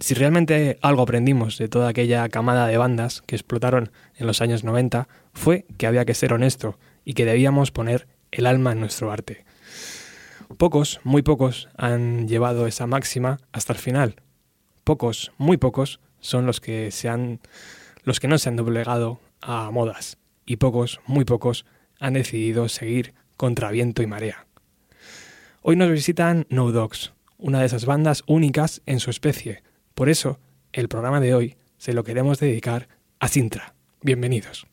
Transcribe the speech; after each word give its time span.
Si 0.00 0.14
realmente 0.14 0.78
algo 0.80 1.02
aprendimos 1.02 1.58
de 1.58 1.68
toda 1.68 1.88
aquella 1.88 2.28
camada 2.28 2.68
de 2.68 2.78
bandas 2.78 3.22
que 3.26 3.34
explotaron 3.34 3.90
en 4.16 4.28
los 4.28 4.40
años 4.40 4.62
90 4.62 5.08
fue 5.32 5.66
que 5.76 5.88
había 5.88 6.04
que 6.04 6.14
ser 6.14 6.32
honesto 6.32 6.78
y 7.04 7.14
que 7.14 7.24
debíamos 7.24 7.72
poner 7.72 8.06
el 8.30 8.46
alma 8.46 8.72
en 8.72 8.80
nuestro 8.80 9.10
arte. 9.10 9.44
Pocos, 10.56 11.00
muy 11.02 11.22
pocos, 11.22 11.68
han 11.76 12.28
llevado 12.28 12.68
esa 12.68 12.86
máxima 12.86 13.38
hasta 13.52 13.72
el 13.72 13.78
final. 13.80 14.16
Pocos, 14.84 15.32
muy 15.36 15.56
pocos, 15.56 16.00
son 16.20 16.46
los 16.46 16.60
que 16.60 16.90
se 16.90 17.08
han 17.08 17.40
los 18.04 18.20
que 18.20 18.28
no 18.28 18.38
se 18.38 18.48
han 18.48 18.56
doblegado 18.56 19.20
a 19.40 19.70
modas 19.70 20.16
y 20.46 20.56
pocos, 20.56 21.00
muy 21.06 21.24
pocos, 21.24 21.66
han 21.98 22.14
decidido 22.14 22.68
seguir 22.68 23.14
contra 23.36 23.70
viento 23.70 24.02
y 24.02 24.06
marea. 24.06 24.46
Hoy 25.60 25.76
nos 25.76 25.90
visitan 25.90 26.46
No 26.48 26.70
Dogs, 26.70 27.12
una 27.36 27.60
de 27.60 27.66
esas 27.66 27.84
bandas 27.84 28.22
únicas 28.26 28.80
en 28.86 29.00
su 29.00 29.10
especie. 29.10 29.62
Por 29.98 30.08
eso, 30.08 30.38
el 30.72 30.86
programa 30.86 31.18
de 31.18 31.34
hoy 31.34 31.56
se 31.76 31.92
lo 31.92 32.04
queremos 32.04 32.38
dedicar 32.38 32.86
a 33.18 33.26
Sintra. 33.26 33.74
Bienvenidos. 34.00 34.68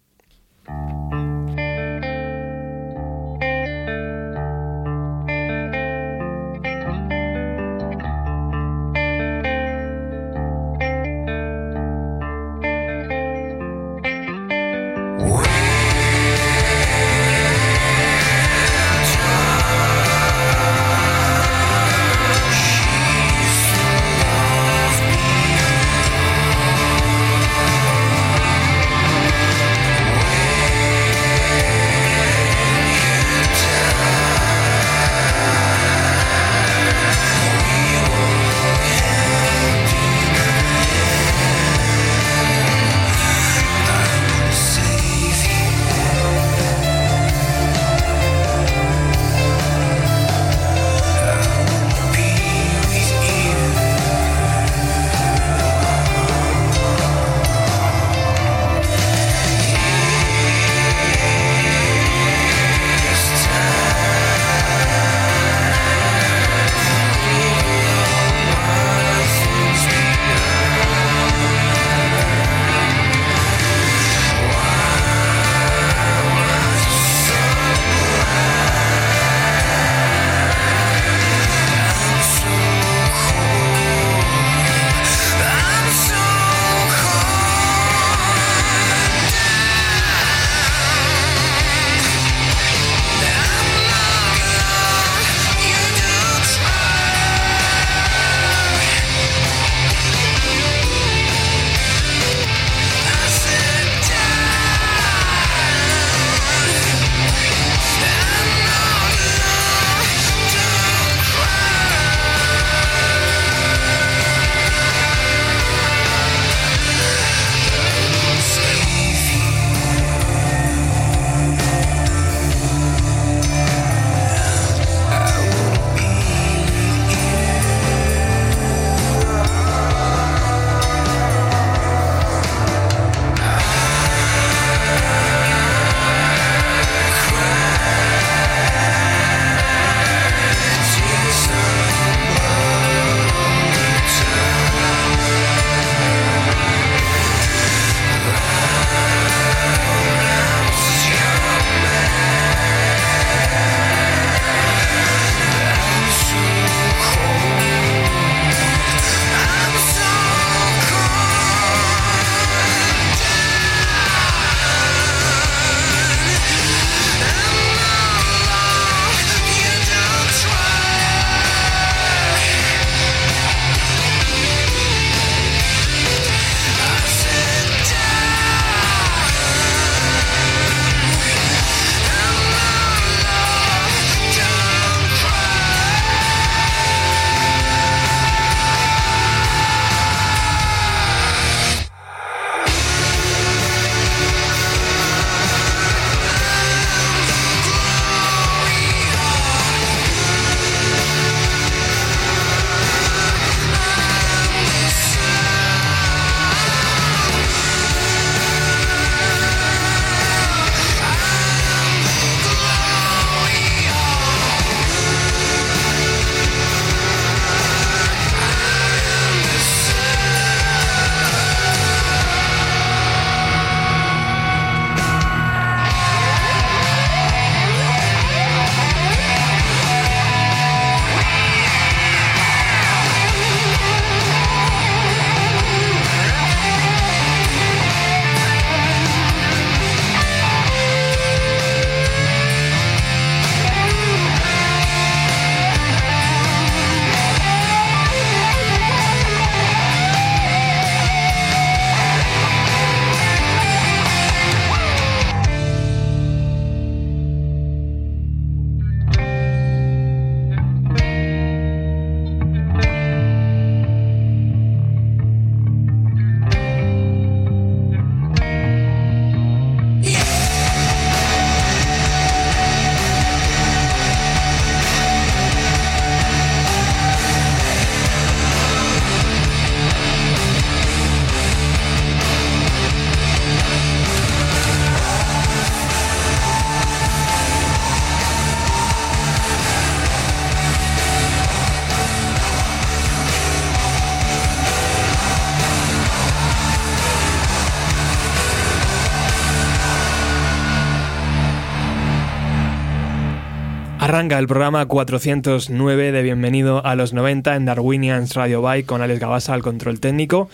Arranca 304.15 304.39
el 304.39 304.47
programa 304.47 304.85
409 304.85 306.13
de 306.13 306.21
Bienvenido 306.23 306.85
a 306.85 306.95
los 306.95 307.11
90 307.11 307.53
en 307.53 307.65
Darwinians 307.65 308.33
Radio 308.33 308.61
Bike 308.61 308.85
con 308.85 309.01
Alex 309.01 309.19
Gabasa 309.19 309.53
al 309.53 309.61
control 309.61 309.99
técnico 309.99 310.49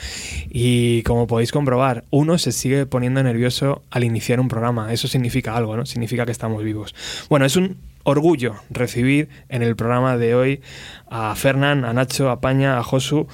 y 0.50 1.04
como 1.04 1.28
podéis 1.28 1.52
comprobar, 1.52 2.04
uno 2.10 2.40
se 2.40 2.54
sigue 2.54 2.88
poniendo 2.88 3.22
nervioso 3.22 3.84
al 3.92 4.04
iniciar 4.04 4.40
un 4.40 4.48
programa. 4.48 4.92
Eso 4.92 5.08
significa 5.08 5.56
algo, 5.56 5.78
¿no? 5.78 5.86
Significa 5.86 6.25
que 6.25 6.31
estamos 6.31 6.63
vivos. 6.63 6.96
Bueno, 7.30 7.46
es 7.46 7.56
un 7.56 7.78
orgullo 8.04 8.56
recibir 8.72 9.30
en 9.48 9.62
el 9.62 9.75
programa 9.75 10.18
de 10.18 10.34
hoy 10.34 10.62
a 11.07 11.36
Fernán, 11.36 11.86
a 11.86 11.94
Nacho, 11.94 12.31
a 12.31 12.42
Paña, 12.42 12.80
a 12.80 12.84
Josu 12.84 13.28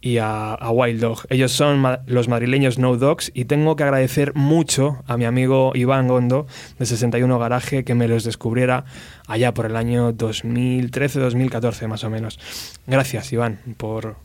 y 0.00 0.18
a, 0.18 0.56
Wild 0.70 1.00
Dog. 1.00 1.26
Ellos 1.28 1.52
son 1.52 1.84
los 2.06 2.28
madrileños 2.28 2.78
No 2.78 2.96
Dogs 2.96 3.30
y 3.34 3.46
tengo 3.46 3.76
que 3.76 3.82
agradecer 3.82 4.34
mucho 4.34 5.02
a 5.06 5.16
mi 5.16 5.24
amigo 5.24 5.72
Iván 5.74 6.08
Gondo 6.08 6.46
de 6.78 6.86
61 6.86 7.38
Garaje 7.38 7.84
que 7.84 7.94
me 7.94 8.08
los 8.08 8.24
descubriera 8.24 8.84
allá 9.26 9.52
por 9.54 9.66
el 9.66 9.76
año 9.76 10.12
2013-2014 10.12 11.88
más 11.88 12.04
o 12.04 12.10
menos. 12.10 12.38
Gracias 12.86 13.32
Iván 13.32 13.58
por, 13.76 14.16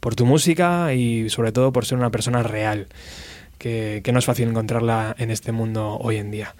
por 0.00 0.14
tu 0.14 0.26
música 0.26 0.92
y 0.94 1.30
sobre 1.30 1.52
todo 1.52 1.72
por 1.72 1.86
ser 1.86 1.98
una 1.98 2.10
persona 2.10 2.42
real, 2.42 2.86
que, 3.58 4.02
que 4.04 4.12
no 4.12 4.18
es 4.18 4.24
fácil 4.26 4.48
encontrarla 4.48 5.14
en 5.18 5.30
este 5.30 5.52
mundo 5.52 5.96
hoy 6.00 6.16
en 6.16 6.30
día. 6.30 6.54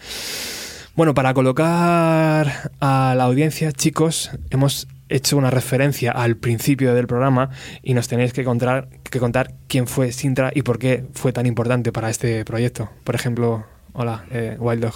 Bueno, 0.97 1.13
para 1.13 1.35
colocar 1.35 2.71
a 2.79 3.15
la 3.17 3.25
audiencia, 3.25 3.73
chicos, 3.73 4.31
hemos 4.51 4.87
hecho 5.09 5.37
una 5.37 5.51
referencia 5.51 6.13
al 6.13 6.37
principio 6.37 6.95
del 6.95 7.07
programa 7.07 7.51
y 7.83 7.95
nos 7.95 8.09
tenéis 8.09 8.33
que 8.33 8.45
contar, 8.45 8.89
que 9.11 9.21
contar 9.21 9.55
quién 9.69 9.87
fue 9.87 10.13
Sintra 10.13 10.51
y 10.55 10.63
por 10.63 10.79
qué 10.79 11.07
fue 11.15 11.33
tan 11.33 11.47
importante 11.47 11.93
para 11.93 12.11
este 12.11 12.45
proyecto. 12.45 12.91
Por 13.05 13.15
ejemplo, 13.15 13.67
hola, 13.93 14.25
eh, 14.31 14.57
Wild 14.59 14.83
Dog. 14.83 14.95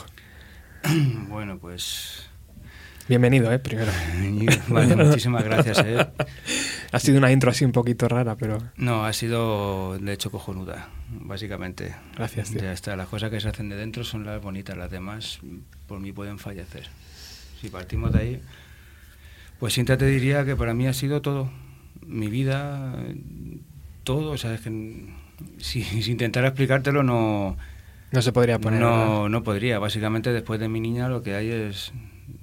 Bueno, 1.28 1.58
pues 1.58 2.28
Bienvenido, 3.08 3.50
¿eh? 3.50 3.58
Primero. 3.58 3.90
muchísimas 4.96 5.42
gracias, 5.42 5.78
¿eh? 5.78 6.06
Ha 6.92 6.98
sido 7.00 7.16
una 7.16 7.32
intro 7.32 7.50
así 7.50 7.64
un 7.64 7.72
poquito 7.72 8.06
rara, 8.06 8.36
pero... 8.36 8.58
No, 8.76 9.06
ha 9.06 9.12
sido 9.14 9.98
de 9.98 10.12
hecho 10.12 10.30
cojonuda, 10.30 10.88
básicamente. 11.08 11.94
Gracias, 12.16 12.50
tío. 12.50 12.60
Ya 12.60 12.72
está, 12.72 12.96
las 12.96 13.08
cosas 13.08 13.30
que 13.30 13.40
se 13.40 13.48
hacen 13.48 13.70
de 13.70 13.76
dentro 13.76 14.04
son 14.04 14.26
las 14.26 14.42
bonitas, 14.42 14.76
las 14.76 14.90
demás 14.90 15.40
por 15.86 16.00
mí 16.00 16.12
pueden 16.12 16.38
fallecer. 16.38 16.88
Si 17.60 17.70
partimos 17.70 18.12
de 18.12 18.18
ahí, 18.18 18.42
pues 19.58 19.74
Sintra 19.74 19.96
te 19.96 20.06
diría 20.06 20.44
que 20.44 20.56
para 20.56 20.74
mí 20.74 20.86
ha 20.86 20.92
sido 20.92 21.22
todo. 21.22 21.50
Mi 22.06 22.28
vida, 22.28 22.94
todo, 24.04 24.32
o 24.32 24.38
sea, 24.38 24.54
es 24.54 24.60
que 24.60 25.06
si, 25.58 25.82
si 25.82 26.10
intentara 26.10 26.48
explicártelo 26.48 27.02
no... 27.02 27.56
No 28.10 28.22
se 28.22 28.32
podría 28.32 28.58
poner. 28.58 28.80
No, 28.80 29.28
no 29.28 29.42
podría. 29.42 29.78
Básicamente 29.78 30.32
después 30.32 30.58
de 30.58 30.68
mi 30.68 30.80
niña 30.80 31.08
lo 31.10 31.22
que 31.22 31.34
hay 31.34 31.50
es 31.50 31.92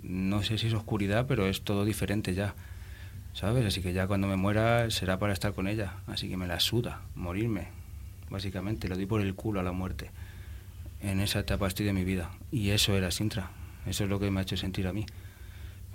no 0.07 0.43
sé 0.43 0.57
si 0.57 0.67
es 0.67 0.73
oscuridad, 0.73 1.25
pero 1.27 1.47
es 1.47 1.61
todo 1.61 1.85
diferente 1.85 2.33
ya. 2.33 2.53
¿Sabes? 3.33 3.65
Así 3.65 3.81
que 3.81 3.91
ya 3.91 4.07
cuando 4.07 4.27
me 4.27 4.37
muera 4.37 4.89
será 4.91 5.19
para 5.19 5.33
estar 5.33 5.53
con 5.53 5.67
ella. 5.67 5.93
Así 6.07 6.29
que 6.29 6.37
me 6.37 6.47
la 6.47 6.59
suda, 6.59 7.01
morirme. 7.15 7.67
Básicamente, 8.29 8.87
lo 8.87 8.95
di 8.95 9.05
por 9.05 9.21
el 9.21 9.35
culo 9.35 9.59
a 9.59 9.63
la 9.63 9.71
muerte. 9.71 10.11
En 11.01 11.19
esa 11.19 11.39
etapa 11.39 11.67
estoy 11.67 11.85
de 11.85 11.93
mi 11.93 12.03
vida. 12.03 12.31
Y 12.51 12.69
eso 12.69 12.95
era 12.95 13.11
Sintra. 13.11 13.49
Eso 13.85 14.05
es 14.05 14.09
lo 14.09 14.19
que 14.19 14.31
me 14.31 14.39
ha 14.39 14.43
hecho 14.43 14.57
sentir 14.57 14.87
a 14.87 14.93
mí. 14.93 15.05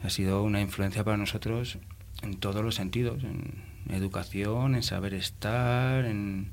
Ha 0.03 0.11
sido 0.11 0.43
una 0.43 0.61
influencia 0.61 1.05
para 1.05 1.17
nosotros 1.17 1.79
en 2.23 2.37
todos 2.37 2.65
los 2.65 2.75
sentidos. 2.75 3.23
En 3.25 3.95
educación, 3.95 4.75
en 4.75 4.83
saber 4.83 5.15
estar, 5.15 6.05
en 6.05 6.53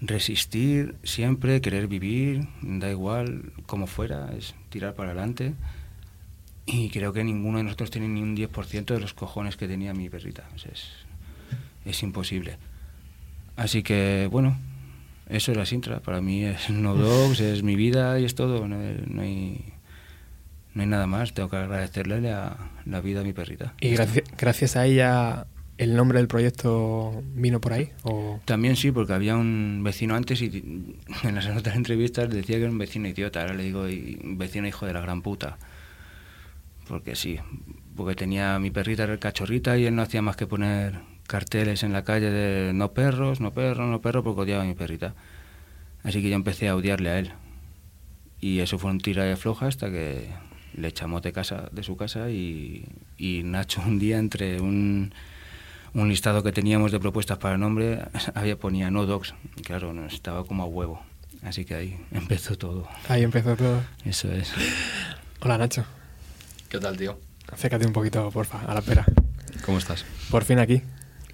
resistir 0.00 0.96
siempre, 1.02 1.60
querer 1.60 1.88
vivir, 1.88 2.48
da 2.62 2.90
igual 2.90 3.52
cómo 3.66 3.86
fuera, 3.86 4.32
es 4.36 4.54
tirar 4.68 4.94
para 4.94 5.10
adelante. 5.10 5.54
Y 6.66 6.90
creo 6.90 7.12
que 7.12 7.22
ninguno 7.22 7.58
de 7.58 7.64
nosotros 7.64 7.90
tiene 7.90 8.08
ni 8.08 8.22
un 8.22 8.36
10% 8.36 8.86
de 8.86 9.00
los 9.00 9.14
cojones 9.14 9.56
que 9.56 9.68
tenía 9.68 9.94
mi 9.94 10.10
perrita. 10.10 10.48
es, 10.56 10.88
es 11.84 12.02
imposible. 12.02 12.58
Así 13.56 13.82
que, 13.82 14.28
bueno, 14.30 14.58
eso 15.28 15.50
es 15.50 15.58
la 15.58 15.66
Sintra. 15.66 16.00
Para 16.00 16.20
mí 16.20 16.44
es 16.44 16.70
No 16.70 16.94
Dogs, 16.94 17.40
es 17.40 17.62
mi 17.62 17.76
vida 17.76 18.18
y 18.20 18.24
es 18.24 18.34
todo. 18.34 18.66
No, 18.68 19.22
hay, 19.22 19.64
no 20.76 20.82
hay 20.82 20.88
nada 20.88 21.08
más. 21.08 21.34
Tengo 21.34 21.48
que 21.48 21.56
agradecerle 21.56 22.20
la, 22.20 22.56
la 22.84 23.00
vida 23.00 23.22
a 23.22 23.24
mi 23.24 23.32
perrita. 23.32 23.74
¿Y 23.80 23.96
gracias 24.38 24.76
a 24.76 24.86
ella 24.86 25.46
el 25.78 25.96
nombre 25.96 26.18
del 26.18 26.28
proyecto 26.28 27.22
vino 27.34 27.60
por 27.60 27.72
ahí? 27.72 27.90
O? 28.04 28.38
También 28.44 28.76
sí, 28.76 28.92
porque 28.92 29.12
había 29.12 29.36
un 29.36 29.82
vecino 29.82 30.14
antes 30.14 30.40
y 30.40 30.96
en 31.24 31.34
las 31.34 31.46
otras 31.48 31.74
entrevistas 31.74 32.30
decía 32.30 32.56
que 32.56 32.62
era 32.62 32.70
un 32.70 32.78
vecino 32.78 33.08
idiota. 33.08 33.40
Ahora 33.40 33.54
le 33.54 33.64
digo 33.64 33.82
un 33.82 34.38
vecino 34.38 34.68
hijo 34.68 34.86
de 34.86 34.92
la 34.92 35.00
gran 35.00 35.22
puta 35.22 35.58
porque 36.88 37.16
sí, 37.16 37.38
porque 37.96 38.14
tenía 38.14 38.58
mi 38.58 38.70
perrita 38.70 39.04
era 39.04 39.12
el 39.12 39.18
cachorrita 39.18 39.76
y 39.76 39.86
él 39.86 39.94
no 39.94 40.02
hacía 40.02 40.22
más 40.22 40.36
que 40.36 40.46
poner 40.46 41.00
carteles 41.26 41.82
en 41.82 41.92
la 41.92 42.04
calle 42.04 42.30
de 42.30 42.72
no 42.72 42.92
perros, 42.92 43.40
no 43.40 43.52
perros, 43.52 43.88
no 43.88 44.00
perros, 44.00 44.22
porque 44.22 44.42
odiaba 44.42 44.62
a 44.62 44.66
mi 44.66 44.74
perrita. 44.74 45.14
Así 46.04 46.22
que 46.22 46.30
yo 46.30 46.36
empecé 46.36 46.68
a 46.68 46.76
odiarle 46.76 47.10
a 47.10 47.18
él. 47.18 47.32
Y 48.40 48.60
eso 48.60 48.78
fue 48.78 48.90
un 48.90 49.00
tira 49.00 49.24
de 49.24 49.36
floja 49.36 49.66
hasta 49.66 49.90
que 49.90 50.28
le 50.76 50.88
echamos 50.88 51.22
de 51.22 51.32
casa 51.32 51.68
de 51.72 51.82
su 51.82 51.96
casa 51.96 52.30
y, 52.30 52.86
y 53.18 53.42
Nacho 53.44 53.82
un 53.86 53.98
día 53.98 54.18
entre 54.18 54.60
un, 54.60 55.12
un 55.94 56.08
listado 56.08 56.42
que 56.42 56.52
teníamos 56.52 56.92
de 56.92 57.00
propuestas 57.00 57.38
para 57.38 57.54
el 57.54 57.60
nombre 57.60 58.00
había 58.34 58.58
ponía 58.58 58.90
no 58.90 59.06
dogs 59.06 59.34
claro 59.64 59.92
no 59.92 60.06
estaba 60.06 60.44
como 60.44 60.62
a 60.62 60.66
huevo 60.66 61.02
así 61.42 61.64
que 61.64 61.74
ahí 61.74 62.00
empezó 62.12 62.56
todo 62.56 62.88
ahí 63.08 63.22
empezó 63.22 63.56
todo 63.56 63.82
eso 64.04 64.30
es 64.32 64.52
hola 65.40 65.58
Nacho 65.58 65.84
¿Qué 66.68 66.78
tal, 66.80 66.96
tío? 66.96 67.18
Acércate 67.52 67.86
un 67.86 67.92
poquito, 67.92 68.28
porfa, 68.30 68.60
a 68.60 68.74
la 68.74 68.82
pera. 68.82 69.04
¿Cómo 69.64 69.78
estás? 69.78 70.04
Por 70.30 70.44
fin 70.44 70.58
aquí. 70.58 70.82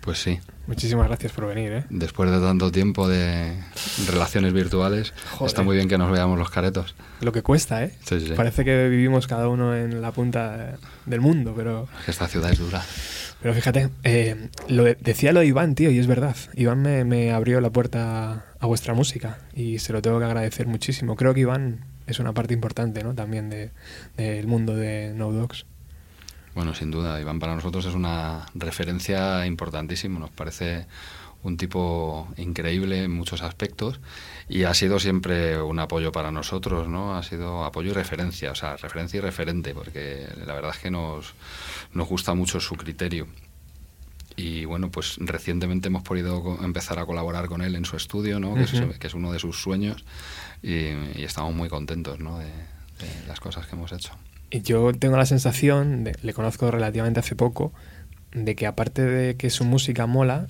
Pues 0.02 0.18
sí. 0.18 0.38
Muchísimas 0.72 1.06
gracias 1.06 1.32
por 1.32 1.46
venir, 1.46 1.70
¿eh? 1.70 1.84
Después 1.90 2.30
de 2.30 2.40
tanto 2.40 2.72
tiempo 2.72 3.06
de 3.06 3.58
relaciones 4.06 4.54
virtuales, 4.54 5.12
está 5.44 5.62
muy 5.62 5.76
bien 5.76 5.86
que 5.86 5.98
nos 5.98 6.10
veamos 6.10 6.38
los 6.38 6.48
caretos. 6.48 6.94
Lo 7.20 7.30
que 7.30 7.42
cuesta, 7.42 7.84
¿eh? 7.84 7.92
Sí, 8.04 8.20
sí. 8.20 8.32
Parece 8.34 8.64
que 8.64 8.88
vivimos 8.88 9.26
cada 9.26 9.48
uno 9.48 9.76
en 9.76 10.00
la 10.00 10.12
punta 10.12 10.78
del 11.04 11.20
mundo, 11.20 11.52
pero... 11.54 11.88
esta 12.06 12.26
ciudad 12.26 12.50
es 12.50 12.58
dura. 12.58 12.82
Pero 13.42 13.52
fíjate, 13.52 13.90
eh, 14.04 14.48
lo 14.68 14.84
decía 14.84 15.32
lo 15.32 15.40
de 15.40 15.46
Iván, 15.46 15.74
tío, 15.74 15.90
y 15.90 15.98
es 15.98 16.06
verdad. 16.06 16.36
Iván 16.54 16.80
me, 16.80 17.32
abrió 17.32 17.60
la 17.60 17.68
puerta 17.68 18.46
a 18.58 18.66
vuestra 18.66 18.94
música 18.94 19.40
y 19.54 19.78
se 19.78 19.92
lo 19.92 20.00
tengo 20.00 20.20
que 20.20 20.24
agradecer 20.24 20.66
muchísimo. 20.68 21.16
Creo 21.16 21.34
que 21.34 21.40
Iván 21.40 21.84
es 22.06 22.18
una 22.18 22.32
parte 22.32 22.54
importante 22.54 23.04
¿no? 23.04 23.14
también 23.14 23.50
del 23.50 23.72
de, 24.16 24.42
mundo 24.46 24.74
de 24.74 25.12
No 25.14 25.32
Dogs. 25.32 25.66
Bueno, 26.54 26.74
sin 26.74 26.90
duda, 26.90 27.20
Iván 27.20 27.38
para 27.38 27.54
nosotros 27.54 27.86
es 27.86 27.94
una 27.94 28.46
referencia 28.54 29.46
importantísima, 29.46 30.18
nos 30.18 30.30
parece 30.30 30.86
un 31.42 31.56
tipo 31.56 32.28
increíble 32.36 33.04
en 33.04 33.10
muchos 33.10 33.42
aspectos 33.42 34.00
y 34.48 34.64
ha 34.64 34.74
sido 34.74 35.00
siempre 35.00 35.60
un 35.60 35.78
apoyo 35.78 36.12
para 36.12 36.30
nosotros, 36.30 36.88
¿no? 36.88 37.16
Ha 37.16 37.22
sido 37.22 37.64
apoyo 37.64 37.90
y 37.90 37.94
referencia, 37.94 38.52
o 38.52 38.54
sea, 38.54 38.76
referencia 38.76 39.18
y 39.18 39.20
referente, 39.20 39.74
porque 39.74 40.28
la 40.46 40.54
verdad 40.54 40.72
es 40.74 40.78
que 40.78 40.90
nos, 40.90 41.34
nos 41.94 42.08
gusta 42.08 42.34
mucho 42.34 42.60
su 42.60 42.76
criterio. 42.76 43.26
Y 44.36 44.64
bueno, 44.64 44.90
pues 44.90 45.16
recientemente 45.18 45.88
hemos 45.88 46.02
podido 46.02 46.58
empezar 46.62 46.98
a 46.98 47.06
colaborar 47.06 47.48
con 47.48 47.60
él 47.62 47.76
en 47.76 47.84
su 47.84 47.96
estudio, 47.96 48.40
¿no? 48.40 48.54
que, 48.54 48.62
es, 49.06 49.14
uno 49.14 49.32
de 49.32 49.38
sus 49.38 49.60
sueños 49.60 50.04
y, 50.62 50.86
estamos 51.22 51.54
muy 51.54 51.68
contentos 51.68 52.18
¿no? 52.18 52.38
de, 52.38 52.50
las 53.26 53.40
cosas 53.40 53.66
que 53.66 53.74
hemos 53.74 53.92
hecho. 53.92 54.12
Yo 54.60 54.92
tengo 54.92 55.16
la 55.16 55.26
sensación, 55.26 56.04
le 56.22 56.34
conozco 56.34 56.70
relativamente 56.70 57.20
hace 57.20 57.34
poco, 57.34 57.72
de 58.32 58.54
que 58.54 58.66
aparte 58.66 59.02
de 59.02 59.36
que 59.36 59.50
su 59.50 59.64
música 59.64 60.06
mola, 60.06 60.46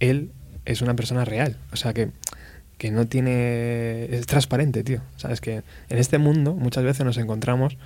él 0.00 0.32
es 0.64 0.82
una 0.82 0.94
persona 0.94 1.24
real. 1.24 1.56
O 1.72 1.76
sea, 1.76 1.94
que, 1.94 2.10
que 2.78 2.90
no 2.90 3.06
tiene... 3.06 4.04
es 4.14 4.26
transparente, 4.26 4.84
tío. 4.84 5.00
Sabes 5.16 5.40
que 5.40 5.62
en 5.88 5.98
este 5.98 6.18
mundo 6.18 6.54
muchas 6.54 6.84
veces 6.84 7.06
nos 7.06 7.16
encontramos 7.16 7.78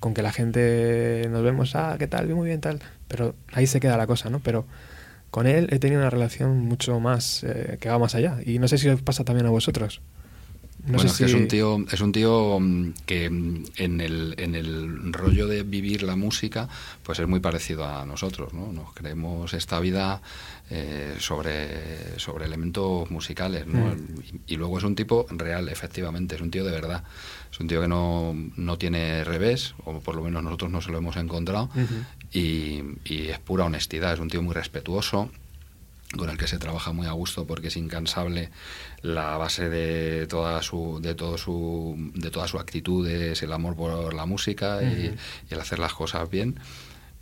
con 0.00 0.14
que 0.14 0.22
la 0.22 0.32
gente 0.32 1.26
nos 1.30 1.42
vemos, 1.42 1.74
ah, 1.76 1.96
¿qué 1.98 2.06
tal? 2.06 2.28
Muy 2.28 2.48
bien, 2.48 2.60
tal. 2.60 2.80
Pero 3.08 3.34
ahí 3.52 3.66
se 3.66 3.80
queda 3.80 3.96
la 3.96 4.06
cosa, 4.06 4.30
¿no? 4.30 4.40
Pero 4.40 4.66
con 5.30 5.46
él 5.46 5.68
he 5.70 5.78
tenido 5.78 6.00
una 6.00 6.10
relación 6.10 6.58
mucho 6.58 7.00
más 7.00 7.44
eh, 7.44 7.78
que 7.80 7.88
va 7.88 7.98
más 7.98 8.14
allá. 8.14 8.38
Y 8.44 8.58
no 8.58 8.68
sé 8.68 8.78
si 8.78 8.88
os 8.88 9.02
pasa 9.02 9.24
también 9.24 9.46
a 9.46 9.50
vosotros 9.50 10.00
bueno, 10.86 11.08
es 11.08 11.16
que 11.16 11.24
es 11.24 11.34
un 11.34 11.48
tío, 11.48 11.84
es 11.90 12.00
un 12.00 12.12
tío 12.12 12.58
mm, 12.60 12.92
que 13.06 13.30
mm, 13.30 13.64
en 13.76 14.00
el, 14.00 14.34
en 14.38 14.54
el 14.54 15.12
rollo 15.12 15.46
de 15.46 15.62
vivir 15.62 16.02
la 16.02 16.14
música, 16.14 16.68
pues 17.02 17.18
es 17.18 17.26
muy 17.26 17.40
parecido 17.40 17.86
a 17.86 18.04
nosotros, 18.04 18.52
¿no? 18.52 18.70
Nos 18.72 18.92
creemos 18.92 19.54
esta 19.54 19.80
vida 19.80 20.20
eh, 20.70 21.16
sobre, 21.18 22.18
sobre 22.18 22.44
elementos 22.44 23.10
musicales, 23.10 23.66
¿no? 23.66 23.94
Mm. 23.94 24.42
Y, 24.46 24.56
luego 24.56 24.78
es 24.78 24.84
un 24.84 24.94
tipo 24.94 25.26
real, 25.30 25.68
efectivamente, 25.70 26.34
es 26.34 26.42
un 26.42 26.50
tío 26.50 26.64
de 26.64 26.72
verdad. 26.72 27.02
Es 27.50 27.60
un 27.60 27.66
tío 27.66 27.80
que 27.80 27.88
no, 27.88 28.34
no 28.56 28.76
tiene 28.76 29.24
revés, 29.24 29.74
o 29.84 30.00
por 30.00 30.16
lo 30.16 30.22
menos 30.22 30.42
nosotros 30.42 30.70
no 30.70 30.80
se 30.80 30.90
lo 30.90 30.98
hemos 30.98 31.16
encontrado, 31.16 31.70
y, 32.32 32.82
y 33.04 33.28
es 33.28 33.38
pura 33.38 33.64
honestidad, 33.64 34.12
es 34.12 34.20
un 34.20 34.28
tío 34.28 34.42
muy 34.42 34.54
respetuoso, 34.54 35.30
con 36.16 36.30
el 36.30 36.38
que 36.38 36.46
se 36.46 36.58
trabaja 36.58 36.92
muy 36.92 37.06
a 37.06 37.12
gusto 37.12 37.46
porque 37.46 37.68
es 37.68 37.76
incansable 37.76 38.50
la 39.02 39.36
base 39.36 39.68
de 39.68 40.26
toda 40.26 40.62
su 40.62 41.00
de 41.00 41.14
todo 41.14 41.38
su 41.38 41.96
de 42.14 42.30
toda 42.30 42.48
su 42.48 42.58
actitud 42.58 43.06
es 43.08 43.42
el 43.42 43.52
amor 43.52 43.76
por 43.76 44.14
la 44.14 44.26
música 44.26 44.82
y, 44.82 45.14
el 45.50 45.60
hacer 45.60 45.78
las 45.78 45.94
cosas 45.94 46.28
bien 46.30 46.58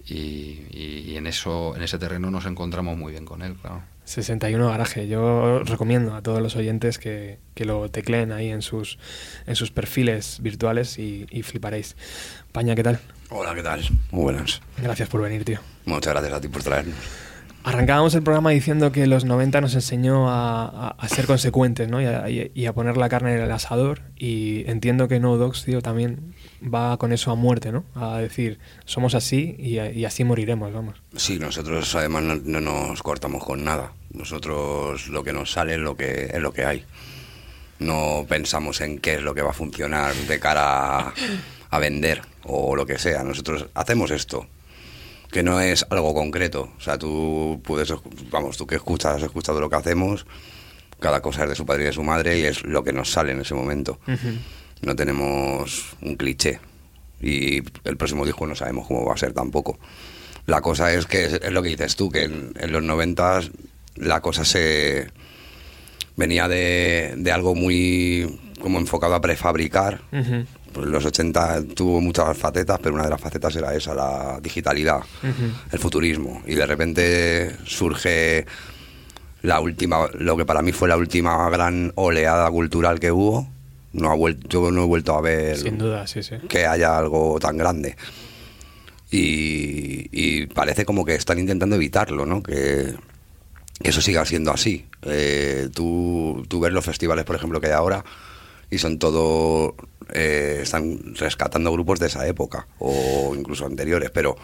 y, 0.04 0.66
y, 0.70 1.16
en 1.16 1.26
eso 1.26 1.76
en 1.76 1.82
ese 1.82 1.98
terreno 1.98 2.30
nos 2.30 2.46
encontramos 2.46 2.96
muy 2.96 3.12
bien 3.12 3.24
con 3.24 3.42
él 3.42 3.54
claro 3.54 3.82
61 4.04 4.68
Garaje. 4.68 5.06
Yo 5.06 5.60
recomiendo 5.60 6.14
a 6.14 6.22
todos 6.22 6.40
los 6.42 6.56
oyentes 6.56 6.98
que, 6.98 7.38
que, 7.54 7.64
lo 7.64 7.88
tecleen 7.88 8.32
ahí 8.32 8.50
en 8.50 8.62
sus, 8.62 8.98
en 9.46 9.54
sus 9.54 9.70
perfiles 9.70 10.38
virtuales 10.42 10.98
y, 10.98 11.26
y, 11.30 11.42
fliparéis. 11.42 11.96
Paña, 12.50 12.74
¿qué 12.74 12.82
tal? 12.82 12.98
Hola, 13.30 13.54
¿qué 13.54 13.62
tal? 13.62 13.80
Muy 14.10 14.24
buenas. 14.24 14.60
Gracias 14.76 15.08
por 15.08 15.22
venir, 15.22 15.44
tío. 15.44 15.60
Muchas 15.84 16.12
gracias 16.12 16.32
a 16.34 16.40
ti 16.40 16.48
por 16.48 16.62
traernos. 16.62 16.96
Arrancábamos 17.64 18.14
el 18.14 18.24
programa 18.24 18.50
diciendo 18.50 18.90
que 18.90 19.06
los 19.06 19.24
90 19.24 19.60
nos 19.60 19.74
enseñó 19.74 20.28
a, 20.28 20.96
ser 21.08 21.26
consecuentes 21.26 21.88
¿no? 21.88 22.00
y, 22.00 22.66
a, 22.66 22.72
poner 22.72 22.96
la 22.96 23.08
carne 23.08 23.34
en 23.34 23.42
el 23.42 23.52
asador 23.52 24.02
y 24.16 24.68
entiendo 24.68 25.06
que 25.06 25.20
No 25.20 25.36
Dogs 25.36 25.64
tío, 25.64 25.80
también 25.80 26.34
va 26.62 26.96
con 26.96 27.12
eso 27.12 27.30
a 27.30 27.36
muerte, 27.36 27.70
¿no? 27.70 27.84
A 27.94 28.18
decir, 28.18 28.58
somos 28.84 29.14
así 29.14 29.54
y, 29.58 30.04
así 30.04 30.24
moriremos, 30.24 30.72
vamos. 30.72 31.00
Sí, 31.14 31.38
nosotros 31.38 31.94
además 31.94 32.24
no, 32.44 32.60
nos 32.60 33.02
cortamos 33.02 33.44
con 33.44 33.64
nada. 33.64 33.92
Nosotros 34.12 35.08
lo 35.08 35.22
que 35.22 35.32
nos 35.32 35.52
sale 35.52 35.74
es 35.74 35.80
lo 35.80 35.96
que, 35.96 36.30
es 36.32 36.40
lo 36.40 36.52
que 36.52 36.64
hay. 36.64 36.84
No 37.78 38.26
pensamos 38.28 38.80
en 38.80 38.98
qué 38.98 39.14
es 39.14 39.22
lo 39.22 39.34
que 39.34 39.42
va 39.42 39.50
a 39.50 39.54
funcionar 39.54 40.14
de 40.14 40.40
cara 40.40 41.12
a 41.70 41.78
vender 41.78 42.22
o 42.42 42.74
lo 42.74 42.86
que 42.86 42.98
sea. 42.98 43.22
Nosotros 43.22 43.66
hacemos 43.74 44.10
esto 44.10 44.46
que 45.32 45.42
no 45.42 45.60
es 45.60 45.84
algo 45.88 46.14
concreto. 46.14 46.70
O 46.76 46.80
sea, 46.80 46.98
tú 46.98 47.60
puedes, 47.64 47.92
vamos, 48.30 48.56
tú 48.58 48.66
que 48.66 48.76
escuchas, 48.76 49.16
has 49.16 49.22
escuchado 49.22 49.60
lo 49.60 49.70
que 49.70 49.76
hacemos, 49.76 50.26
cada 51.00 51.22
cosa 51.22 51.44
es 51.44 51.48
de 51.48 51.54
su 51.56 51.64
padre 51.64 51.84
y 51.84 51.86
de 51.86 51.92
su 51.92 52.02
madre 52.02 52.38
y 52.38 52.42
es 52.44 52.62
lo 52.64 52.84
que 52.84 52.92
nos 52.92 53.10
sale 53.10 53.32
en 53.32 53.40
ese 53.40 53.54
momento. 53.54 53.98
No 54.82 54.94
tenemos 54.94 55.96
un 56.02 56.16
cliché 56.16 56.60
y 57.20 57.62
el 57.84 57.96
próximo 57.96 58.26
disco 58.26 58.46
no 58.46 58.54
sabemos 58.54 58.86
cómo 58.86 59.06
va 59.06 59.14
a 59.14 59.16
ser 59.16 59.32
tampoco. 59.32 59.78
La 60.46 60.60
cosa 60.60 60.92
es 60.92 61.06
que 61.06 61.24
es, 61.24 61.50
lo 61.50 61.62
que 61.62 61.70
dices 61.70 61.96
tú, 61.96 62.10
que 62.10 62.24
en, 62.24 62.52
los 62.70 62.82
noventas 62.82 63.50
la 63.96 64.20
cosa 64.20 64.44
se 64.44 65.08
venía 66.14 66.46
de, 66.46 67.14
de, 67.16 67.32
algo 67.32 67.54
muy 67.54 68.38
como 68.60 68.78
enfocado 68.78 69.14
a 69.14 69.20
prefabricar 69.20 70.02
pues 70.72 70.86
los 70.86 71.04
80 71.04 71.64
tuvo 71.74 72.00
muchas 72.00 72.36
facetas, 72.36 72.78
pero 72.82 72.94
una 72.94 73.04
de 73.04 73.10
las 73.10 73.20
facetas 73.20 73.54
era 73.56 73.74
esa, 73.74 73.94
la 73.94 74.40
digitalidad, 74.40 75.00
el 75.70 75.78
futurismo. 75.78 76.42
Y 76.46 76.54
de 76.54 76.66
repente 76.66 77.56
surge 77.64 78.46
la 79.42 79.60
última, 79.60 80.08
lo 80.14 80.36
que 80.36 80.44
para 80.44 80.62
mí 80.62 80.72
fue 80.72 80.88
la 80.88 80.96
última 80.96 81.48
gran 81.50 81.92
oleada 81.96 82.50
cultural 82.50 83.00
que 83.00 83.12
hubo. 83.12 83.48
No 83.92 84.10
ha 84.10 84.14
vuelto, 84.14 84.48
yo 84.48 84.70
no 84.70 84.84
he 84.84 84.86
vuelto 84.86 85.14
a 85.14 85.20
ver 85.20 85.58
Sin 85.58 85.76
duda, 85.76 86.06
que 86.48 86.66
haya 86.66 86.96
algo 86.96 87.38
tan 87.38 87.58
grande. 87.58 87.96
Y, 89.10 90.46
parece 90.46 90.86
como 90.86 91.04
que 91.04 91.14
están 91.14 91.38
intentando 91.38 91.76
evitarlo, 91.76 92.24
¿no? 92.24 92.42
Que, 92.42 92.94
eso 93.80 94.00
siga 94.00 94.24
siendo 94.24 94.52
así. 94.52 94.86
Eh, 95.02 95.68
tú, 95.74 96.44
tú 96.48 96.60
ves 96.60 96.72
los 96.72 96.84
festivales, 96.84 97.24
por 97.24 97.36
ejemplo, 97.36 97.60
que 97.60 97.66
hay 97.66 97.72
ahora 97.72 98.04
y 98.72 98.78
son 98.78 98.98
todo 98.98 99.76
eh, 100.14 100.60
están 100.62 101.14
rescatando 101.14 101.70
grupos 101.70 102.00
de 102.00 102.06
esa 102.06 102.26
época 102.26 102.66
o 102.78 103.34
incluso 103.36 103.66
anteriores, 103.66 104.10
pero 104.10 104.34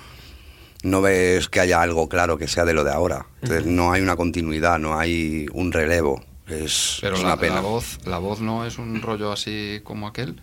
no 0.82 1.00
ves 1.00 1.48
que 1.48 1.60
haya 1.60 1.80
algo 1.80 2.10
claro 2.10 2.36
que 2.36 2.46
sea 2.46 2.66
de 2.66 2.74
lo 2.74 2.84
de 2.84 2.92
ahora. 2.92 3.26
Entonces 3.40 3.64
no 3.64 3.90
hay 3.90 4.02
una 4.02 4.16
continuidad, 4.16 4.78
no 4.78 4.98
hay 4.98 5.46
un 5.54 5.72
relevo. 5.72 6.22
Es, 6.46 6.98
pero 7.00 7.18
una 7.18 7.38
pena. 7.38 7.56
La 7.56 7.60
voz, 7.62 7.98
la 8.04 8.18
voz 8.18 8.40
no 8.40 8.66
es 8.66 8.76
un 8.78 9.00
rollo 9.00 9.32
así 9.32 9.80
como 9.82 10.06
aquel. 10.06 10.40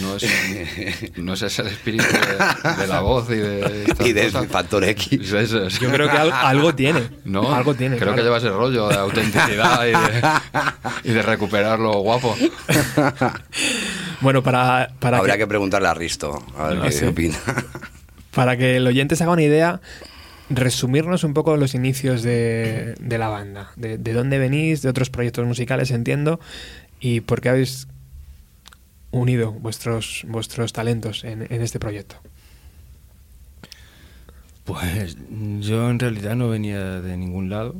No 0.00 0.16
es, 0.16 0.24
no 1.16 1.34
es 1.34 1.42
ese 1.42 1.62
el 1.62 1.68
espíritu 1.68 2.04
de, 2.04 2.86
la 2.86 3.00
voz 3.00 3.28
y 3.30 3.36
de 3.36 3.94
y 4.04 4.12
del 4.12 4.30
factor 4.30 4.84
X. 4.84 5.30
Yo 5.80 5.90
creo 5.90 6.10
que 6.10 6.16
algo, 6.16 6.74
tiene. 6.74 7.08
No, 7.24 7.52
algo 7.52 7.74
tiene. 7.74 7.96
Creo 7.96 8.14
que 8.14 8.22
lleva 8.22 8.38
ese 8.38 8.50
rollo 8.50 8.88
de 8.88 8.96
autenticidad 8.96 9.86
y 11.02 11.10
de, 11.10 11.22
recuperar 11.22 11.78
lo 11.78 11.92
guapo. 12.00 12.36
Bueno, 14.20 14.42
para, 14.42 14.90
para 15.00 15.18
Habría 15.18 15.36
que... 15.36 15.46
preguntarle 15.46 15.88
a 15.88 15.92
Risto 15.92 16.46
a 16.56 16.68
ver 16.68 16.90
qué 16.90 17.08
opina. 17.08 17.36
Para 18.30 18.56
que 18.56 18.76
el 18.76 18.86
oyente 18.86 19.16
se 19.16 19.24
haga 19.24 19.34
una 19.34 19.42
idea, 19.42 19.82
resumirnos 20.48 21.24
un 21.24 21.34
poco 21.34 21.58
los 21.58 21.74
inicios 21.74 22.22
de, 22.22 22.94
la 23.06 23.28
banda. 23.28 23.72
De, 23.76 23.98
de, 23.98 24.12
dónde 24.14 24.38
venís, 24.38 24.80
de 24.80 24.88
otros 24.88 25.10
proyectos 25.10 25.46
musicales, 25.46 25.90
entiendo, 25.90 26.40
y 27.00 27.20
por 27.20 27.42
qué 27.42 27.50
habéis 27.50 27.86
unido 29.14 29.52
vuestros, 29.52 30.24
vuestros 30.28 30.72
talentos 30.72 31.24
en, 31.24 31.42
este 31.50 31.78
proyecto? 31.78 32.16
Pues 34.64 35.16
yo 35.60 35.90
en 35.90 35.98
realidad 35.98 36.36
no 36.36 36.48
venía 36.48 37.00
de 37.00 37.16
ningún 37.16 37.50
lado, 37.50 37.74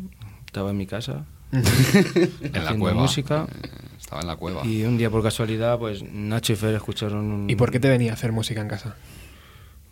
estaba 0.46 0.70
en 0.70 0.76
mi 0.76 0.86
casa, 0.86 1.24
en 1.52 2.64
la 2.64 2.74
cueva. 2.76 3.00
música. 3.00 3.46
Eh, 3.62 3.68
estaba 3.98 4.20
en 4.20 4.26
la 4.26 4.36
cueva. 4.36 4.66
Y 4.66 4.84
un 4.84 4.98
día 4.98 5.10
por 5.10 5.22
casualidad, 5.22 5.78
pues 5.78 6.02
Nacho 6.02 6.52
y 6.52 6.56
Fer 6.56 6.74
escucharon 6.74 7.24
un... 7.32 7.50
¿Y 7.50 7.56
por 7.56 7.70
qué 7.70 7.80
te 7.80 7.88
venía 7.88 8.10
a 8.10 8.14
hacer 8.14 8.32
música 8.32 8.60
en 8.60 8.68
casa? 8.68 8.96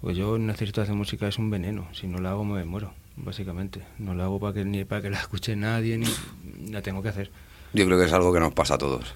Pues 0.02 0.16
yo 0.16 0.36
necesito 0.36 0.82
hacer 0.82 0.94
música, 0.94 1.28
es 1.28 1.38
un 1.38 1.48
veneno. 1.48 1.86
Si 1.92 2.08
no 2.08 2.18
la 2.18 2.32
hago 2.32 2.44
me 2.44 2.64
muero, 2.64 2.92
básicamente. 3.16 3.82
No 3.98 4.14
la 4.14 4.24
hago 4.24 4.40
para 4.40 4.52
que, 4.52 4.64
ni 4.64 4.84
para 4.84 5.00
que 5.00 5.10
la 5.10 5.18
escuche 5.18 5.56
nadie, 5.56 5.96
ni 5.96 6.06
la 6.70 6.82
tengo 6.82 7.02
que 7.02 7.08
hacer. 7.08 7.30
Yo 7.72 7.86
creo 7.86 7.98
que 7.98 8.06
es 8.06 8.12
algo 8.12 8.32
que 8.32 8.40
nos 8.40 8.52
pasa 8.52 8.74
a 8.74 8.78
todos. 8.78 9.14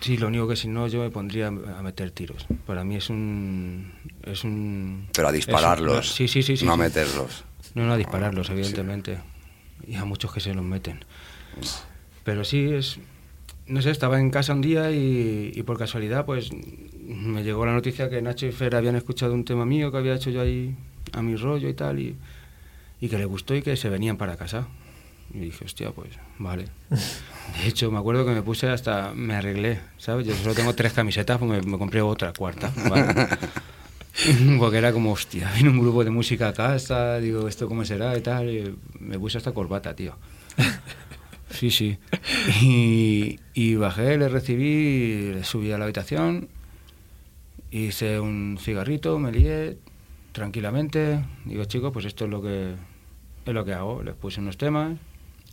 Sí, 0.00 0.16
lo 0.16 0.28
único 0.28 0.46
que 0.46 0.56
si 0.56 0.68
no 0.68 0.86
yo 0.86 1.00
me 1.00 1.10
pondría 1.10 1.48
a 1.48 1.82
meter 1.82 2.10
tiros. 2.10 2.46
Para 2.66 2.84
mí 2.84 2.96
es 2.96 3.10
un... 3.10 3.92
Es 4.22 4.44
un 4.44 5.08
Pero 5.12 5.28
a 5.28 5.32
dispararlos. 5.32 6.12
sí, 6.12 6.28
sí, 6.28 6.42
sí, 6.42 6.56
sí, 6.56 6.64
No 6.64 6.72
a 6.72 6.76
meterlos. 6.76 7.44
No, 7.74 7.84
no 7.86 7.92
a 7.92 7.96
dispararlos, 7.96 8.50
evidentemente. 8.50 9.18
Y 9.86 9.96
a 9.96 10.04
muchos 10.04 10.32
que 10.32 10.40
se 10.40 10.54
los 10.54 10.64
meten. 10.64 11.04
Pero 12.24 12.44
sí, 12.44 12.72
es... 12.72 12.98
No 13.66 13.82
sé, 13.82 13.90
estaba 13.90 14.18
en 14.18 14.30
casa 14.30 14.54
un 14.54 14.62
día 14.62 14.90
y, 14.92 15.62
por 15.66 15.78
casualidad 15.78 16.24
pues 16.24 16.50
me 17.04 17.42
llegó 17.42 17.66
la 17.66 17.72
noticia 17.72 18.08
que 18.08 18.22
Nacho 18.22 18.46
y 18.46 18.52
Fer 18.52 18.74
habían 18.74 18.96
escuchado 18.96 19.34
un 19.34 19.44
tema 19.44 19.66
mío 19.66 19.92
que 19.92 19.98
había 19.98 20.14
hecho 20.14 20.30
yo 20.30 20.40
ahí 20.40 20.74
a 21.12 21.20
mi 21.20 21.36
rollo 21.36 21.68
y 21.68 21.74
tal 21.74 21.98
y, 21.98 22.16
y 22.98 23.08
que 23.10 23.18
le 23.18 23.26
gustó 23.26 23.54
y 23.54 23.60
que 23.60 23.76
se 23.76 23.90
venían 23.90 24.16
para 24.16 24.38
casa. 24.38 24.68
Y 25.34 25.40
dije, 25.40 25.66
hostia, 25.66 25.90
pues 25.90 26.12
vale. 26.38 26.64
De 27.56 27.68
hecho, 27.68 27.90
me 27.90 27.98
acuerdo 27.98 28.24
que 28.24 28.32
me 28.32 28.42
puse 28.42 28.68
hasta, 28.68 29.12
me 29.14 29.34
arreglé, 29.34 29.80
¿sabes? 29.96 30.26
Yo 30.26 30.34
solo 30.34 30.54
tengo 30.54 30.74
tres 30.74 30.92
camisetas, 30.92 31.38
pues 31.38 31.66
me, 31.66 31.78
compré 31.78 32.02
otra, 32.02 32.32
cuarta. 32.32 32.72
Porque 34.58 34.78
era 34.78 34.92
como, 34.92 35.12
hostia, 35.12 35.50
viene 35.54 35.70
un 35.70 35.80
grupo 35.80 36.04
de 36.04 36.10
música 36.10 36.48
a 36.48 36.52
casa, 36.52 37.18
digo, 37.18 37.48
¿esto 37.48 37.68
cómo 37.68 37.84
será 37.84 38.16
y 38.16 38.20
tal? 38.20 38.50
Y 38.50 38.76
me 38.98 39.18
puse 39.18 39.38
hasta 39.38 39.52
corbata, 39.52 39.94
tío. 39.94 40.14
Sí, 41.50 41.70
sí. 41.70 41.98
Y, 42.62 43.40
y 43.54 43.74
bajé, 43.76 44.18
le 44.18 44.28
recibí, 44.28 45.32
le 45.34 45.44
subí 45.44 45.72
a 45.72 45.78
la 45.78 45.84
habitación, 45.84 46.48
hice 47.70 48.20
un 48.20 48.58
cigarrito, 48.60 49.18
me 49.18 49.32
lié 49.32 49.78
tranquilamente. 50.32 51.24
Digo, 51.44 51.64
chicos, 51.64 51.92
pues 51.92 52.04
esto 52.04 52.24
es 52.24 52.30
lo 52.30 52.42
que 52.42 52.74
es 53.44 53.54
lo 53.54 53.64
que 53.64 53.72
hago. 53.72 54.02
Les 54.02 54.14
puse 54.14 54.40
unos 54.40 54.58
temas 54.58 54.98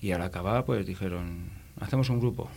y 0.02 0.12
al 0.12 0.22
acabar, 0.22 0.66
pues 0.66 0.86
dijeron, 0.86 1.50
hacemos 1.80 2.10
un 2.10 2.20
grupo. 2.20 2.50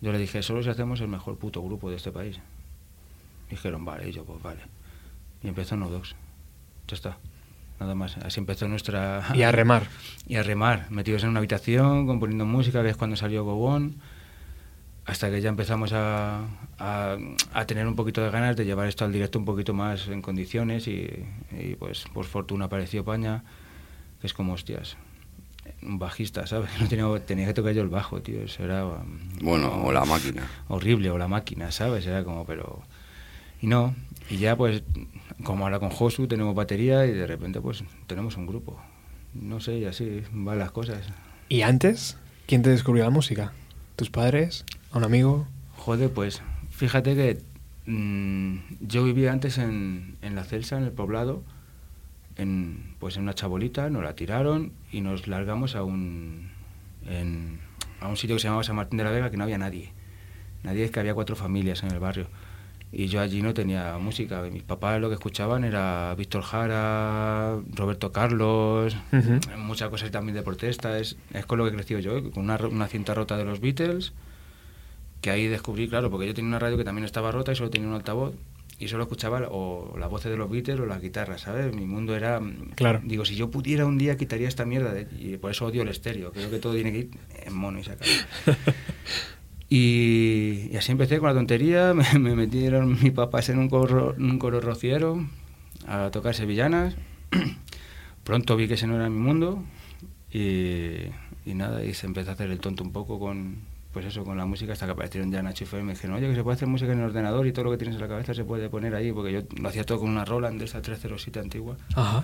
Yo 0.00 0.12
le 0.12 0.18
dije, 0.18 0.42
solo 0.42 0.62
si 0.62 0.68
hacemos 0.68 1.00
el 1.00 1.08
mejor 1.08 1.38
puto 1.38 1.62
grupo 1.62 1.90
de 1.90 1.96
este 1.96 2.12
país. 2.12 2.38
Dijeron, 3.50 3.84
vale, 3.84 4.08
y 4.08 4.12
yo, 4.12 4.24
pues 4.24 4.42
vale. 4.42 4.60
Y 5.42 5.48
empezó 5.48 5.76
No 5.76 5.88
Dogs. 5.88 6.14
Ya 6.86 6.94
está. 6.94 7.18
Nada 7.80 7.94
más. 7.94 8.16
Así 8.18 8.40
empezó 8.40 8.68
nuestra... 8.68 9.24
Y 9.34 9.42
a 9.42 9.52
remar. 9.52 9.86
y 10.26 10.36
a 10.36 10.42
remar. 10.42 10.90
Metidos 10.90 11.22
en 11.24 11.30
una 11.30 11.38
habitación, 11.38 12.06
componiendo 12.06 12.44
música, 12.46 12.82
que 12.82 12.90
es 12.90 12.96
cuando 12.96 13.16
salió 13.16 13.44
Gobón. 13.44 13.96
Hasta 15.04 15.30
que 15.30 15.40
ya 15.40 15.48
empezamos 15.48 15.92
a, 15.94 16.46
a, 16.78 17.64
tener 17.66 17.86
un 17.86 17.96
poquito 17.96 18.22
de 18.22 18.30
ganas 18.30 18.56
de 18.56 18.66
llevar 18.66 18.88
esto 18.88 19.06
al 19.06 19.12
directo 19.12 19.38
un 19.38 19.46
poquito 19.46 19.72
más 19.72 20.06
en 20.08 20.20
condiciones. 20.20 20.86
Y, 20.86 21.26
y 21.50 21.76
pues 21.76 22.04
por 22.12 22.26
fortuna 22.26 22.66
apareció 22.66 23.04
Paña, 23.04 23.42
que 24.20 24.26
es 24.26 24.34
como, 24.34 24.52
hostias, 24.52 24.98
un 25.82 25.98
bajista, 25.98 26.46
¿sabes? 26.46 26.70
No 26.80 26.88
tenía, 26.88 27.26
tenía 27.26 27.46
que 27.46 27.54
tocar 27.54 27.72
yo 27.72 27.82
el 27.82 27.88
bajo, 27.88 28.20
tío. 28.20 28.42
Eso 28.42 28.64
era. 28.64 28.86
Um, 28.86 29.18
bueno, 29.40 29.82
o 29.84 29.92
la 29.92 30.04
máquina. 30.04 30.48
Horrible, 30.68 31.10
o 31.10 31.18
la 31.18 31.28
máquina, 31.28 31.70
¿sabes? 31.70 32.06
Era 32.06 32.24
como, 32.24 32.44
pero. 32.44 32.82
Y 33.60 33.66
no. 33.66 33.94
Y 34.30 34.36
ya, 34.38 34.56
pues, 34.56 34.82
como 35.42 35.64
ahora 35.64 35.78
con 35.78 35.90
Josu 35.90 36.26
tenemos 36.26 36.54
batería 36.54 37.06
y 37.06 37.12
de 37.12 37.26
repente, 37.26 37.60
pues, 37.60 37.82
tenemos 38.06 38.36
un 38.36 38.46
grupo. 38.46 38.78
No 39.34 39.60
sé, 39.60 39.78
y 39.78 39.84
así 39.84 40.22
van 40.32 40.58
las 40.58 40.70
cosas. 40.70 41.06
¿Y 41.48 41.62
antes? 41.62 42.16
¿Quién 42.46 42.62
te 42.62 42.70
descubrió 42.70 43.04
la 43.04 43.10
música? 43.10 43.52
¿Tus 43.96 44.10
padres? 44.10 44.64
¿A 44.92 44.98
un 44.98 45.04
amigo? 45.04 45.46
Joder, 45.76 46.10
pues, 46.10 46.42
fíjate 46.70 47.14
que 47.14 47.40
mm, 47.90 48.58
yo 48.80 49.04
vivía 49.04 49.32
antes 49.32 49.58
en, 49.58 50.16
en 50.22 50.34
La 50.34 50.44
Celsa, 50.44 50.76
en 50.76 50.84
el 50.84 50.92
poblado 50.92 51.42
en, 52.38 52.94
pues 52.98 53.16
en 53.16 53.24
una 53.24 53.34
chabolita, 53.34 53.90
nos 53.90 54.02
la 54.02 54.14
tiraron 54.14 54.72
y 54.90 55.00
nos 55.02 55.26
largamos 55.28 55.76
a 55.76 55.82
un, 55.82 56.50
en, 57.06 57.58
a 58.00 58.08
un 58.08 58.16
sitio 58.16 58.36
que 58.36 58.40
se 58.40 58.46
llamaba 58.48 58.64
San 58.64 58.76
Martín 58.76 58.96
de 58.98 59.04
la 59.04 59.10
Vega 59.10 59.30
que 59.30 59.36
no 59.36 59.44
había 59.44 59.58
nadie. 59.58 59.92
Nadie 60.62 60.84
es 60.84 60.90
que 60.90 61.00
había 61.00 61.14
cuatro 61.14 61.36
familias 61.36 61.82
en 61.82 61.90
el 61.90 61.98
barrio. 62.00 62.26
Y 62.90 63.08
yo 63.08 63.20
allí 63.20 63.42
no 63.42 63.52
tenía 63.52 63.98
música. 63.98 64.40
Mis 64.50 64.62
papás 64.62 64.98
lo 64.98 65.08
que 65.08 65.14
escuchaban 65.14 65.62
era 65.62 66.14
Víctor 66.16 66.40
Jara, 66.42 67.58
Roberto 67.74 68.12
Carlos, 68.12 68.96
muchas 69.58 69.90
cosas 69.90 70.10
también 70.10 70.34
de 70.34 70.42
protesta. 70.42 70.98
Es, 70.98 71.16
es 71.34 71.44
con 71.44 71.58
lo 71.58 71.64
que 71.64 71.70
he 71.70 71.74
crecido 71.74 72.00
yo, 72.00 72.30
con 72.30 72.44
una, 72.44 72.56
ro- 72.56 72.70
una 72.70 72.86
cinta 72.88 73.12
rota 73.12 73.36
de 73.36 73.44
los 73.44 73.60
Beatles, 73.60 74.14
que 75.20 75.30
ahí 75.30 75.48
descubrí, 75.48 75.86
claro, 75.88 76.10
porque 76.10 76.26
yo 76.28 76.34
tenía 76.34 76.48
una 76.48 76.58
radio 76.58 76.78
que 76.78 76.84
también 76.84 77.04
estaba 77.04 77.30
rota 77.30 77.52
y 77.52 77.56
solo 77.56 77.68
tenía 77.68 77.88
un 77.88 77.94
altavoz. 77.94 78.34
Y 78.80 78.86
solo 78.88 79.02
escuchaba 79.04 79.42
o 79.50 79.96
las 79.98 80.08
voces 80.08 80.30
de 80.30 80.36
los 80.36 80.48
Beatles 80.48 80.78
o 80.78 80.86
las 80.86 81.00
guitarras, 81.02 81.40
¿sabes? 81.40 81.74
Mi 81.74 81.84
mundo 81.84 82.14
era... 82.14 82.38
mm, 82.38 82.70
Claro. 82.76 83.00
Digo, 83.04 83.24
si 83.24 83.34
yo 83.34 83.50
pudiera 83.50 83.84
un 83.86 83.98
día 83.98 84.16
quitaría 84.16 84.46
esta 84.46 84.64
mierda. 84.64 84.92
de- 84.94 85.08
y 85.18 85.36
por 85.36 85.50
eso 85.50 85.66
odio 85.66 85.82
el 85.82 85.88
estéreo. 85.88 86.30
Creo 86.32 86.48
que 86.48 86.58
todo 86.58 86.74
tiene 86.74 86.92
que 86.92 86.98
ir 86.98 87.10
en 87.44 87.54
mono 87.54 87.80
y 87.80 87.84
se 87.84 87.92
acabó. 87.92 88.10
Y, 89.70 90.68
y 90.72 90.76
así 90.76 90.92
empecé 90.92 91.18
con 91.18 91.28
la 91.28 91.34
tontería. 91.34 91.92
Me, 92.12 92.18
me 92.18 92.34
metieron 92.34 92.98
mis 93.02 93.12
papás 93.12 93.48
en 93.50 93.58
un 93.58 93.68
coro, 93.68 94.14
un 94.18 94.38
coro 94.38 94.60
rociero 94.60 95.26
a 95.86 96.10
tocar 96.10 96.34
sevillanas. 96.34 96.94
Pronto 98.24 98.56
vi 98.56 98.66
que 98.68 98.74
ese 98.74 98.86
no 98.86 98.96
era 98.96 99.10
mi 99.10 99.18
mundo. 99.18 99.62
Y, 100.32 101.08
y 101.44 101.54
nada, 101.54 101.84
y 101.84 101.94
se 101.94 102.06
empezó 102.06 102.30
a 102.30 102.34
hacer 102.34 102.50
el 102.50 102.60
tonto 102.60 102.82
un 102.82 102.92
poco 102.92 103.18
con, 103.18 103.56
pues 104.00 104.06
eso, 104.14 104.24
con 104.24 104.36
la 104.38 104.46
música 104.46 104.72
hasta 104.74 104.86
que 104.86 104.92
aparecieron 104.92 105.32
ya 105.32 105.42
Nacho 105.42 105.64
y 105.64 105.66
Fer 105.66 105.80
y 105.80 105.82
me 105.82 105.92
dijeron, 105.94 106.16
oye, 106.16 106.28
que 106.28 106.34
se 106.36 106.42
puede 106.44 106.54
hacer 106.54 106.68
música 106.68 106.92
en 106.92 106.98
el 107.00 107.06
ordenador 107.06 107.46
y 107.48 107.52
todo 107.52 107.64
lo 107.64 107.70
que 107.72 107.78
tienes 107.78 107.96
en 107.96 108.00
la 108.00 108.06
cabeza 108.08 108.32
se 108.32 108.44
puede 108.44 108.68
poner 108.70 108.94
ahí, 108.94 109.10
porque 109.10 109.32
yo 109.32 109.40
lo 109.60 109.68
hacía 109.68 109.82
todo 109.84 109.98
con 109.98 110.08
una 110.10 110.24
Roland 110.24 110.58
de 110.60 110.66
esa 110.66 110.80
307 110.80 111.40
antigua. 111.40 111.76
Ajá. 111.96 112.22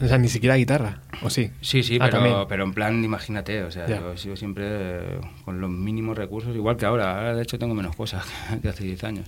O 0.00 0.06
sea, 0.08 0.16
ni 0.18 0.28
siquiera 0.28 0.56
guitarra, 0.56 1.00
¿o 1.22 1.28
sí? 1.30 1.50
Sí, 1.60 1.82
sí, 1.82 1.98
Ah, 2.00 2.08
pero, 2.10 2.46
pero 2.48 2.64
en 2.64 2.72
plan, 2.72 3.04
imagínate, 3.04 3.62
o 3.62 3.70
sea, 3.70 3.86
Ya. 3.86 4.00
yo 4.00 4.12
he 4.14 4.16
sido 4.18 4.34
siempre 4.36 4.64
eh, 4.66 5.20
con 5.44 5.60
los 5.60 5.70
mínimos 5.70 6.16
recursos, 6.16 6.56
igual 6.56 6.76
que 6.78 6.86
ahora. 6.86 7.16
Ahora, 7.18 7.34
de 7.36 7.42
hecho, 7.42 7.58
tengo 7.58 7.74
menos 7.74 7.94
cosas 7.94 8.26
que 8.62 8.68
hace 8.68 8.84
10 8.84 9.04
años. 9.04 9.26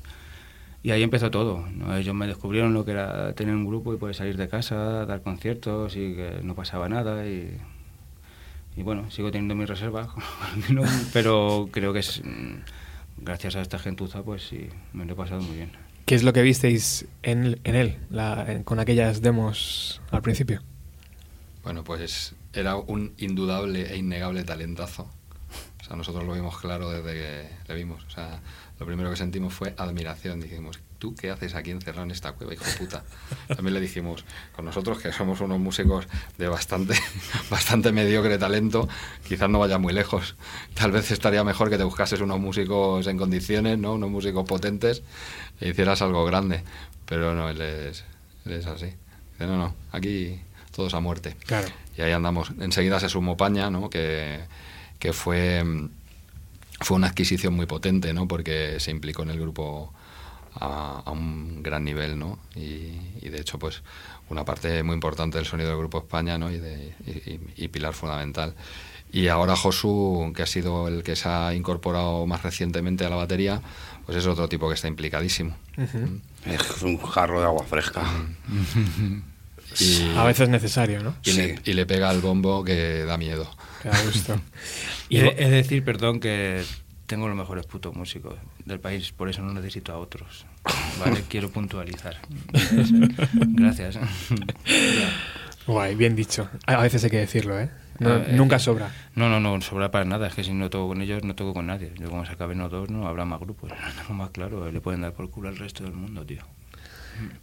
Y 0.83 0.91
ahí 0.91 1.03
empezó 1.03 1.31
todo. 1.31 1.65
¿no? 1.71 1.95
Ellos 1.97 2.15
me 2.15 2.27
descubrieron 2.27 2.75
lo 2.75 2.85
que 2.85 2.93
era 2.93 3.35
tener 3.35 3.55
un 3.55 3.67
grupo 3.67 3.93
y 3.95 3.99
poder 3.99 4.15
salir 4.15 4.37
de 4.37 4.49
casa, 4.49 5.05
dar 5.07 5.21
conciertos 5.23 5.95
y 5.97 6.15
que 6.15 6.41
no 6.43 6.55
pasaba 6.55 6.89
nada. 6.89 7.27
Y, 7.27 7.57
y 8.77 8.83
bueno, 8.83 9.11
sigo 9.11 9.31
teniendo 9.31 9.55
mis 9.55 9.69
reservas, 9.69 10.09
no- 10.71 10.83
pero 11.13 11.69
creo 11.71 11.93
que 11.93 12.01
es 12.01 12.23
mm, 12.25 12.55
gracias 13.19 13.57
a 13.57 13.61
esta 13.61 13.79
gentuza, 13.79 14.23
pues 14.23 14.43
sí, 14.49 14.69
me 14.93 15.05
lo 15.05 15.13
he 15.13 15.17
pasado 15.17 15.41
muy 15.43 15.57
bien. 15.57 15.73
¿Qué 16.07 16.15
es 16.15 16.23
lo 16.23 16.33
que 16.35 16.43
visteis 16.43 17.07
en, 17.23 17.59
en 17.65 17.75
él, 17.75 17.97
la- 18.11 18.45
en- 18.53 18.63
con 18.65 18.79
aquellas 18.81 19.23
demos 19.23 20.03
al 20.11 20.23
principio? 20.23 20.63
Bueno, 21.63 21.83
pues 21.83 22.35
era 22.53 22.77
un 22.77 23.15
indudable 23.19 23.91
e 23.93 23.97
innegable 23.97 24.45
talentazo. 24.45 25.09
O 25.81 25.85
sea, 25.87 25.97
nosotros 25.97 26.25
lo 26.25 26.35
vimos 26.35 26.59
claro 26.59 26.91
desde 26.91 27.13
que 27.15 27.49
le 27.69 27.75
vimos. 27.75 28.05
O 28.05 28.11
sea, 28.11 28.41
lo 28.79 28.87
primero 28.87 29.09
que 29.11 29.17
sentimos 29.17 29.53
fue 29.55 29.75
admiración. 29.79 30.41
Dijimos, 30.41 30.79
¿tú 31.05 31.15
qué 31.15 31.31
haces 31.31 31.55
aquí 31.55 31.71
encerrado 31.71 32.05
en 32.05 32.13
esta 32.13 32.33
cueva, 32.33 32.55
hijo 32.55 32.65
de 32.65 32.73
puta? 32.73 33.05
También 33.55 33.75
le 33.75 33.81
dijimos, 33.83 34.25
con 34.57 34.65
nosotros 34.65 35.03
que 35.03 35.13
somos 35.13 35.43
unos 35.43 35.61
músicos 35.61 36.07
de 36.39 36.49
bastante, 36.49 36.95
bastante 37.51 37.93
mediocre 37.93 38.39
talento, 38.39 38.89
quizás 39.29 39.51
no 39.51 39.59
vaya 39.59 39.77
muy 39.77 39.93
lejos. 39.93 40.35
Tal 40.73 40.93
vez 40.93 41.11
estaría 41.11 41.45
mejor 41.45 41.69
que 41.69 41.77
te 41.77 41.85
buscases 41.85 42.23
unos 42.23 42.41
músicos 42.41 43.07
en 43.07 43.19
condiciones, 43.19 43.77
¿no? 43.77 43.93
Unos 43.93 44.09
músicos 44.09 44.47
potentes 44.49 45.03
e 45.61 45.69
hicieras 45.69 46.01
algo 46.01 46.25
grande. 46.25 46.65
Pero 47.05 47.35
no, 47.35 47.51
él 47.51 47.61
es, 47.61 48.03
él 48.47 48.53
es 48.53 48.65
así. 48.65 48.87
Dice, 48.87 49.47
no, 49.47 49.59
no, 49.59 49.75
aquí 49.93 50.41
todos 50.75 50.95
a 50.95 51.01
muerte. 51.01 51.37
Claro. 51.45 51.69
Y 51.99 52.01
ahí 52.01 52.13
andamos. 52.13 52.51
Enseguida 52.61 52.99
se 52.99 53.11
sumó 53.11 53.37
Paña, 53.37 53.69
¿no? 53.69 53.91
que, 53.91 54.41
que 54.99 55.13
fue, 55.13 55.63
mm, 55.63 55.91
fue 56.81 56.97
una 56.97 57.09
adquisición 57.09 57.53
muy 57.53 57.67
potente, 57.67 58.15
¿no? 58.15 58.27
porque 58.27 58.81
se 58.81 58.91
implicó 58.91 59.23
en 59.23 59.29
el 59.29 59.39
grupo 59.39 59.93
a, 60.61 61.03
a 61.05 61.11
un 61.11 61.63
gran 61.63 61.85
nivel. 61.85 62.19
¿no? 62.19 62.39
Y, 62.55 62.93
y 63.23 63.29
de 63.31 63.41
hecho, 63.41 63.59
pues 63.59 63.83
una 64.31 64.45
parte 64.45 64.83
muy 64.83 64.95
importante 64.95 65.39
del 65.39 65.47
sonido 65.47 65.69
del 65.71 65.79
grupo 65.79 65.99
España 65.99 66.39
¿no? 66.39 66.51
y, 66.51 66.59
de, 66.59 66.95
y, 67.07 67.11
y- 67.11 67.41
y 67.57 67.69
pilar 67.69 67.93
fundamental. 67.95 68.55
Y 69.13 69.29
ahora 69.29 69.55
Josu, 69.55 70.33
que 70.35 70.43
ha 70.43 70.47
sido 70.47 70.89
el 70.89 71.03
que 71.05 71.15
se 71.15 71.29
ha 71.29 71.55
incorporado 71.55 72.27
más 72.27 72.43
recientemente 72.43 73.05
a 73.05 73.11
la 73.11 73.17
batería, 73.17 73.61
pues 74.07 74.19
es 74.19 74.27
otro 74.27 74.49
tipo 74.49 74.67
que 74.69 74.75
está 74.75 74.89
implicadísimo. 74.89 75.57
Ujú. 75.79 76.21
Es 76.47 76.83
un 76.83 76.99
jarro 76.99 77.39
de 77.41 77.47
agua 77.47 77.65
fresca. 77.65 78.03
Y, 79.81 80.15
A 80.17 80.25
veces 80.25 80.49
necesario, 80.49 81.03
¿no? 81.03 81.15
y 81.25 81.33
le, 81.33 81.57
Sí. 81.57 81.63
y 81.65 81.73
le 81.75 81.87
pega 81.87 82.09
al 82.11 82.21
bombo 82.21 82.63
que 82.65 83.05
da 83.05 83.17
miedo. 83.17 83.49
Que 83.83 83.89
da 83.89 84.03
gusto. 84.05 84.41
y 85.09 85.19
vo- 85.21 85.31
es 85.37 85.51
de 85.51 85.57
decir, 85.57 85.85
perdón, 85.85 86.21
que 86.21 86.63
tengo 87.07 87.29
los 87.29 87.37
mejores 87.37 87.67
putos 87.67 87.95
músicos 87.95 88.35
del 88.65 88.81
país, 88.81 89.13
por 89.13 89.29
eso 89.29 89.43
no 89.43 89.53
necesito 89.53 89.93
a 89.93 89.99
otros. 89.99 90.47
Vale, 91.05 91.23
quiero 91.29 91.51
puntualizar. 91.51 92.17
Gracias. 93.33 93.99
Guay, 95.67 95.95
bien 95.95 96.15
dicho. 96.15 96.49
A 96.67 96.77
veces 96.83 97.03
hay 97.05 97.11
que 97.11 97.19
decirlo, 97.19 97.59
¿eh? 97.59 97.71
No- 97.99 98.11
Ah, 98.11 98.25
eh, 98.27 98.33
nunca 98.35 98.59
sobra. 98.59 98.91
No, 99.15 99.29
no, 99.29 99.41
no, 99.41 99.61
sobra 99.63 99.91
para 99.91 100.05
nada. 100.05 100.27
Es 100.27 100.35
que 100.35 100.45
si 100.45 100.53
no 100.53 100.69
toco 100.69 100.89
con 100.89 101.01
ellos, 101.01 101.23
no 101.25 101.35
toco 101.35 101.55
con 101.55 101.67
nadie. 101.69 101.93
Yo 101.99 102.11
como 102.11 102.27
se 102.27 102.33
acaben 102.33 102.59
los 102.59 102.71
dos, 102.71 102.91
no 102.91 103.07
habrá 103.07 103.25
más 103.25 103.41
grupos. 103.41 103.71
Tengo 104.03 104.15
más 104.15 104.31
claro. 104.31 104.71
Le 104.71 104.81
pueden 104.81 105.01
dar 105.03 105.13
por 105.13 105.31
culo 105.31 105.49
al 105.49 105.57
resto 105.57 105.85
del 105.85 105.93
mundo, 105.93 106.27
tío. 106.27 106.43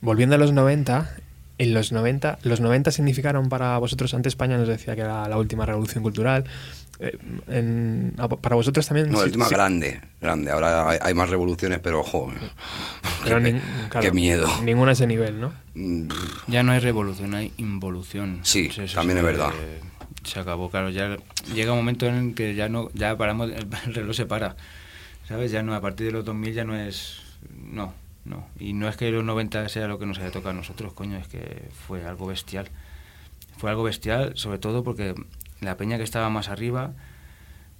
Volviendo 0.01 0.35
a 0.35 0.37
los 0.37 0.51
90, 0.51 1.09
en 1.57 1.73
los 1.73 1.91
90, 1.93 2.39
los 2.43 2.59
90 2.59 2.91
significaron 2.91 3.47
para 3.47 3.77
vosotros, 3.77 4.13
antes 4.13 4.31
España 4.31 4.57
nos 4.57 4.67
decía 4.67 4.95
que 4.95 5.01
era 5.01 5.27
la 5.29 5.37
última 5.37 5.65
revolución 5.65 6.03
cultural, 6.03 6.43
eh, 6.43 6.49
en- 7.47 8.13
a- 8.17 8.27
para 8.29 8.55
vosotros 8.55 8.85
también... 8.87 9.11
No, 9.11 9.19
sí- 9.19 9.25
el 9.25 9.31
tema 9.31 9.45
sí- 9.45 9.53
grande, 9.55 10.01
grande. 10.19 10.51
Ahora 10.51 10.89
hay, 10.89 10.99
hay 11.01 11.13
más 11.13 11.29
revoluciones, 11.29 11.79
pero 11.79 12.01
ojo. 12.01 12.31
pero 13.23 13.39
qué, 13.43 13.53
nin- 13.53 13.61
claro, 13.89 14.05
qué 14.05 14.11
miedo. 14.11 14.47
Ninguna 14.63 14.91
a 14.91 14.93
ese 14.93 15.07
nivel, 15.07 15.39
¿no? 15.41 15.53
Mm, 15.75 16.07
Ya 16.47 16.63
no 16.63 16.71
hay 16.71 16.79
revolución, 16.79 17.33
hay 17.33 17.53
involución. 17.57 18.39
Sí, 18.43 18.69
también 18.93 19.17
es 19.17 19.23
verdad. 19.23 19.51
Se 20.23 20.39
acabó, 20.39 20.69
claro. 20.69 20.89
Ya 20.89 21.17
llega 21.53 21.71
un 21.71 21.79
momento 21.79 22.05
en 22.05 22.15
el 22.15 22.35
que 22.35 22.53
ya 22.55 22.69
no, 22.69 22.89
ya 22.93 23.17
paramos, 23.17 23.49
el 23.51 23.67
reloj 23.93 24.15
se 24.15 24.25
para. 24.25 24.55
¿Sabes? 25.27 25.51
Ya 25.51 25.63
no, 25.63 25.73
a 25.73 25.81
partir 25.81 26.07
de 26.07 26.11
los 26.11 26.25
2000 26.25 26.53
ya 26.53 26.63
no 26.65 26.75
es. 26.75 27.21
No, 27.55 27.93
no. 28.25 28.45
Y 28.59 28.73
no 28.73 28.87
es 28.89 28.97
que 28.97 29.09
los 29.11 29.23
90 29.23 29.67
sea 29.69 29.87
lo 29.87 29.97
que 29.97 30.05
nos 30.05 30.19
haya 30.19 30.29
tocado 30.29 30.49
a 30.51 30.53
nosotros, 30.53 30.93
coño, 30.93 31.17
es 31.17 31.27
que 31.27 31.69
fue 31.87 32.05
algo 32.05 32.27
bestial. 32.27 32.67
Fue 33.57 33.69
algo 33.69 33.83
bestial, 33.83 34.33
sobre 34.35 34.57
todo 34.59 34.83
porque 34.83 35.15
la 35.61 35.77
peña 35.77 35.97
que 35.97 36.03
estaba 36.03 36.29
más 36.29 36.49
arriba 36.49 36.91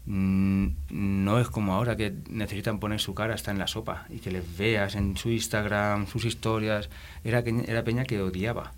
mm, 0.05 0.67
no 0.91 1.39
es 1.39 1.47
como 1.49 1.73
ahora 1.73 1.95
que 1.95 2.13
necesitan 2.29 2.79
poner 2.79 2.99
su 2.99 3.13
cara 3.13 3.33
hasta 3.33 3.51
en 3.51 3.59
la 3.59 3.67
sopa 3.67 4.05
y 4.09 4.19
que 4.19 4.31
les 4.31 4.57
veas 4.57 4.95
en 4.95 5.17
su 5.17 5.29
Instagram, 5.29 6.07
sus 6.07 6.25
historias. 6.25 6.89
Era, 7.23 7.43
que- 7.43 7.65
era 7.67 7.83
peña 7.83 8.03
que 8.05 8.21
odiaba, 8.21 8.73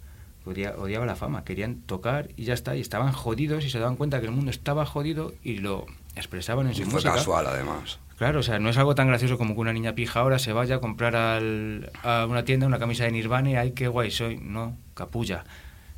odia- 0.45 0.75
odiaba 0.77 1.05
la 1.05 1.15
fama, 1.15 1.43
querían 1.43 1.75
tocar 1.81 2.29
y 2.35 2.43
ya 2.45 2.53
está, 2.53 2.75
y 2.75 2.81
estaban 2.81 3.11
jodidos 3.13 3.63
y 3.65 3.69
se 3.69 3.79
daban 3.79 3.95
cuenta 3.95 4.19
que 4.19 4.25
el 4.25 4.31
mundo 4.31 4.51
estaba 4.51 4.85
jodido 4.85 5.33
y 5.43 5.57
lo 5.59 5.85
expresaban 6.15 6.67
en 6.67 6.75
su 6.75 6.81
y 6.81 6.85
fue 6.85 6.93
música. 6.95 7.13
casual, 7.13 7.47
además. 7.47 7.99
Claro, 8.17 8.39
o 8.39 8.43
sea, 8.43 8.59
no 8.59 8.69
es 8.69 8.77
algo 8.77 8.93
tan 8.95 9.07
gracioso 9.07 9.37
como 9.37 9.55
que 9.55 9.61
una 9.61 9.73
niña 9.73 9.95
pija 9.95 10.19
ahora 10.19 10.37
se 10.39 10.53
vaya 10.53 10.75
a 10.75 10.79
comprar 10.79 11.15
al- 11.15 11.91
a 12.03 12.25
una 12.29 12.45
tienda 12.45 12.67
una 12.67 12.79
camisa 12.79 13.05
de 13.05 13.11
Nirvana 13.11 13.49
y 13.51 13.55
¡ay, 13.55 13.71
qué 13.71 13.87
guay 13.87 14.11
soy! 14.11 14.37
No, 14.37 14.77
capulla. 14.93 15.43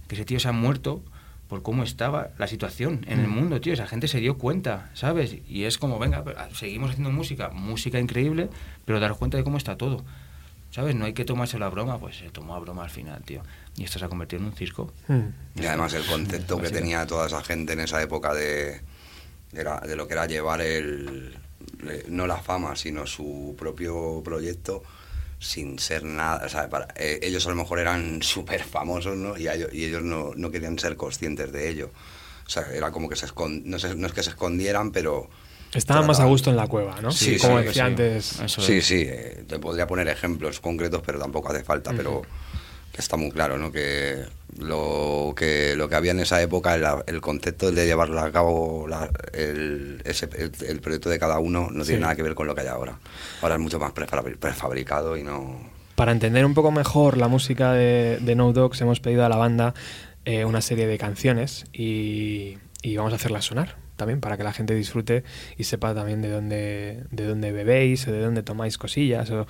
Que 0.07 0.15
ese 0.15 0.23
tío 0.25 0.39
se 0.39 0.47
ha 0.47 0.51
muerto 0.53 1.03
por 1.47 1.61
cómo 1.61 1.83
estaba 1.83 2.29
la 2.37 2.47
situación 2.47 3.05
en 3.07 3.19
el 3.19 3.27
mundo, 3.27 3.61
tío. 3.61 3.73
Esa 3.73 3.87
gente 3.87 4.07
se 4.07 4.19
dio 4.19 4.37
cuenta, 4.37 4.89
¿sabes? 4.93 5.35
Y 5.47 5.63
es 5.65 5.77
como, 5.77 5.99
venga, 5.99 6.23
pero, 6.23 6.37
seguimos 6.55 6.91
haciendo 6.91 7.11
música, 7.11 7.49
música 7.49 7.99
increíble, 7.99 8.49
pero 8.85 8.99
daros 8.99 9.17
cuenta 9.17 9.37
de 9.37 9.43
cómo 9.43 9.57
está 9.57 9.77
todo. 9.77 10.03
¿Sabes? 10.71 10.93
No 10.95 11.05
hay 11.05 11.13
que 11.13 11.23
tomarse 11.23 11.57
la 11.57 11.69
broma, 11.69 11.97
pues 11.99 12.17
se 12.17 12.29
tomó 12.31 12.53
a 12.55 12.59
broma 12.59 12.83
al 12.83 12.89
final, 12.89 13.23
tío. 13.23 13.41
Y 13.77 13.85
esto 13.85 13.97
se 13.97 14.05
ha 14.05 14.09
convertido 14.09 14.41
en 14.41 14.47
un 14.47 14.53
circo. 14.53 14.91
Mm. 15.07 15.61
Y 15.61 15.65
además 15.67 15.93
el 15.93 16.03
concepto 16.05 16.59
que 16.59 16.69
tenía 16.69 17.05
toda 17.07 17.27
esa 17.27 17.41
gente 17.43 17.73
en 17.73 17.79
esa 17.79 18.01
época 18.01 18.33
de, 18.33 18.81
de, 19.53 19.63
la- 19.63 19.79
de 19.79 19.95
lo 19.95 20.05
que 20.07 20.13
era 20.15 20.25
llevar 20.25 20.59
el 20.61 21.33
le- 21.81 22.03
no 22.09 22.27
la 22.27 22.37
fama, 22.37 22.75
sino 22.75 23.07
su 23.07 23.55
propio 23.57 24.21
proyecto 24.25 24.83
sin 25.39 25.77
ser 25.79 26.03
nada. 26.03 26.45
o 26.45 26.49
sea, 26.49 26.69
para- 26.69 26.87
eh, 26.95 27.19
ellos 27.21 27.45
a 27.45 27.49
lo 27.49 27.55
mejor 27.55 27.79
eran 27.79 28.21
súper 28.23 28.63
famosos, 28.63 29.15
¿no? 29.17 29.37
Y, 29.37 29.47
ellos, 29.47 29.69
y 29.73 29.85
ellos 29.85 30.03
no, 30.03 30.31
no 30.35 30.51
querían 30.51 30.77
ser 30.79 30.95
conscientes 30.97 31.51
de 31.51 31.69
ello. 31.69 31.91
O 32.45 32.49
sea, 32.49 32.63
era 32.73 32.91
como 32.91 33.09
que 33.09 33.15
se 33.15 33.25
escon- 33.27 33.63
no, 33.63 33.79
sé- 33.79 33.95
no 33.95 34.07
es 34.07 34.13
que 34.13 34.23
se 34.23 34.29
escondieran, 34.31 34.91
pero... 34.91 35.29
Estaban 35.73 36.07
más 36.07 36.19
a 36.21 36.25
gusto 36.25 36.49
en 36.49 36.55
la 36.55 36.67
cueva, 36.67 37.01
¿no? 37.01 37.11
Sí, 37.11 37.37
Como 37.37 37.57
sí, 37.59 37.65
decía 37.65 37.73
sí. 37.73 37.79
antes. 37.91 38.39
Eso 38.39 38.61
Sí, 38.61 38.73
es. 38.77 38.85
sí, 38.85 39.03
eh, 39.07 39.43
te 39.47 39.59
podría 39.59 39.85
poner 39.87 40.07
ejemplos 40.07 40.61
concretos, 40.61 41.01
pero 41.05 41.19
tampoco 41.19 41.49
hace 41.51 41.63
falta, 41.65 41.91
pero 41.93 42.21
que 42.21 42.27
está 43.01 43.17
muy 43.17 43.31
claro, 43.31 43.57
¿no? 43.57 43.71
Que 43.71 44.23
lo 44.59 45.33
que, 45.35 45.75
lo 45.75 45.89
que 45.89 45.95
había 45.95 46.11
en 46.11 46.19
esa 46.21 46.41
época, 46.41 46.75
el, 46.75 46.85
el 47.07 47.21
concepto 47.21 47.71
de 47.71 47.85
llevar 47.85 48.17
a 48.17 48.31
cabo 48.31 48.87
la- 48.87 49.09
el, 49.33 50.01
ese- 50.05 50.29
el, 50.37 50.51
el 50.67 50.79
proyecto 50.81 51.09
de 51.09 51.19
cada 51.19 51.39
uno 51.39 51.69
no 51.71 51.83
Sí. 51.83 51.89
tiene 51.89 52.01
nada 52.03 52.15
que 52.15 52.23
ver 52.23 52.35
con 52.35 52.47
lo 52.47 52.55
que 52.55 52.61
hay 52.61 52.67
ahora. 52.67 52.97
Ahora 53.41 53.55
es 53.55 53.61
mucho 53.61 53.79
más 53.79 53.93
prefabri- 53.93 54.37
prefabricado 54.37 55.17
y 55.17 55.23
no... 55.23 55.59
Para 55.95 56.11
entender 56.11 56.45
un 56.45 56.53
poco 56.53 56.71
mejor 56.71 57.17
la 57.17 57.27
música 57.27 57.73
de, 57.73 58.17
de 58.21 58.35
No 58.35 58.51
Dogs, 58.53 58.81
hemos 58.81 58.99
pedido 58.99 59.25
a 59.25 59.29
la 59.29 59.37
banda 59.37 59.73
eh, 60.25 60.43
una 60.45 60.61
serie 60.61 60.87
de 60.87 60.97
canciones 60.97 61.65
y, 61.73 62.57
y 62.81 62.97
vamos 62.97 63.13
a 63.13 63.17
hacerlas 63.17 63.45
sonar. 63.45 63.75
También 63.95 64.21
para 64.21 64.37
que 64.37 64.43
la 64.43 64.53
gente 64.53 64.73
disfrute 64.75 65.23
y 65.57 65.63
sepa 65.63 65.93
también 65.93 66.21
de 66.21 66.29
dónde, 66.29 67.03
de 67.11 67.25
dónde 67.27 67.51
bebéis 67.51 68.07
o 68.07 68.11
de 68.11 68.21
dónde 68.21 68.43
tomáis 68.43 68.77
cosillas 68.77 69.29
o 69.31 69.47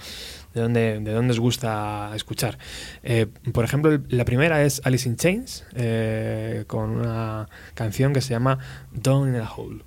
de 0.54 0.62
dónde, 0.62 1.00
de 1.00 1.14
dónde 1.14 1.32
os 1.32 1.40
gusta 1.40 2.12
escuchar. 2.16 2.58
Eh, 3.04 3.28
por 3.54 3.66
ejemplo, 3.66 4.00
la 4.10 4.26
primera 4.26 4.64
es 4.64 4.82
Alice 4.86 5.08
in 5.08 5.18
Chains 5.18 5.66
eh, 5.76 6.66
con 6.68 6.92
una 6.92 7.48
canción 7.74 8.14
que 8.14 8.22
se 8.22 8.32
llama 8.32 8.60
Down 8.92 9.30
in 9.30 9.42
a 9.42 9.52
Hole. 9.52 9.84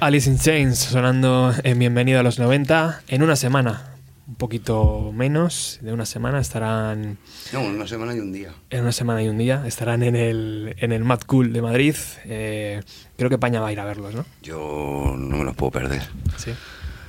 Alice 0.00 0.28
in 0.28 0.38
Chains 0.38 0.78
sonando 0.78 1.52
en 1.62 1.78
Bienvenido 1.78 2.20
a 2.20 2.22
los 2.22 2.38
90 2.38 3.02
en 3.08 3.22
una 3.22 3.36
semana. 3.36 3.94
Un 4.26 4.34
poquito 4.34 5.10
menos 5.14 5.78
de 5.80 5.92
una 5.92 6.04
semana 6.04 6.38
estarán. 6.38 7.18
No, 7.52 7.62
una 7.62 7.86
semana 7.86 8.14
y 8.14 8.20
un 8.20 8.32
día. 8.32 8.52
En 8.70 8.82
una 8.82 8.92
semana 8.92 9.22
y 9.22 9.28
un 9.28 9.38
día 9.38 9.64
estarán 9.66 10.02
en 10.02 10.16
el, 10.16 10.76
en 10.78 10.92
el 10.92 11.04
Mad 11.04 11.20
Cool 11.26 11.52
de 11.52 11.62
Madrid. 11.62 11.96
Eh, 12.24 12.82
creo 13.16 13.30
que 13.30 13.38
Paña 13.38 13.60
va 13.60 13.68
a 13.68 13.72
ir 13.72 13.80
a 13.80 13.84
verlos, 13.84 14.14
¿no? 14.14 14.26
Yo 14.42 15.14
no 15.18 15.38
me 15.38 15.44
los 15.44 15.56
puedo 15.56 15.72
perder. 15.72 16.02
Sí. 16.36 16.52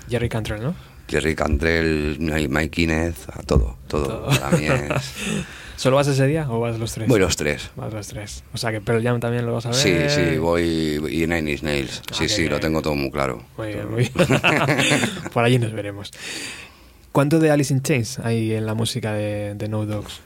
Jerry 0.09 0.29
Cantrell, 0.29 0.63
¿no? 0.63 0.75
Jerry 1.09 1.35
Cantrell, 1.35 2.17
Mike 2.19 2.81
Inez, 2.81 3.27
a 3.29 3.43
todo, 3.43 3.77
todo. 3.87 4.07
Todo. 4.07 4.39
Para 4.39 4.57
mí 4.57 4.65
es. 4.65 5.13
¿Solo 5.79 5.95
vas 5.95 6.07
ese 6.07 6.27
día 6.27 6.45
o 6.51 6.59
vas 6.59 6.77
los 6.77 6.91
tres? 6.93 7.07
Voy 7.07 7.21
los 7.21 7.37
tres. 7.37 7.69
Vas 7.77 7.93
los 7.93 8.05
tres. 8.07 8.43
O 8.53 8.57
sea 8.57 8.69
que 8.71 8.81
Pearl 8.81 9.01
Jam 9.01 9.21
también 9.21 9.45
lo 9.45 9.53
vas 9.53 9.65
a 9.65 9.69
ver. 9.69 9.77
Sí, 9.77 9.95
sí, 10.09 10.37
voy 10.37 10.95
y 11.09 11.21
Nine 11.25 11.51
Inch 11.51 11.61
Nails. 11.63 12.01
Ah, 12.11 12.15
Sí, 12.17 12.27
sí, 12.27 12.41
bien. 12.41 12.51
lo 12.51 12.59
tengo 12.59 12.81
todo 12.81 12.95
muy 12.95 13.09
claro. 13.11 13.41
Muy 13.57 13.67
bien, 13.69 13.89
muy 13.89 13.99
bien. 14.13 14.41
Por 15.33 15.45
allí 15.45 15.57
nos 15.57 15.71
veremos. 15.71 16.11
¿Cuánto 17.13 17.39
de 17.39 17.49
Alice 17.51 17.73
in 17.73 17.81
Chains 17.81 18.19
hay 18.19 18.53
en 18.55 18.65
la 18.65 18.73
música 18.73 19.13
de, 19.13 19.55
de 19.55 19.69
No 19.69 19.85
Dogs? 19.85 20.19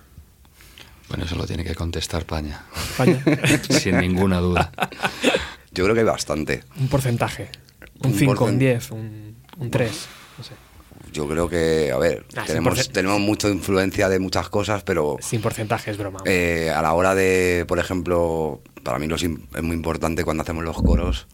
Bueno, 1.09 1.25
eso 1.25 1.35
lo 1.35 1.45
tiene 1.45 1.63
que 1.63 1.75
contestar 1.75 2.25
Paña, 2.25 2.63
Paña. 2.97 3.23
sin 3.69 3.97
ninguna 3.99 4.39
duda. 4.39 4.71
Yo 5.71 5.83
creo 5.83 5.93
que 5.93 5.99
hay 6.01 6.05
bastante. 6.07 6.63
un 6.79 6.87
porcentaje. 6.87 7.49
Un 7.99 8.11
Un 8.11 8.17
5, 8.17 8.31
un 8.31 8.37
porcen- 8.55 8.57
10, 8.57 8.91
un, 8.91 9.35
un 9.59 9.69
3. 9.69 10.07
Yo 11.13 11.28
creo 11.28 11.47
que, 11.47 11.91
a 11.93 11.97
ver, 11.97 12.26
Ah, 12.36 12.43
tenemos, 12.45 12.89
tenemos 12.89 13.19
mucha 13.21 13.47
influencia 13.49 14.10
de 14.10 14.19
muchas 14.19 14.49
cosas, 14.49 14.84
pero 14.84 15.17
Sin 15.21 15.41
porcentaje, 15.41 15.91
es 15.91 15.97
broma. 15.97 16.19
eh, 16.26 16.71
a 16.76 16.82
la 16.82 16.93
hora 16.93 17.13
de, 17.15 17.65
por 17.67 17.80
ejemplo, 17.80 18.62
para 18.84 18.99
mí 18.99 19.08
lo 19.08 19.15
es, 19.15 19.23
muy 19.30 19.76
importante 19.76 20.23
cuando 20.23 20.41
hacemos 20.43 20.63
los 20.63 20.76
coros, 20.82 21.28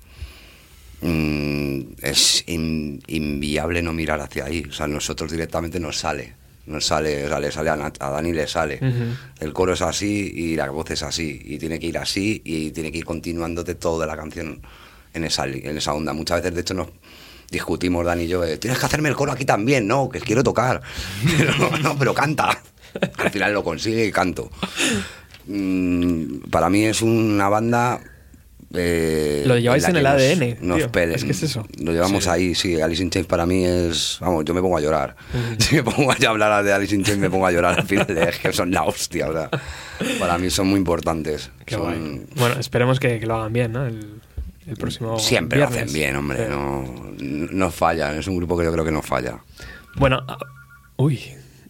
mm, 1.02 1.80
es 2.02 2.44
in- 2.48 3.02
inviable 3.08 3.82
no 3.82 3.94
mirar 3.94 4.20
hacia 4.22 4.46
ahí. 4.46 4.63
O 4.70 4.74
sea, 4.74 4.88
nosotros 4.88 5.32
directamente 5.32 5.80
nos 5.80 5.98
sale. 5.98 6.34
Nos 6.65 6.86
sale, 6.86 7.26
o 7.26 7.30
sea, 7.30 7.39
le 7.39 7.52
sale 7.52 7.70
a, 7.72 7.74
a 8.00 8.10
Dani, 8.12 8.32
le 8.34 8.48
sale. 8.48 8.80
El 9.39 9.54
coro 9.54 9.74
es 9.74 9.82
así 9.82 10.32
y 10.36 10.56
la 10.56 10.70
voz 10.70 10.92
es 10.92 11.02
así. 11.02 11.42
Y 11.44 11.58
tiene 11.58 11.80
que 11.80 11.88
ir 11.88 11.98
así 11.98 12.42
y 12.46 12.70
tiene 12.72 12.92
que 12.92 13.00
ir 13.00 13.06
continuándote 13.06 13.74
toda 13.76 14.06
la 14.06 14.15
canción 14.15 14.62
en 15.13 15.24
esa, 15.24 15.46
en 15.48 15.78
esa 15.78 15.94
onda. 15.94 16.13
Muchas 16.13 16.42
veces, 16.42 16.54
de 16.54 16.62
hecho, 16.62 16.74
nos 16.76 16.89
discutimos 17.51 18.05
Dani 18.05 18.23
y 18.23 18.27
yo, 18.27 18.43
eh, 18.43 18.57
tienes 18.57 18.79
que 18.79 18.85
hacerme 18.85 19.09
el 19.09 19.15
coro 19.15 19.31
aquí 19.31 19.45
también, 19.45 19.88
no, 19.88 20.09
que 20.09 20.19
quiero 20.19 20.43
tocar. 20.43 20.81
no, 21.59 21.77
no, 21.79 21.97
pero 21.97 22.13
canta. 22.13 22.62
Al 23.17 23.29
final 23.31 23.53
lo 23.53 23.63
consigue 23.63 24.05
y 24.05 24.12
canto. 24.12 24.49
Mm, 25.47 26.39
para 26.49 26.69
mí 26.69 26.85
es 26.85 27.01
una 27.01 27.49
banda... 27.49 27.99
eh, 28.73 29.43
Lo 29.47 29.57
lleváis 29.57 29.83
en 29.88 29.95
el 29.95 30.03
nos- 30.03 30.13
ADN, 30.13 30.57
nos 30.62 30.77
tío. 30.77 30.91
pele- 30.91 31.15
Es 31.15 31.23
que 31.23 31.31
es 31.31 31.43
eso. 31.43 31.65
Lo 31.79 31.91
llevamos 31.91 32.23
Sí. 32.25 32.29
ahí, 32.29 32.55
sí. 32.55 32.79
Alice 32.81 33.01
in 33.01 33.09
Chains 33.09 33.27
para 33.27 33.45
mí 33.45 33.65
es... 33.65 34.17
Vamos, 34.21 34.45
yo 34.45 34.53
me 34.53 34.62
pongo 34.62 34.77
a 34.77 34.81
llorar. 34.81 35.15
Si 35.59 35.75
me 35.75 35.83
pongo 35.83 36.12
a 36.12 36.15
hablar 36.29 36.63
de 36.63 36.73
Alice 36.73 36.93
in 36.95 37.03
Chains 37.03 37.19
me 37.19 37.29
pongo 37.29 37.47
a 37.47 37.51
llorar 37.51 37.79
al 37.79 37.88
final. 37.88 38.05
Es 38.17 38.38
que 38.39 38.53
son 38.53 38.71
la 38.71 38.83
hostia, 38.83 39.29
o 39.29 39.33
sea, 39.33 39.49
Para 40.19 40.38
mí 40.38 40.49
son 40.49 40.67
muy 40.67 40.77
importantes. 40.77 41.49
Son-. 41.67 42.27
Bueno, 42.35 42.59
esperemos 42.59 42.99
que, 42.99 43.19
que 43.19 43.25
lo 43.25 43.35
hagan 43.35 43.53
bien, 43.53 43.71
¿no? 43.71 43.85
El, 43.88 44.18
el 44.69 44.77
próximo. 44.77 45.17
Siempre 45.19 45.58
viernes. 45.58 45.77
lo 45.79 45.84
hacen 45.86 45.93
bien, 45.93 46.15
hombre. 46.15 46.45
Sí. 46.45 46.49
No, 46.49 47.13
no 47.51 47.71
fallan. 47.71 48.17
Es 48.17 48.27
un 48.27 48.38
grupo 48.38 48.58
que 48.58 48.63
yo 48.65 48.71
creo 48.71 48.86
que 48.86 48.91
no 48.91 49.01
falla. 49.01 49.39
Bueno, 49.97 50.17
a- 50.27 50.38
uy, 50.97 51.19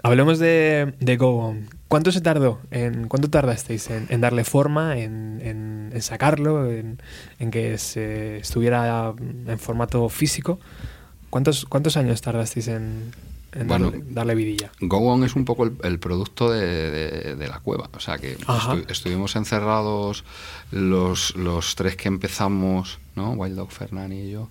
hablemos 0.04 0.40
de, 0.40 0.94
de 1.00 1.18
Go 1.18 1.38
On. 1.38 1.68
¿Cuánto 1.88 2.12
se 2.12 2.22
tardó? 2.22 2.60
En, 2.70 3.08
¿Cuánto 3.08 3.30
tardasteis 3.32 3.90
en, 3.90 4.06
en 4.10 4.22
darle 4.22 4.44
forma, 4.44 4.98
en, 5.00 5.42
en- 5.44 5.90
en 5.92 6.02
sacarlo, 6.04 6.70
en, 6.70 7.02
en 7.40 7.50
que 7.52 7.78
se 7.80 8.38
estuviera 8.38 9.14
en 9.48 9.58
formato 9.60 10.08
físico? 10.10 10.60
¿Cuántos, 11.32 11.66
cuántos 11.66 11.98
años 11.98 12.22
tardasteis 12.22 12.68
en, 12.68 13.12
en 13.54 13.68
Bueno, 13.68 13.92
darle, 13.92 14.06
darle 14.10 14.36
vidilla? 14.36 14.72
Go 14.80 14.98
On 15.00 15.24
es 15.24 15.36
un 15.36 15.46
poco 15.46 15.64
el, 15.64 15.74
el 15.84 16.00
producto 16.00 16.52
de, 16.52 16.92
de- 16.92 17.36
de 17.36 17.48
la 17.48 17.60
cueva. 17.60 17.90
O 17.94 18.00
sea 18.00 18.18
que 18.18 18.38
estu- 18.38 18.86
estuvimos 18.90 19.36
encerrados 19.36 20.24
los, 20.72 21.36
los 21.36 21.76
tres 21.76 21.96
que 21.96 22.08
empezamos, 22.08 23.00
¿no? 23.16 23.32
Wild 23.32 23.56
Dog, 23.56 23.72
Fernán 23.72 24.12
y 24.14 24.30
yo, 24.32 24.50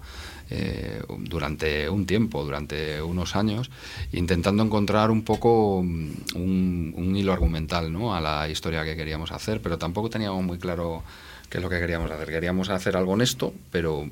eh, 0.50 1.02
durante 1.18 1.88
un 1.90 2.06
tiempo, 2.06 2.42
durante 2.44 3.00
unos 3.02 3.36
años, 3.36 3.70
intentando 4.12 4.62
encontrar 4.62 5.10
un 5.10 5.22
poco 5.22 5.82
mm, 5.84 6.10
un, 6.34 6.94
un 6.96 7.16
hilo 7.16 7.32
argumental 7.32 7.92
¿no? 7.92 8.14
a 8.14 8.20
la 8.20 8.48
historia 8.48 8.82
que 8.84 8.96
queríamos 8.96 9.30
hacer, 9.30 9.60
pero 9.60 9.78
tampoco 9.78 10.08
teníamos 10.10 10.42
muy 10.42 10.58
claro 10.58 11.02
qué 11.50 11.58
es 11.58 11.62
lo 11.62 11.68
que 11.70 11.78
queríamos 11.78 12.10
hacer. 12.10 12.28
Queríamos 12.28 12.68
hacer 12.70 12.96
algo 12.96 13.12
honesto, 13.12 13.52
pero 13.70 14.08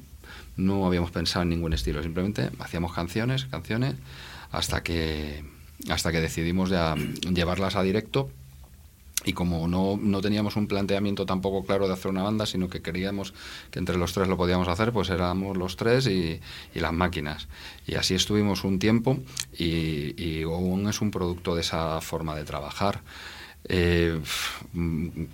no 0.57 0.87
habíamos 0.87 1.11
pensado 1.11 1.43
en 1.43 1.51
ningún 1.51 1.73
estilo. 1.73 2.03
Simplemente 2.03 2.51
hacíamos 2.61 2.93
canciones, 2.95 3.47
canciones, 3.47 3.95
hasta 4.51 4.83
que, 4.83 5.45
hasta 5.89 6.13
que 6.13 6.21
decidimos 6.21 6.71
llevarlas 6.71 7.77
a 7.77 7.83
directo. 7.83 8.31
Y 9.25 9.33
como 9.33 9.67
no, 9.67 9.99
no 10.01 10.21
teníamos 10.21 10.55
un 10.55 10.69
planteamiento 10.69 11.27
tampoco 11.27 11.65
claro 11.65 11.89
de 11.89 11.95
hacer 11.95 12.13
una 12.13 12.23
banda, 12.23 12.47
sino 12.47 12.69
que 12.69 12.81
queríamos 12.81 13.35
que 13.73 13.81
entre 13.81 13.97
los 13.97 14.13
tres 14.13 14.29
lo 14.29 14.37
podíamos 14.37 14.69
hacer, 14.69 14.93
pues 14.93 15.11
éramos 15.11 15.57
los 15.57 15.75
tres 15.77 16.07
y, 16.07 16.41
y 16.75 16.81
las 16.81 16.93
máquinas. 16.93 17.49
Y 17.89 17.97
así 17.97 18.15
estuvimos 18.15 18.63
un 18.63 18.79
tiempo 18.79 19.19
y, 19.53 20.15
y 20.23 20.45
es 20.89 21.01
un 21.01 21.11
producto 21.11 21.57
de 21.57 21.63
esa 21.63 22.01
forma 22.01 22.37
de 22.37 22.45
trabajar. 22.45 23.01
Eh, 23.69 24.21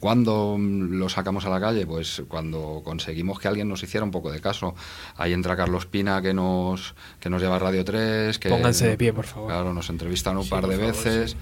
¿Cuándo 0.01 0.57
lo 0.59 1.09
sacamos 1.09 1.45
a 1.45 1.51
la 1.51 1.61
calle? 1.61 1.87
Pues 1.87 2.23
cuando 2.29 2.81
conseguimos 2.85 3.39
que 3.39 3.49
alguien 3.49 3.69
nos 3.69 3.83
hiciera 3.83 4.05
un 4.05 4.11
poco 4.11 4.31
de 4.31 4.41
caso. 4.41 4.75
Ahí 5.17 5.33
entra 5.33 5.57
Carlos 5.57 5.87
Pina 5.87 6.23
que 6.23 6.33
nos, 6.33 6.95
que 7.21 7.29
nos 7.29 7.43
lleva 7.43 7.57
a 7.57 7.59
Radio 7.59 7.85
3. 7.85 8.39
Que, 8.39 8.49
Pónganse 8.49 8.89
de 8.89 8.97
pie, 8.97 9.13
por 9.13 9.27
favor. 9.27 9.49
Claro, 9.49 9.75
nos 9.75 9.91
entrevistan 9.91 10.37
un 10.37 10.45
Sí, 10.45 10.51
par 10.51 10.67
de 10.67 10.77
favor, 10.77 10.93
veces. 10.93 11.37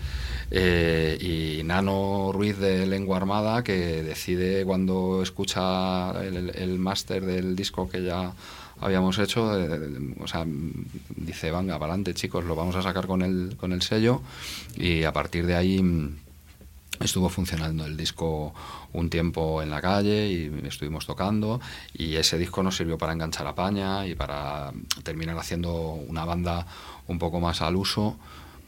Eh, 0.51 1.59
y 1.61 1.63
Nano 1.65 2.31
Ruiz 2.33 2.59
de 2.59 2.87
Lengua 2.87 3.19
Armada 3.19 3.63
que 3.63 4.03
decide 4.03 4.65
cuando 4.65 5.23
escucha 5.23 6.11
el, 6.25 6.51
el 6.57 6.79
máster 6.79 7.25
del 7.25 7.55
disco 7.55 7.89
que 7.89 8.03
ya 8.03 8.33
habíamos 8.81 9.19
hecho, 9.19 9.57
eh, 9.61 10.15
o 10.19 10.27
sea, 10.27 10.45
dice, 11.15 11.53
venga, 11.53 11.79
para 11.79 11.93
adelante 11.93 12.15
chicos, 12.15 12.45
lo 12.45 12.57
vamos 12.57 12.75
a 12.77 12.83
sacar 12.83 13.07
con 13.07 13.23
el, 13.23 13.57
con 13.59 13.73
el 13.73 13.83
sello 13.83 14.23
y 14.77 15.05
a 15.05 15.13
partir 15.13 15.47
de 15.47 15.55
ahí 15.55 15.81
estuvo 17.01 17.29
funcionando 17.29 17.87
el 17.87 17.97
disco 17.97 18.55
un 18.93 19.11
tiempo 19.11 19.63
en 19.63 19.71
la 19.71 19.81
calle 19.81 20.29
y 20.29 20.67
estuvimos 20.67 21.07
tocando 21.07 21.61
y 21.95 22.17
ese 22.17 22.39
disco 22.39 22.63
nos 22.63 22.77
sirvió 22.77 22.99
para 22.99 23.13
enganchar 23.13 23.47
a 23.47 23.55
Paña 23.55 24.07
y 24.07 24.15
para 24.15 24.73
terminar 25.03 25.39
haciendo 25.39 25.93
una 25.93 26.25
banda 26.25 26.67
un 27.07 27.19
poco 27.19 27.41
más 27.41 27.63
al 27.63 27.77
uso, 27.77 28.17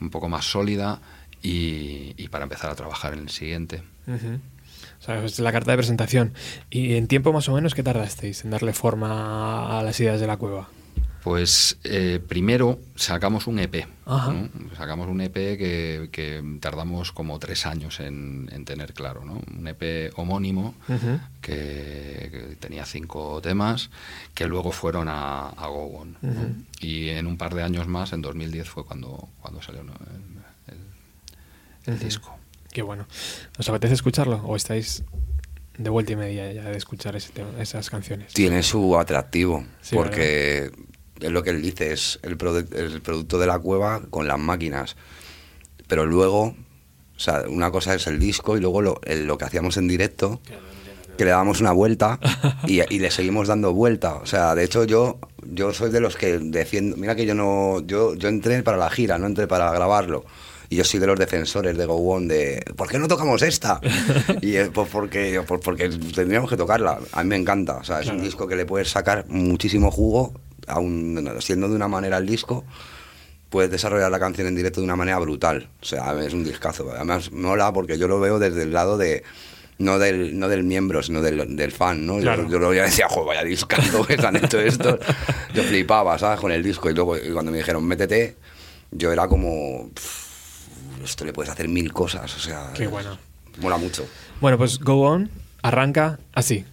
un 0.01 0.11
poco 0.11 0.29
más 0.29 0.47
sólida 0.47 1.01
y, 1.43 2.29
para 2.29 2.45
empezar 2.45 2.71
a 2.71 2.75
trabajar 2.75 3.15
en 3.15 3.21
el 3.21 3.31
siguiente. 3.31 3.83
Ujú. 4.07 4.41
O 5.01 5.05
sea, 5.05 5.25
es 5.25 5.39
la 5.41 5.53
carta 5.53 5.73
de 5.73 5.77
presentación. 5.77 6.33
¿Y 6.71 6.95
en 6.95 7.09
tiempo 7.09 7.33
más 7.33 7.49
o 7.49 7.55
menos 7.55 7.75
qué 7.75 7.83
tardasteis 7.83 8.45
en 8.45 8.51
darle 8.51 8.73
forma 8.73 9.79
a 9.79 9.83
las 9.83 9.99
ideas 10.01 10.21
de 10.21 10.27
la 10.27 10.37
cueva? 10.37 10.69
Pues 11.23 11.79
eh, 11.85 12.21
primero 12.27 12.81
sacamos 12.97 13.47
un 13.47 13.61
EP. 13.61 13.87
Ajá. 14.07 14.33
¿no? 14.33 14.49
Sacamos 14.77 15.09
un 15.09 15.21
EP 15.21 15.33
que, 15.35 16.09
que 16.11 16.43
tardamos 16.61 17.13
como 17.13 17.39
tres 17.39 17.65
años 17.65 18.01
en, 18.01 18.49
en 18.53 18.65
tener 18.65 18.93
claro. 18.93 19.25
¿no? 19.25 19.41
Un 19.57 19.69
EP 19.69 20.13
homónimo 20.19 20.75
que, 21.41 22.29
que 22.33 22.57
tenía 22.59 22.85
cinco 22.85 23.41
temas 23.41 23.91
que 24.35 24.47
luego 24.47 24.73
fueron 24.73 25.09
a, 25.09 25.51
a 25.51 25.67
Go 25.69 25.85
On. 25.99 26.17
¿no? 26.23 26.31
Ujú. 26.31 26.55
Y 26.81 27.11
en 27.11 27.27
un 27.29 27.37
par 27.39 27.55
de 27.55 27.63
años 27.63 27.87
más, 27.87 28.13
en 28.13 28.23
2010, 28.23 28.69
fue 28.69 28.85
cuando, 28.85 29.29
cuando 29.41 29.63
salió 29.63 29.85
¿no? 29.85 29.93
el, 29.93 30.75
el- 30.75 30.81
el 31.87 31.95
Ujú. 31.95 32.05
disco. 32.05 32.37
Qué 32.73 32.83
bueno. 32.83 33.07
¿Os 33.59 33.69
apetece 33.69 33.95
escucharlo 33.95 34.37
o 34.45 34.57
estáis 34.57 35.05
de 35.79 35.89
vuelta 35.91 36.13
y 36.13 36.17
media 36.17 36.53
ya 36.53 36.65
de 36.65 36.77
escuchar 36.77 37.15
ese 37.15 37.31
tema- 37.33 37.61
esas 37.61 37.91
canciones? 37.91 38.33
Tiene 38.33 38.63
su 38.65 38.99
atractivo, 38.99 39.65
Sí, 39.83 39.95
porque 39.95 40.71
es 41.21 41.31
lo 41.31 41.43
que 41.43 41.51
él 41.51 41.63
dice, 41.63 41.93
es 41.93 42.19
el, 42.23 42.37
produ- 42.39 42.67
el 42.75 43.01
producto 43.01 43.39
de 43.39 43.47
la 43.47 43.59
cueva 43.59 44.01
con 44.11 44.27
las 44.27 44.39
máquinas. 44.39 44.97
Pero 45.87 46.07
luego, 46.07 46.43
o 47.17 47.19
sea, 47.19 47.45
una 47.49 47.71
cosa 47.71 47.95
es 47.95 48.07
el 48.07 48.19
disco 48.19 48.57
y 48.57 48.61
luego 48.61 48.83
lo, 48.83 49.01
el- 49.05 49.27
lo 49.27 49.39
que 49.39 49.45
hacíamos 49.45 49.77
en 49.77 49.89
directo, 49.89 50.41
que 51.17 51.25
le 51.25 51.31
damos 51.31 51.61
una 51.61 51.73
vuelta 51.73 52.19
y, 52.67 52.81
y 52.95 52.99
le 52.99 53.11
seguimos 53.11 53.49
dando 53.49 53.73
vuelta. 53.73 54.15
O 54.17 54.27
sea, 54.27 54.55
de 54.55 54.65
hecho 54.65 54.85
yo, 54.85 55.19
yo 55.45 55.73
soy 55.73 55.91
de 55.91 56.01
los 56.01 56.17
que 56.17 56.39
defiendo, 56.39 56.97
mira 56.97 57.15
que 57.15 57.27
yo 57.27 57.35
no, 57.35 57.81
yo, 57.87 58.15
yo 58.15 58.29
entré 58.29 58.63
para 58.63 58.79
la 58.79 58.91
gira, 58.91 59.19
no 59.19 59.27
entré 59.27 59.47
para 59.47 59.71
grabarlo. 59.73 60.25
Y 60.71 60.77
yo 60.77 60.85
soy 60.85 61.01
de 61.01 61.07
los 61.07 61.19
defensores 61.19 61.77
de 61.77 61.85
Go 61.85 61.97
On 62.15 62.27
de 62.27 62.65
¿por 62.77 62.89
qué 62.89 62.99
no 62.99 63.07
tocamos 63.07 63.43
esta? 63.43 63.79
y 64.41 64.55
es 64.57 64.71
pues 64.71 64.89
porque, 64.89 65.43
pues 65.47 65.61
porque 65.63 65.91
tendríamos 65.91 66.49
que 66.49 66.57
tocarla. 66.57 66.99
A 67.13 67.23
mí 67.23 67.29
me 67.29 67.37
encanta. 67.37 67.77
O 67.77 67.85
sea, 67.85 68.01
es 68.01 68.07
un 68.07 68.13
Claro. 68.15 68.25
disco 68.25 68.47
que 68.49 68.57
le 68.57 68.65
puedes 68.65 68.89
sacar 68.89 69.27
muchísimo 69.29 69.91
jugo, 69.91 70.33
aun 70.73 71.37
siendo 71.41 71.69
de 71.69 71.77
una 71.77 71.89
manera 71.89 72.19
el 72.19 72.27
disco, 72.27 72.65
puedes 73.51 73.71
desarrollar 73.71 74.11
la 74.11 74.19
canción 74.19 74.47
en 74.49 74.55
directo 74.57 74.81
de 74.81 74.85
una 74.87 74.97
manera 74.97 75.19
brutal. 75.19 75.69
O 75.81 75.85
sea, 75.85 76.13
es 76.25 76.33
un 76.33 76.45
discazo. 76.45 76.91
Además, 76.91 77.31
mola 77.33 77.73
porque 77.73 77.99
yo 77.99 78.09
lo 78.09 78.19
veo 78.21 78.39
desde 78.39 78.63
el 78.63 78.73
lado 78.73 78.97
de, 78.99 79.23
no 79.79 79.99
del, 79.99 80.39
no 80.39 80.49
del 80.49 80.65
miembro, 80.65 81.03
sino 81.03 81.21
del, 81.21 81.55
del 81.57 81.73
fan, 81.73 82.07
¿no? 82.07 82.17
Yo- 82.17 82.23
Claro. 82.23 82.49
Yo, 82.49 82.59
lo 82.59 82.71
veía 82.71 82.83
y 82.83 82.87
decía, 82.87 83.07
joder, 83.09 83.27
vaya 83.29 83.45
discazo 83.45 84.05
que 84.07 84.15
han 84.15 84.37
hecho 84.37 84.59
esto. 84.59 84.99
Yo 85.55 85.63
flipaba, 85.65 86.19
¿sabes? 86.19 86.41
Con 86.41 86.51
el 86.53 86.63
disco. 86.63 86.89
Y 86.91 86.95
luego 86.95 87.17
y 87.19 87.31
cuando 87.33 87.51
me 87.53 87.59
dijeron, 87.59 87.85
métete, 87.85 88.37
yo 88.91 89.13
era 89.13 89.27
como, 89.29 89.91
"Pff, 89.95 91.05
esto 91.05 91.25
le 91.25 91.33
puedes 91.33 91.51
hacer 91.53 91.69
mil 91.69 91.93
cosas, 91.93 92.35
o 92.37 92.39
sea... 92.39 92.71
Qué 92.75 92.87
bueno. 92.87 93.19
Mola 93.61 93.77
mucho. 93.77 94.07
Bueno, 94.41 94.57
pues 94.57 94.79
Go 94.79 95.01
On 95.03 95.31
arranca 95.63 96.19
así. 96.33 96.65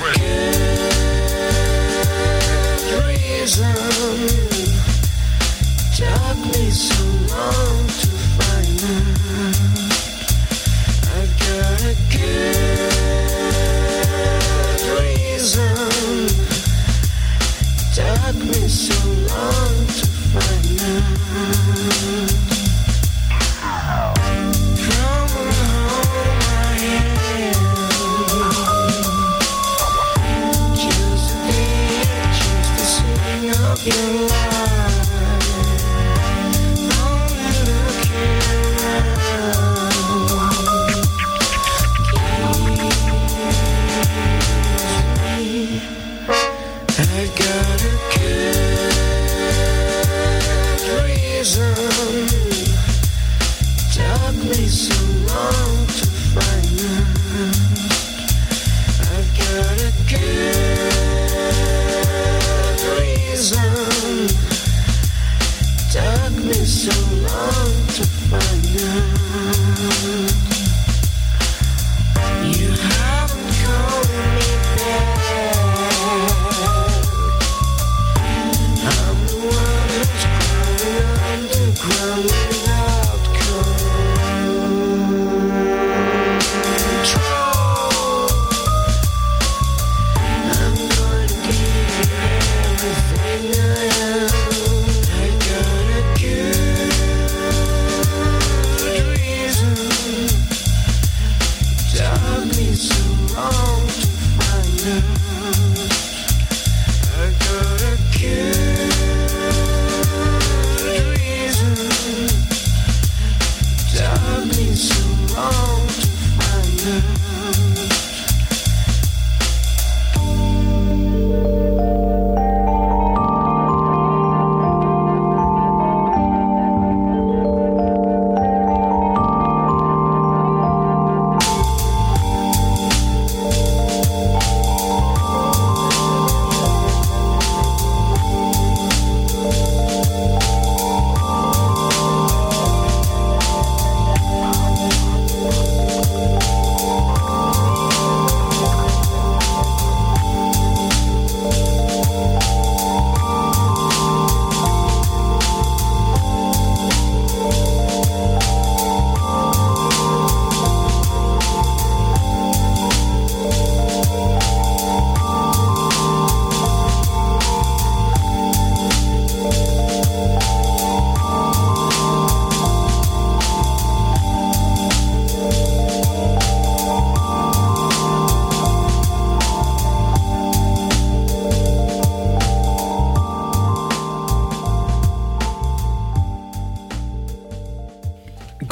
reason. 3.07 3.75
Took 5.97 6.37
me 6.53 6.71
so 6.71 7.05
long 7.33 7.87
to 7.87 8.09
find 8.37 8.83
out. 8.93 9.57
I've 11.17 11.33
got 11.41 11.81
a 11.83 11.95
good 12.13 12.83
reason. 15.01 15.77
Took 17.95 18.37
me 18.37 18.63
so 18.69 18.99
long 19.33 19.77
to 19.87 20.07
find 20.29 20.81
out. 22.47 22.52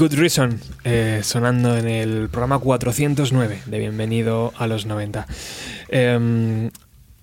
Good 0.01 0.15
Reason, 0.15 0.59
eh, 0.85 1.21
sonando 1.23 1.77
en 1.77 1.87
el 1.87 2.31
programa 2.31 2.59
409 2.59 3.61
de 3.67 3.79
Bienvenido 3.79 4.51
a 4.57 4.67
los 4.67 4.87
90. 4.87 5.27
Em, 5.91 6.71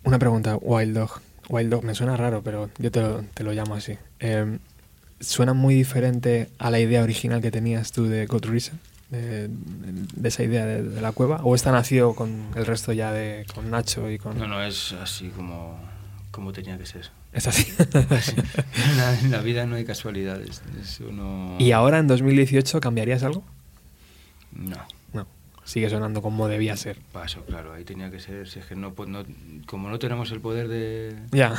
una 0.03 0.19
pregunta, 0.19 0.57
Wild 0.57 0.95
Dog. 0.95 1.21
Wild 1.49 1.71
Dog 1.71 1.84
me 1.84 1.95
suena 1.95 2.15
raro, 2.15 2.43
pero 2.43 2.69
yo 2.78 2.91
te 2.91 3.01
lo, 3.01 3.23
te 3.34 3.43
lo 3.43 3.51
llamo 3.53 3.73
así. 3.73 3.97
Em, 4.19 4.59
¿Suena 5.19 5.53
muy 5.53 5.73
diferente 5.73 6.49
a 6.59 6.69
la 6.69 6.80
idea 6.80 7.01
original 7.01 7.41
que 7.41 7.49
tenías 7.49 7.91
tú 7.91 8.05
de 8.05 8.28
Good 8.28 8.45
Reason? 8.45 8.80
De, 9.09 9.49
esa 10.23 10.43
idea 10.43 10.67
de, 10.67 10.84
de 10.84 11.01
la 11.01 11.13
cueva? 11.13 11.39
¿O 11.41 11.55
esta 11.55 11.71
nació 11.71 12.13
con 12.13 12.45
el 12.55 12.67
resto 12.67 12.93
ya 12.93 13.11
de 13.11 13.47
con 13.55 13.71
Nacho 13.71 14.07
y 14.11 14.19
con.? 14.19 14.38
No, 14.38 14.47
no, 14.47 14.61
es 14.61 14.93
así 15.01 15.30
como, 15.30 15.80
como 16.30 16.53
tenía 16.53 16.78
que 16.78 16.86
ser. 16.86 17.09
Es 17.38 17.47
así. 17.47 17.71
En 18.89 18.97
la, 18.97 19.19
en 19.19 19.31
la 19.31 19.41
vida 19.41 19.65
no 19.65 19.75
hay 19.75 19.85
casualidades. 19.85 20.61
Eso 20.81 21.11
no... 21.11 21.55
¿Y 21.59 21.71
ahora 21.71 21.99
en 21.99 22.07
2018 22.07 22.79
cambiarías 22.79 23.21
algo? 23.23 23.43
No. 24.53 24.77
No. 25.13 25.27
Sigue 25.63 25.89
sonando 25.89 26.21
como 26.21 26.47
debía 26.47 26.75
ser. 26.77 26.97
Paso, 27.11 27.43
claro, 27.45 27.73
ahí 27.73 27.83
tenía 27.83 28.09
que 28.09 28.19
ser. 28.19 28.47
Si 28.47 28.59
es 28.59 28.65
que 28.65 28.75
no, 28.75 28.93
no- 29.05 29.23
como 29.67 29.89
no 29.89 29.99
tenemos 29.99 30.31
el 30.31 30.39
poder 30.41 30.67
de. 30.67 31.15
Ya. 31.31 31.53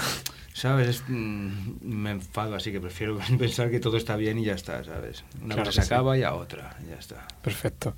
¿Sabes? 0.55 0.89
Es, 0.89 1.03
mm, 1.07 1.51
me 1.83 2.11
enfado, 2.11 2.57
así 2.57 2.73
que 2.73 2.81
prefiero 2.81 3.17
pensar 3.39 3.71
que 3.71 3.79
todo 3.79 3.97
está 3.97 4.17
bien 4.17 4.39
y 4.39 4.45
ya 4.47 4.55
está, 4.55 4.83
¿sabes? 4.83 5.23
Una 5.41 5.55
Claro 5.55 5.71
cosa 5.71 5.83
se 5.83 5.87
sí. 5.89 5.95
acaba 5.95 6.19
y 6.19 6.23
a 6.25 6.35
otra, 6.35 6.77
y 6.85 6.91
ya 6.91 6.97
está. 6.97 7.29
Perfecto. 7.43 7.95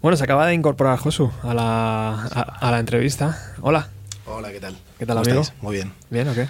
Bueno, 0.00 0.16
se 0.16 0.24
acaba 0.24 0.46
de 0.46 0.54
incorporar 0.54 0.98
Josu 0.98 1.30
a 1.42 1.52
la, 1.52 2.10
a, 2.14 2.40
a 2.66 2.70
la 2.70 2.78
entrevista. 2.78 3.54
Hola. 3.60 3.88
Hola, 4.26 4.50
¿qué 4.52 4.60
tal? 4.60 4.74
¿Qué 4.98 5.04
tal, 5.04 5.16
¿Cómo 5.18 5.26
amigo? 5.28 5.42
estáis? 5.42 5.62
Muy 5.62 5.74
bien. 5.74 5.92
¿Bien 6.08 6.28
o 6.28 6.34
qué? 6.34 6.46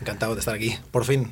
Encantado 0.00 0.34
de 0.34 0.40
estar 0.40 0.54
aquí, 0.54 0.76
por 0.90 1.04
fin. 1.04 1.30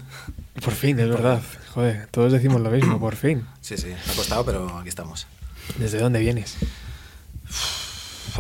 Por 0.63 0.73
fin, 0.75 0.99
es 0.99 1.09
verdad. 1.09 1.41
Joder, 1.75 2.07
todos 2.11 2.33
decimos 2.33 2.61
lo 2.61 2.71
mismo, 2.71 2.99
por 2.99 3.15
fin. 3.17 3.47
Sí, 3.61 3.77
sí, 3.77 3.89
me 3.89 4.13
ha 4.13 4.17
costado, 4.17 4.45
pero 4.45 4.79
aquí 4.79 4.89
estamos. 4.89 5.27
¿Desde 5.79 5.99
dónde 5.99 6.19
vienes? 6.21 6.57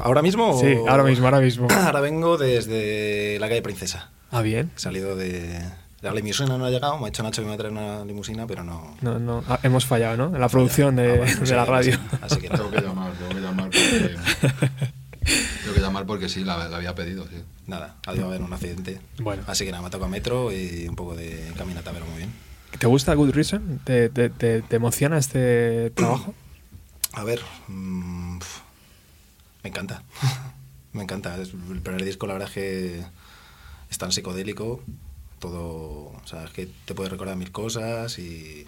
¿Ahora 0.03 0.23
mismo? 0.23 0.51
o- 0.51 0.61
Sí, 0.61 0.75
ahora 0.89 1.05
mismo, 1.05 1.27
ahora 1.27 1.41
mismo. 1.41 1.69
Ahora 1.71 2.01
vengo 2.01 2.37
desde 2.39 3.39
la 3.41 3.49
calle 3.49 3.63
Princesa. 3.63 4.11
Ah, 4.31 4.43
bien. 4.43 4.71
He 4.77 4.81
salido 4.81 5.17
de... 5.17 5.63
La 6.03 6.13
limusina 6.13 6.59
no 6.59 6.67
ha 6.67 6.71
llegado, 6.71 6.99
me 6.99 7.05
ha 7.07 7.11
dicho 7.11 7.23
Nacho 7.23 7.41
que 7.43 7.47
me 7.47 7.49
va 7.49 7.55
a 7.55 7.59
traer 7.59 7.73
una 7.73 8.05
limusina, 8.05 8.47
pero 8.47 8.63
no... 8.63 8.97
No, 9.01 9.19
no, 9.19 9.43
ah, 9.49 9.59
hemos 9.63 9.87
fallado, 9.87 10.17
¿no? 10.17 10.35
En 10.35 10.41
la 10.41 10.49
producción 10.49 10.95
de, 10.97 11.13
Ah, 11.13 11.17
bueno, 11.19 11.41
de 11.41 11.47
sí, 11.47 11.55
la 11.55 11.65
radio. 11.65 11.93
sí, 11.95 11.99
Así 12.21 12.37
que 12.39 12.49
Tengo 12.51 12.71
que 12.71 12.81
llamar, 12.81 13.13
tengo 13.13 13.31
que 13.31 13.41
llamar 13.41 13.71
porque. 13.71 14.17
llamar 15.97 16.07
porque 16.07 16.29
sí, 16.29 16.45
la, 16.45 16.69
la 16.69 16.77
había 16.77 16.95
pedido, 16.95 17.27
sí. 17.29 17.43
nada, 17.67 17.97
ha 18.07 18.11
debido 18.13 18.29
haber 18.29 18.43
un 18.43 18.53
accidente. 18.53 19.01
Bueno. 19.19 19.43
Así 19.47 19.65
que 19.65 19.71
nada, 19.71 19.83
me 19.83 19.89
ha 19.89 19.91
tocado 19.91 20.11
metro 20.11 20.53
y 20.53 20.87
un 20.89 20.95
poco 20.97 21.15
de 21.17 21.53
caminata, 21.57 21.93
pero 21.93 22.07
muy 22.07 22.19
bien. 22.19 22.33
¿Te 22.79 22.87
gusta 22.87 23.15
Good 23.15 23.31
Reason? 23.31 23.81
¿Te, 23.85 24.09
te, 24.11 24.29
te- 24.29 24.61
te 24.63 24.77
emociona 24.77 25.17
este 25.19 25.91
trabajo? 25.91 26.35
A 27.15 27.25
ver, 27.25 27.41
mm, 27.69 28.39
pf, 28.39 28.61
me 29.63 29.71
encanta. 29.71 30.03
me 30.93 31.03
encanta. 31.05 31.41
Es- 31.41 31.55
el 31.55 31.81
primer 31.81 32.05
disco, 32.05 32.27
la 32.27 32.35
verdad 32.35 32.49
es 32.49 32.55
que 32.55 33.05
es 33.91 33.99
tan 33.99 34.13
psicodélico. 34.13 34.83
Todo, 35.39 35.63
o 35.63 36.23
sea, 36.27 36.45
es 36.45 36.51
que 36.51 36.69
te 36.85 36.95
puede 36.95 37.09
recordar 37.11 37.37
mil 37.37 37.53
cosas 37.53 38.19
y... 38.19 38.67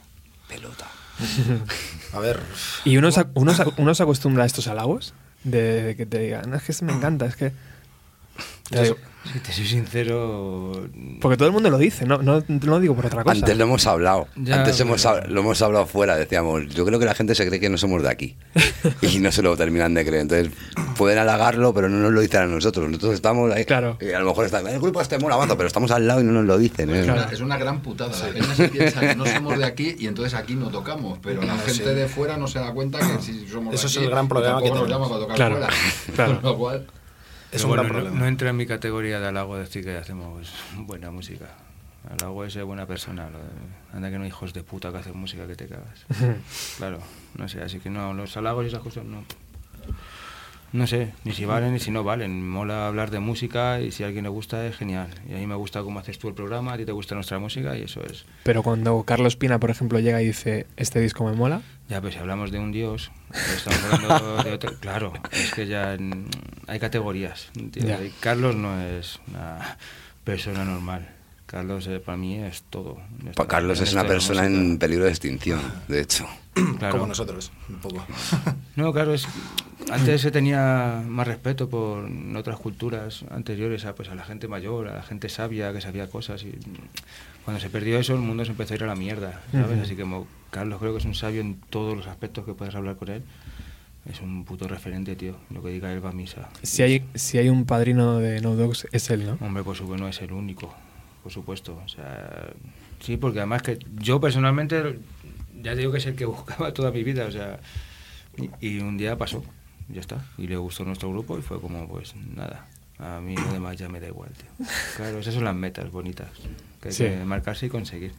Pelota. 0.49 0.87
A 2.15 2.21
ver, 2.21 2.41
¿Y 2.87 2.97
uno 2.97 3.11
se, 3.13 3.27
uno, 3.35 3.53
se- 3.55 3.65
uno 3.77 3.95
se 3.95 4.03
acostumbra 4.03 4.45
a 4.45 4.47
estos 4.47 4.67
halagos? 4.69 5.13
De, 5.45 5.83
de 5.83 5.97
que 5.97 6.07
te 6.07 6.19
digan, 6.19 6.51
"No, 6.51 6.57
es 6.57 6.63
que 6.63 6.85
me 6.85 6.93
encanta, 6.93 7.27
es 7.27 7.37
que... 7.37 7.53
Si 9.33 9.41
te 9.41 9.53
soy 9.53 9.67
sincero, 9.67 10.73
porque 11.21 11.37
todo 11.37 11.49
el 11.49 11.53
mundo 11.53 11.69
lo 11.69 11.77
dice, 11.77 12.07
no, 12.07 12.23
no, 12.23 12.43
no 12.49 12.59
lo 12.63 12.81
digo 12.81 12.95
por 12.95 13.05
otra 13.07 13.25
cosa. 13.25 13.37
Antes 13.37 13.59
lo 13.59 13.65
hemos 13.65 13.87
hablado. 13.87 14.27
Ya, 14.37 14.57
Antes 14.61 14.81
hemos, 14.81 15.03
pero- 15.03 15.17
hab- 15.17 15.27
lo 15.27 15.41
hemos 15.41 15.61
hablado 15.61 15.87
fuera. 15.87 16.17
Decíamos, 16.17 16.67
yo 16.69 16.87
creo 16.87 16.99
que 16.99 17.05
la 17.05 17.15
gente 17.15 17.35
se 17.35 17.47
cree 17.47 17.61
que 17.61 17.69
no 17.69 17.77
somos 17.77 18.03
de 18.03 18.09
aquí. 18.09 18.37
y 19.03 19.19
no 19.19 19.31
se 19.31 19.43
lo 19.43 19.55
terminan 19.57 19.93
de 19.93 20.07
creer. 20.07 20.23
Entonces, 20.23 20.51
pueden 20.97 21.19
halagarlo, 21.19 21.75
pero 21.75 21.91
no 21.91 21.99
nos 21.99 22.13
lo 22.13 22.21
dicen 22.23 22.41
a 22.43 22.47
nosotros. 22.47 22.87
Nosotros 22.89 23.15
estamos 23.15 23.53
ahí. 23.53 23.67
Claro. 23.67 23.99
Y 24.01 24.13
a 24.13 24.21
lo 24.21 24.27
mejor 24.27 24.47
está, 24.47 24.61
el 24.61 24.81
grupo 24.81 25.03
este 25.03 25.19
mola 25.19 25.37
banda, 25.37 25.57
pero 25.57 25.67
estamos 25.67 25.91
al 25.91 26.07
lado 26.07 26.21
y 26.23 26.25
no 26.25 26.33
nos 26.33 26.45
lo 26.47 26.57
dicen. 26.57 26.89
¿eh? 26.89 27.01
Es, 27.01 27.07
una, 27.09 27.25
es 27.25 27.41
una 27.41 27.59
gran 27.59 27.83
putada. 27.83 28.11
La 28.17 28.33
gente 28.33 28.55
se 28.55 28.69
piensa 28.69 29.01
que 29.01 29.15
no 29.17 29.27
somos 29.35 29.59
de 29.59 29.65
aquí 29.65 29.97
y 29.99 30.07
entonces 30.07 30.33
aquí 30.33 30.55
no 30.55 30.69
tocamos. 30.71 31.19
Pero 31.23 31.43
la 31.43 31.57
gente 31.59 31.73
sí. 31.75 31.83
de 31.83 32.09
fuera 32.09 32.39
no 32.39 32.47
se 32.47 32.61
da 32.61 32.73
cuenta 32.73 32.99
que 33.01 33.21
si 33.23 33.47
somos 33.49 33.75
Eso 33.75 33.83
de 33.83 33.89
es 33.91 33.97
aquí, 33.97 34.05
el 34.07 34.11
gran 34.11 34.27
problema 34.29 34.63
que 34.63 34.71
nos 34.71 34.89
llama 34.89 35.07
tenemos. 35.07 35.09
para 35.09 35.21
tocar 35.21 35.37
Claro, 35.37 35.57
fuera. 35.57 35.69
claro. 36.15 36.35
Con 36.41 36.51
lo 36.53 36.57
cual, 36.59 36.87
es 37.51 37.63
Pero 37.63 37.65
un 37.65 37.69
bueno, 37.69 37.83
gran 37.83 37.87
no- 37.93 37.99
problema. 38.01 38.21
No, 38.21 38.27
entra 38.27 38.51
en 38.51 38.57
mi 38.57 38.67
categoría 38.67 39.21
de 39.21 39.27
halago 39.29 39.57
decir 39.57 39.85
que 39.85 39.97
hacemos 39.97 40.53
buena 40.77 41.11
música. 41.11 41.47
Halago 42.11 42.45
es 42.45 42.53
ser 42.53 42.65
buena 42.65 42.87
persona. 42.87 43.29
lo 43.31 43.39
de- 43.39 43.45
anda 43.93 44.11
que 44.11 44.17
no 44.19 44.23
hay 44.25 44.29
hijos 44.29 44.53
de 44.55 44.63
puta 44.63 44.91
que 44.93 44.99
hacen 44.99 45.17
música 45.17 45.47
que 45.47 45.55
te 45.57 45.67
cagas. 45.67 46.05
claro, 46.79 46.99
no 47.37 47.49
sé, 47.49 47.61
así 47.63 47.81
que 47.81 47.91
no, 47.91 48.13
los 48.15 48.37
halagos 48.37 48.65
y 48.65 48.69
esas 48.69 48.81
cosas 48.83 49.05
no. 49.05 49.25
No 50.71 50.87
sé, 50.87 51.13
ni 51.25 51.33
si 51.33 51.47
valen 51.47 51.73
ni 51.73 51.81
si 51.81 51.91
no 51.91 52.05
valen. 52.05 52.47
Mola 52.47 52.87
hablar 52.87 53.11
de 53.11 53.21
música 53.21 53.81
y 53.81 53.91
si 53.91 54.03
a 54.03 54.07
alguien 54.07 54.25
le 54.25 54.29
gusta 54.29 54.67
es 54.67 54.77
genial. 54.77 55.09
Y 55.29 55.35
a 55.35 55.39
mí 55.39 55.47
me 55.47 55.55
gusta 55.55 55.83
cómo 55.83 55.99
haces 55.99 56.19
tú 56.19 56.29
el 56.29 56.35
programa, 56.35 56.75
a 56.75 56.77
ti 56.77 56.85
te 56.85 56.93
gusta 56.93 57.15
nuestra 57.15 57.39
música 57.39 57.77
y 57.77 57.83
eso 57.83 58.03
es. 58.05 58.27
Pero 58.43 58.63
cuando 58.63 59.03
Carlos 59.05 59.37
Pina, 59.37 59.59
por 59.59 59.71
ejemplo, 59.71 59.99
llega 59.99 60.21
y 60.21 60.27
dice, 60.27 60.67
este 60.77 61.01
disco 61.01 61.25
me 61.25 61.33
mola, 61.33 61.63
Ya, 61.89 62.01
pero 62.03 62.13
si 62.13 62.19
hablamos 62.19 62.51
de 62.51 62.59
un 62.59 62.71
dios, 62.71 63.11
estamos 63.33 63.81
hablando 63.93 64.43
de 64.43 64.53
otro. 64.53 64.69
Claro, 64.81 65.13
es 65.33 65.53
que 65.55 65.67
ya 65.67 65.97
hay 66.67 66.79
categorías. 66.79 67.51
Carlos 68.21 68.55
no 68.55 68.81
es 68.81 69.21
una 69.29 69.79
persona 70.25 70.65
normal. 70.65 71.09
Carlos 71.47 71.87
eh, 71.87 71.99
para 71.99 72.19
mí 72.19 72.37
es 72.37 72.63
todo. 72.69 72.99
Carlos 73.49 73.81
es 73.81 73.95
una 73.95 74.07
persona 74.07 74.45
en 74.45 74.79
peligro 74.79 75.05
de 75.05 75.11
extinción, 75.11 75.61
de 75.89 76.03
hecho. 76.03 76.29
Claro. 76.79 76.93
Como 76.93 77.07
nosotros, 77.07 77.53
un 77.71 77.77
poco. 77.77 78.05
No, 78.77 78.93
claro, 78.93 79.15
es, 79.15 79.27
antes 79.91 80.21
se 80.21 80.31
tenía 80.31 81.03
más 81.07 81.27
respeto 81.27 81.69
por 81.69 82.09
otras 82.37 82.57
culturas 82.59 83.25
anteriores 83.31 83.85
a, 83.85 83.95
pues, 83.95 84.09
a 84.09 84.15
la 84.15 84.25
gente 84.25 84.49
mayor, 84.49 84.89
a 84.89 84.95
la 84.97 85.03
gente 85.03 85.29
sabia 85.29 85.73
que 85.73 85.81
sabía 85.81 86.09
cosas. 86.09 86.43
Y 86.43 86.55
cuando 87.45 87.61
se 87.61 87.71
perdió 87.71 87.99
eso, 87.99 88.15
el 88.15 88.21
mundo 88.21 88.45
se 88.45 88.51
empezó 88.51 88.75
a 88.75 88.77
ir 88.77 88.85
a 88.85 88.87
la 88.87 88.95
mierda, 88.97 89.41
¿sabes? 89.53 89.73
Ujú. 89.73 89.83
Así 89.83 89.97
que 89.97 90.03
como 90.03 90.27
Carlos 90.51 90.79
creo 90.81 90.93
que 90.93 90.99
es 90.99 91.05
un 91.05 91.15
sabio 91.15 91.41
en 91.41 91.57
todos 91.71 91.97
los 91.97 92.07
aspectos 92.07 92.45
que 92.45 92.55
puedes 92.55 92.75
hablar 92.75 92.97
con 92.97 93.09
él. 93.09 93.23
Es 94.11 94.21
un 94.23 94.45
puto 94.45 94.67
referente, 94.69 95.17
tío. 95.17 95.37
Lo 95.51 95.63
que 95.63 95.69
diga 95.71 95.93
él 95.93 96.05
va 96.05 96.11
a 96.11 96.13
misa. 96.13 96.49
si 96.63 96.83
hay, 96.83 97.05
si 97.15 97.39
hay 97.39 97.49
un 97.49 97.67
padrino 97.67 98.19
de 98.19 98.41
No 98.41 98.55
Dogs, 98.57 98.87
es 98.93 99.11
él, 99.11 99.27
¿no? 99.27 99.39
Hombre, 99.45 99.63
por 99.63 99.77
supuesto, 99.77 100.03
no 100.03 100.09
es 100.09 100.21
el 100.23 100.33
único, 100.33 100.75
por 101.23 101.31
supuesto. 101.31 101.81
O 101.85 101.89
sea, 101.89 102.49
sí, 103.01 103.17
porque 103.19 103.41
además 103.41 103.63
que 103.63 103.79
yo 103.99 104.21
personalmente, 104.21 104.99
ya 105.63 105.73
te 105.73 105.79
digo 105.81 105.93
que 105.93 105.99
es 105.99 106.07
el 106.07 106.15
que 106.15 106.25
buscaba 106.27 106.73
toda 106.73 106.91
mi 106.91 107.03
vida, 107.05 107.27
o 107.27 107.31
sea, 107.31 107.61
y, 108.39 108.67
y 108.67 108.81
un 108.81 108.97
día 108.97 109.19
pasó, 109.19 109.45
ya 109.89 110.01
está, 110.01 110.25
y 110.37 110.47
le 110.47 110.57
gustó 110.57 110.85
nuestro 110.85 111.11
grupo 111.11 111.39
y 111.39 111.43
fue 111.43 111.61
como, 111.61 111.87
pues 111.89 112.15
nada, 112.17 112.67
a 112.99 113.21
mí 113.21 113.35
lo 113.37 113.53
demás 113.53 113.77
ya 113.77 113.89
me 113.89 114.01
da 114.01 114.09
igual, 114.09 114.31
tío. 114.33 114.67
Claro, 114.97 115.19
esas 115.19 115.35
son 115.35 115.45
las 115.45 115.55
metas 115.55 115.91
bonitas 115.91 116.29
que 116.83 116.89
hay 116.89 116.95
Sí. 116.95 117.05
que 117.05 117.25
marcarse 117.25 117.67
y 117.67 117.69
conseguir. 117.69 118.13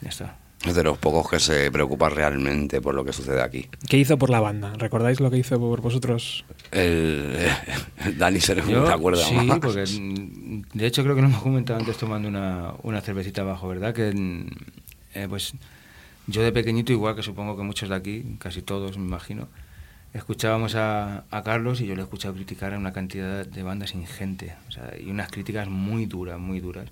Ya 0.00 0.08
está. 0.08 0.36
Es 0.64 0.74
de 0.74 0.82
los 0.82 0.96
pocos 0.96 1.28
que 1.30 1.38
se 1.40 1.70
preocupa 1.70 2.08
realmente 2.08 2.80
por 2.80 2.94
lo 2.94 3.04
que 3.04 3.12
sucede 3.12 3.42
aquí. 3.42 3.68
¿Qué 3.88 3.98
hizo 3.98 4.16
por 4.16 4.30
la 4.30 4.40
banda? 4.40 4.72
¿Recordáis 4.78 5.20
lo 5.20 5.30
que 5.30 5.36
hizo 5.36 5.58
por 5.60 5.82
vosotros? 5.82 6.44
El, 6.70 7.36
el 8.04 8.18
Dani 8.18 8.40
se 8.40 8.54
Yo, 8.66 8.88
acuerda 8.90 9.22
sí, 9.22 9.34
más. 9.34 9.58
porque 9.58 9.84
de 10.72 10.86
hecho 10.86 11.02
creo 11.02 11.14
que 11.14 11.20
lo 11.20 11.28
hemos 11.28 11.42
comentado 11.42 11.78
antes 11.80 11.98
tomando 11.98 12.28
una, 12.28 12.72
una 12.82 13.02
cervecita 13.02 13.42
abajo, 13.42 13.68
¿verdad? 13.68 13.92
Que 13.94 14.14
eh, 15.14 15.26
pues 15.28 15.52
yo 16.28 16.42
de 16.42 16.50
pequeñito, 16.52 16.92
igual 16.92 17.14
que 17.14 17.22
supongo 17.22 17.56
que 17.58 17.62
muchos 17.62 17.90
de 17.90 17.96
aquí, 17.96 18.36
casi 18.38 18.62
todos 18.62 18.96
me 18.96 19.04
imagino, 19.04 19.48
escuchábamos 20.14 20.74
a, 20.76 21.24
a 21.30 21.42
Carlos 21.42 21.80
y 21.80 21.86
yo 21.86 21.94
le 21.94 22.00
he 22.00 22.04
escuchado 22.04 22.34
criticar 22.34 22.72
a 22.72 22.78
una 22.78 22.92
cantidad 22.92 23.44
de 23.44 23.62
bandas 23.62 23.94
ingente, 23.94 24.54
o 24.68 24.70
sea, 24.70 24.94
y 24.98 25.10
unas 25.10 25.30
críticas 25.30 25.68
muy 25.68 26.06
duras, 26.06 26.38
muy 26.38 26.60
duras. 26.60 26.88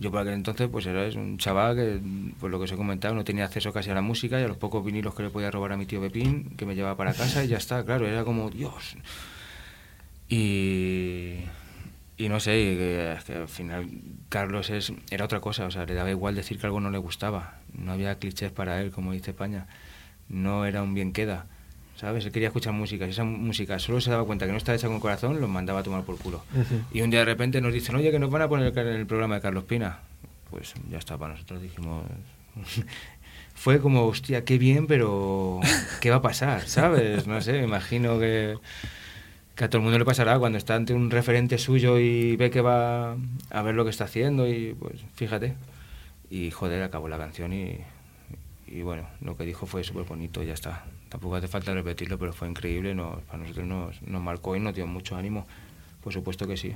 Yo 0.00 0.10
por 0.10 0.20
aquel 0.20 0.34
entonces 0.34 0.68
pues 0.68 0.86
era 0.86 1.06
un 1.18 1.38
chaval 1.38 1.76
que, 1.76 2.00
por 2.40 2.50
lo 2.50 2.58
que 2.58 2.64
os 2.64 2.72
he 2.72 2.76
comentado, 2.76 3.14
no 3.14 3.22
tenía 3.22 3.44
acceso 3.44 3.72
casi 3.72 3.90
a 3.90 3.94
la 3.94 4.02
música 4.02 4.40
y 4.40 4.44
a 4.44 4.48
los 4.48 4.56
pocos 4.56 4.84
vinilos 4.84 5.14
que 5.14 5.22
le 5.22 5.30
podía 5.30 5.50
robar 5.52 5.72
a 5.72 5.76
mi 5.76 5.86
tío 5.86 6.00
Pepín, 6.00 6.56
que 6.56 6.66
me 6.66 6.74
llevaba 6.74 6.96
para 6.96 7.14
casa 7.14 7.44
y 7.44 7.48
ya 7.48 7.58
está, 7.58 7.84
claro, 7.84 8.08
era 8.08 8.24
como, 8.24 8.50
Dios, 8.50 8.96
y, 10.28 11.40
y 12.16 12.28
no 12.28 12.40
sé, 12.40 13.18
al 13.28 13.48
final 13.48 13.88
Carlos 14.28 14.70
es, 14.70 14.92
era 15.10 15.24
otra 15.24 15.40
cosa, 15.40 15.66
o 15.66 15.70
sea, 15.70 15.84
le 15.86 15.94
daba 15.94 16.10
igual 16.10 16.34
decir 16.34 16.58
que 16.58 16.66
algo 16.66 16.80
no 16.80 16.90
le 16.90 16.98
gustaba. 16.98 17.58
No 17.72 17.92
había 17.92 18.18
clichés 18.18 18.50
para 18.50 18.80
él, 18.80 18.90
como 18.90 19.12
dice 19.12 19.32
España. 19.32 19.66
No 20.28 20.64
era 20.64 20.82
un 20.82 20.94
bien 20.94 21.12
queda, 21.12 21.46
¿sabes? 21.96 22.24
Él 22.24 22.32
quería 22.32 22.48
escuchar 22.48 22.72
música. 22.72 23.04
Si 23.04 23.12
esa 23.12 23.24
música 23.24 23.78
solo 23.78 24.00
se 24.00 24.10
daba 24.10 24.24
cuenta 24.24 24.46
que 24.46 24.52
no 24.52 24.58
estaba 24.58 24.76
hecha 24.76 24.88
con 24.88 25.00
corazón, 25.00 25.40
los 25.40 25.48
mandaba 25.48 25.80
a 25.80 25.82
tomar 25.82 26.04
por 26.04 26.18
culo. 26.18 26.42
Y 26.92 27.02
un 27.02 27.10
día 27.10 27.20
de 27.20 27.26
repente 27.26 27.60
nos 27.60 27.72
dicen, 27.72 27.96
oye, 27.96 28.10
que 28.10 28.18
nos 28.18 28.30
van 28.30 28.42
a 28.42 28.48
poner 28.48 28.76
el, 28.76 28.86
el 28.88 29.06
programa 29.06 29.36
de 29.36 29.40
Carlos 29.40 29.64
Pina. 29.64 30.00
Pues 30.50 30.74
ya 30.90 30.98
está, 30.98 31.16
para 31.18 31.34
nosotros 31.34 31.62
dijimos... 31.62 32.04
Fue 33.54 33.80
como, 33.80 34.04
hostia, 34.06 34.44
qué 34.44 34.58
bien, 34.58 34.86
pero 34.86 35.60
¿qué 36.00 36.10
va 36.10 36.16
a 36.16 36.22
pasar? 36.22 36.66
¿Sabes? 36.66 37.26
No 37.26 37.40
sé, 37.40 37.52
me 37.52 37.62
imagino 37.64 38.18
que, 38.18 38.58
que 39.54 39.64
a 39.64 39.68
todo 39.70 39.78
el 39.78 39.84
mundo 39.84 39.98
le 39.98 40.04
pasará 40.04 40.38
cuando 40.38 40.58
está 40.58 40.74
ante 40.74 40.92
un 40.92 41.10
referente 41.10 41.56
suyo 41.56 41.98
y 42.00 42.36
ve 42.36 42.50
que 42.50 42.60
va 42.60 43.16
a 43.50 43.62
ver 43.62 43.76
lo 43.76 43.84
que 43.84 43.90
está 43.90 44.04
haciendo 44.04 44.48
y 44.48 44.74
pues 44.74 45.00
fíjate. 45.14 45.54
Y 46.30 46.50
joder, 46.50 46.82
acabó 46.82 47.08
la 47.08 47.16
canción 47.16 47.52
y, 47.52 47.78
y 48.66 48.82
bueno, 48.82 49.06
lo 49.20 49.36
que 49.36 49.44
dijo 49.44 49.66
fue 49.66 49.84
súper 49.84 50.04
bonito 50.04 50.42
y 50.42 50.46
ya 50.46 50.54
está. 50.54 50.84
Tampoco 51.14 51.36
hace 51.36 51.46
falta 51.46 51.72
repetirlo, 51.72 52.18
pero 52.18 52.32
fue 52.32 52.48
increíble, 52.48 52.92
nos, 52.92 53.22
para 53.22 53.38
nosotros 53.38 53.64
nos, 53.68 54.02
nos 54.02 54.20
marcó 54.20 54.56
y 54.56 54.58
nos 54.58 54.74
dio 54.74 54.84
mucho 54.84 55.14
ánimo. 55.14 55.46
Por 56.02 56.12
supuesto 56.12 56.44
que 56.44 56.56
sí. 56.56 56.74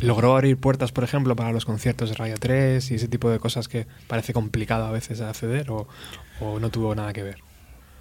¿Logró 0.00 0.34
abrir 0.34 0.56
puertas, 0.56 0.90
por 0.90 1.04
ejemplo, 1.04 1.36
para 1.36 1.52
los 1.52 1.64
conciertos 1.64 2.08
de 2.08 2.16
Radio 2.16 2.34
3 2.36 2.90
y 2.90 2.94
ese 2.96 3.06
tipo 3.06 3.30
de 3.30 3.38
cosas 3.38 3.68
que 3.68 3.86
parece 4.08 4.32
complicado 4.32 4.86
a 4.86 4.90
veces 4.90 5.20
acceder 5.20 5.70
o, 5.70 5.86
o 6.40 6.58
no 6.58 6.70
tuvo 6.70 6.96
nada 6.96 7.12
que 7.12 7.22
ver? 7.22 7.36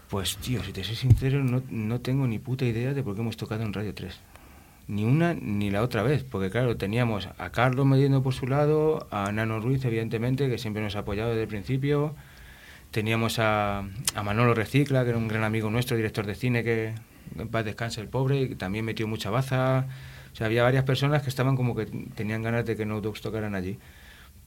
Pues 0.09 0.37
tío, 0.37 0.63
si 0.63 0.73
te 0.73 0.83
soy 0.83 0.95
sincero, 0.95 1.43
no, 1.43 1.61
no 1.69 2.01
tengo 2.01 2.25
ni 2.25 2.39
puta 2.39 2.65
idea 2.65 2.95
de 2.95 3.03
por 3.03 3.13
qué 3.13 3.21
hemos 3.21 3.37
tocado 3.37 3.61
en 3.61 3.71
Radio 3.71 3.93
3. 3.93 4.19
Ni 4.87 5.05
una 5.05 5.35
ni 5.35 5.69
la 5.69 5.83
otra 5.83 6.01
vez, 6.01 6.23
porque 6.23 6.49
claro, 6.49 6.77
teníamos 6.77 7.29
a 7.37 7.51
Carlos 7.51 7.85
metiendo 7.85 8.23
por 8.23 8.33
su 8.33 8.47
lado, 8.47 9.07
a 9.11 9.31
Nano 9.31 9.59
Ruiz, 9.59 9.85
evidentemente, 9.85 10.49
que 10.49 10.57
siempre 10.57 10.81
nos 10.81 10.95
ha 10.95 11.01
apoyado 11.01 11.29
desde 11.29 11.43
el 11.43 11.47
principio. 11.47 12.15
Teníamos 12.91 13.39
a, 13.39 13.79
a 14.15 14.23
Manolo 14.23 14.53
Recicla, 14.53 15.03
que 15.03 15.09
era 15.09 15.17
un 15.17 15.27
gran 15.27 15.43
amigo 15.43 15.69
nuestro, 15.69 15.95
director 15.95 16.25
de 16.25 16.35
cine, 16.35 16.63
que 16.63 16.93
en 17.37 17.47
paz 17.49 17.65
descanse 17.65 18.01
el 18.01 18.07
pobre, 18.07 18.41
y 18.41 18.55
también 18.55 18.85
metió 18.85 19.07
mucha 19.07 19.29
baza. 19.29 19.85
O 20.33 20.35
sea, 20.35 20.47
había 20.47 20.63
varias 20.63 20.83
personas 20.83 21.21
que 21.21 21.29
estaban 21.29 21.55
como 21.55 21.75
que 21.75 21.85
tenían 22.15 22.41
ganas 22.41 22.65
de 22.65 22.75
que 22.75 22.85
No 22.85 23.01
Dogs 23.01 23.21
tocaran 23.21 23.55
allí. 23.55 23.77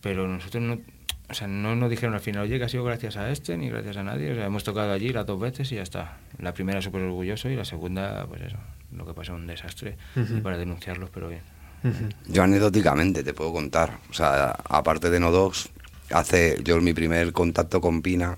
Pero 0.00 0.26
nosotros 0.26 0.62
no, 0.62 0.80
o 1.28 1.34
sea, 1.34 1.46
no 1.46 1.76
nos 1.76 1.88
dijeron 1.88 2.14
al 2.14 2.20
final, 2.20 2.42
oye, 2.42 2.58
que 2.58 2.64
ha 2.64 2.68
sido 2.68 2.84
gracias 2.84 3.16
a 3.16 3.30
este 3.30 3.56
ni 3.56 3.70
gracias 3.70 3.96
a 3.96 4.02
nadie. 4.02 4.32
O 4.32 4.34
sea, 4.34 4.46
hemos 4.46 4.64
tocado 4.64 4.92
allí 4.92 5.10
las 5.10 5.24
dos 5.24 5.40
veces 5.40 5.70
y 5.72 5.76
ya 5.76 5.82
está. 5.82 6.18
La 6.38 6.52
primera 6.52 6.82
súper 6.82 7.02
orgulloso 7.02 7.48
y 7.48 7.56
la 7.56 7.64
segunda, 7.64 8.26
pues 8.26 8.42
eso, 8.42 8.58
lo 8.94 9.06
que 9.06 9.14
pasó 9.14 9.34
un 9.34 9.46
desastre. 9.46 9.96
Ujú. 10.16 10.38
Y 10.38 10.40
para 10.40 10.58
denunciarlos, 10.58 11.10
pero 11.10 11.28
bien. 11.28 11.42
Ujú. 11.84 12.08
Yo 12.26 12.42
anecdóticamente 12.42 13.22
te 13.22 13.32
puedo 13.32 13.52
contar. 13.52 13.98
O 14.10 14.12
sea, 14.12 14.50
aparte 14.50 15.08
de 15.08 15.20
No 15.20 15.30
Dogs, 15.30 15.70
hace, 16.10 16.58
yo 16.64 16.80
mi 16.80 16.92
primer 16.92 17.32
contacto 17.32 17.80
con 17.80 18.02
Pina 18.02 18.36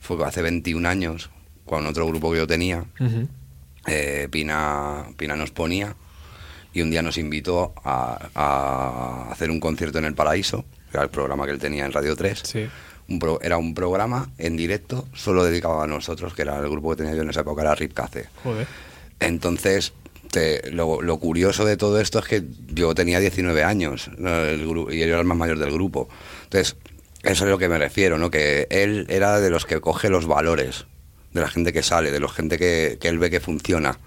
fue 0.00 0.24
hace 0.24 0.42
21 0.42 0.88
años, 0.88 1.30
con 1.64 1.86
otro 1.86 2.06
grupo 2.06 2.30
que 2.32 2.38
yo 2.38 2.46
tenía. 2.46 2.84
Eh, 3.86 4.28
Pina, 4.30 5.04
Pina 5.16 5.34
nos 5.36 5.50
ponía 5.50 5.94
y 6.72 6.80
un 6.82 6.90
día 6.90 7.02
nos 7.02 7.18
invitó 7.18 7.72
a, 7.84 8.28
a 8.34 9.32
hacer 9.32 9.50
un 9.50 9.60
concierto 9.60 9.98
en 9.98 10.04
El 10.06 10.14
Paraíso, 10.14 10.64
que 10.90 10.96
era 10.96 11.02
el 11.04 11.10
programa 11.10 11.44
que 11.46 11.52
él 11.52 11.58
tenía 11.58 11.84
en 11.84 11.92
Radio 11.92 12.16
3. 12.16 12.40
Sí. 12.44 12.66
Un 13.08 13.18
pro- 13.18 13.40
era 13.42 13.58
un 13.58 13.74
programa 13.74 14.30
en 14.38 14.56
directo, 14.56 15.06
solo 15.12 15.44
dedicado 15.44 15.82
a 15.82 15.86
nosotros, 15.86 16.32
que 16.34 16.42
era 16.42 16.58
el 16.58 16.68
grupo 16.70 16.90
que 16.90 16.96
tenía 16.96 17.14
yo 17.14 17.22
en 17.22 17.30
esa 17.30 17.40
época, 17.40 17.62
era 17.62 17.74
Rip 17.74 17.92
Cace. 17.92 18.28
Joder. 18.44 18.66
Entonces, 19.20 19.92
te- 20.30 20.70
lo, 20.70 21.02
lo 21.02 21.18
curioso 21.18 21.64
de 21.64 21.76
todo 21.76 22.00
esto 22.00 22.20
es 22.20 22.24
que 22.26 22.42
yo 22.68 22.94
tenía 22.94 23.18
19 23.20 23.64
años 23.64 24.08
el 24.16 24.66
gru- 24.66 24.92
y 24.94 25.02
él 25.02 25.10
era 25.10 25.18
el 25.20 25.26
más 25.26 25.36
mayor 25.36 25.58
del 25.58 25.72
grupo. 25.72 26.08
Entonces, 26.52 26.76
eso 27.22 27.44
es 27.44 27.50
lo 27.50 27.56
que 27.56 27.70
me 27.70 27.78
refiero, 27.78 28.18
¿no? 28.18 28.30
Que 28.30 28.66
él 28.68 29.06
era 29.08 29.40
de 29.40 29.48
los 29.48 29.64
que 29.64 29.80
coge 29.80 30.10
los 30.10 30.26
valores 30.26 30.84
de 31.32 31.40
la 31.40 31.48
gente 31.48 31.72
que 31.72 31.82
sale, 31.82 32.10
de 32.10 32.20
la 32.20 32.28
gente 32.28 32.58
que, 32.58 32.98
que 33.00 33.08
él 33.08 33.18
ve 33.18 33.30
que 33.30 33.40
funciona. 33.40 33.98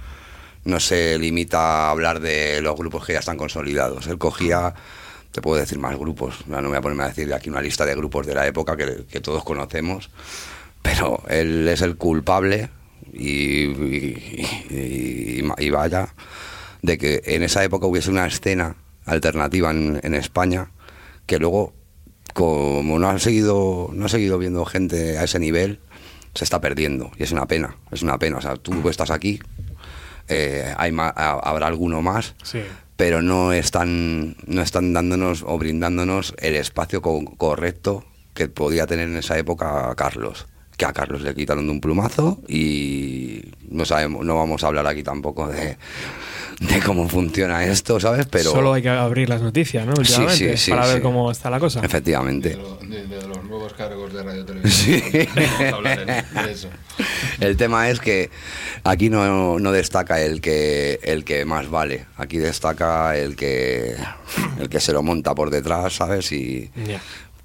No 0.63 0.79
se 0.79 1.17
limita 1.17 1.87
a 1.87 1.89
hablar 1.89 2.19
de 2.19 2.61
los 2.61 2.75
grupos 2.75 3.03
que 3.05 3.13
ya 3.13 3.19
están 3.19 3.37
consolidados. 3.37 4.05
Él 4.05 4.19
cogía, 4.19 4.75
te 5.31 5.41
puedo 5.41 5.59
decir 5.59 5.79
más 5.79 5.97
grupos, 5.97 6.45
no 6.45 6.57
no 6.57 6.63
me 6.63 6.67
voy 6.69 6.77
a 6.77 6.81
ponerme 6.81 7.03
a 7.03 7.07
decir 7.07 7.33
aquí 7.33 7.49
una 7.49 7.61
lista 7.61 7.83
de 7.83 7.95
grupos 7.95 8.27
de 8.27 8.35
la 8.35 8.45
época 8.45 8.77
que, 8.77 9.05
que 9.09 9.21
todos 9.21 9.43
conocemos, 9.43 10.11
pero 10.83 11.23
él 11.27 11.67
es 11.67 11.81
el 11.81 11.95
culpable 11.97 12.69
y- 13.11 15.41
y 15.57 15.69
vaya 15.71 16.13
de 16.83 16.97
que 16.99 17.23
en 17.25 17.41
esa 17.41 17.63
época 17.63 17.87
hubiese 17.87 18.11
una 18.11 18.27
escena 18.27 18.75
alternativa 19.05 19.71
en, 19.71 19.99
en 20.03 20.13
España 20.13 20.69
que 21.25 21.39
luego 21.39 21.73
como 22.35 22.99
no 22.99 23.07
ha 23.09 23.17
seguido 23.17 23.89
no 23.93 24.05
ha 24.07 24.09
seguido 24.09 24.37
viendo 24.37 24.65
gente 24.65 25.17
a 25.17 25.23
ese 25.23 25.39
nivel 25.39 25.79
se 26.33 26.43
está 26.43 26.59
perdiendo 26.59 27.09
y 27.17 27.23
es 27.23 27.31
una 27.31 27.45
pena 27.47 27.77
es 27.91 28.01
una 28.03 28.19
pena 28.19 28.39
o 28.39 28.41
sea 28.41 28.57
tú 28.57 28.89
estás 28.89 29.09
aquí 29.09 29.39
eh, 30.27 30.73
hay 30.77 30.91
ma- 30.91 31.13
ha- 31.15 31.39
habrá 31.39 31.67
alguno 31.67 32.01
más 32.01 32.35
Sí. 32.43 32.59
pero 32.97 33.21
no 33.21 33.53
están 33.53 34.35
no 34.47 34.61
están 34.61 34.91
dándonos 34.91 35.43
o 35.47 35.57
brindándonos 35.57 36.35
el 36.39 36.55
espacio 36.57 37.01
co- 37.01 37.23
correcto 37.37 38.03
que 38.33 38.49
podía 38.49 38.85
tener 38.85 39.07
en 39.07 39.15
esa 39.15 39.37
época 39.37 39.93
Carlos 39.95 40.45
que 40.77 40.85
a 40.85 40.93
Carlos 40.93 41.21
le 41.21 41.33
quitaron 41.35 41.65
de 41.65 41.71
un 41.71 41.79
plumazo 41.81 42.39
y 42.47 43.41
no 43.69 43.85
sabemos 43.85 44.25
no 44.25 44.35
vamos 44.35 44.63
a 44.63 44.67
hablar 44.67 44.85
aquí 44.87 45.03
tampoco 45.03 45.47
de, 45.47 45.77
de 46.59 46.79
cómo 46.85 47.07
funciona 47.09 47.63
esto 47.65 47.99
sabes 47.99 48.25
pero 48.27 48.51
Solo 48.51 48.73
hay 48.73 48.81
que 48.81 48.89
abrir 48.89 49.29
las 49.29 49.41
noticias, 49.41 49.85
¿no? 49.85 49.95
Sí, 49.95 50.01
Últimamente, 50.01 50.57
sí, 50.57 50.65
sí, 50.65 50.71
para 50.71 50.87
ver 50.87 50.95
sí. 50.97 51.01
cómo 51.01 51.31
está 51.31 51.49
la 51.49 51.59
cosa. 51.59 51.79
De, 51.81 51.87
efectivamente 51.87 52.55
lo- 52.57 52.75
de- 52.77 53.07
de 53.07 53.27
los 53.27 53.43
nuevos 53.43 53.73
cargos 53.73 54.13
de 54.13 54.23
Radio 54.23 54.45
Televisión. 54.45 55.01
Sí. 55.11 55.27
Vamos 55.35 55.73
a 55.73 55.75
hablar 55.75 55.99
en- 55.99 56.43
de 56.45 56.51
eso. 56.51 56.69
El 57.39 57.57
tema 57.57 57.89
es 57.89 57.99
que 57.99 58.29
aquí 58.83 59.09
no, 59.09 59.59
no 59.59 59.71
destaca 59.71 60.21
el 60.21 60.41
que 60.41 60.99
el 61.03 61.23
que 61.25 61.45
más 61.45 61.69
vale. 61.69 62.05
Aquí 62.17 62.37
destaca 62.37 63.17
el 63.17 63.35
que 63.35 63.95
el 64.59 64.69
que 64.69 64.79
se 64.79 64.91
lo 64.93 65.03
monta 65.03 65.33
por 65.35 65.49
detrás, 65.49 65.93
¿sabes? 65.93 66.31
Y. 66.31 66.69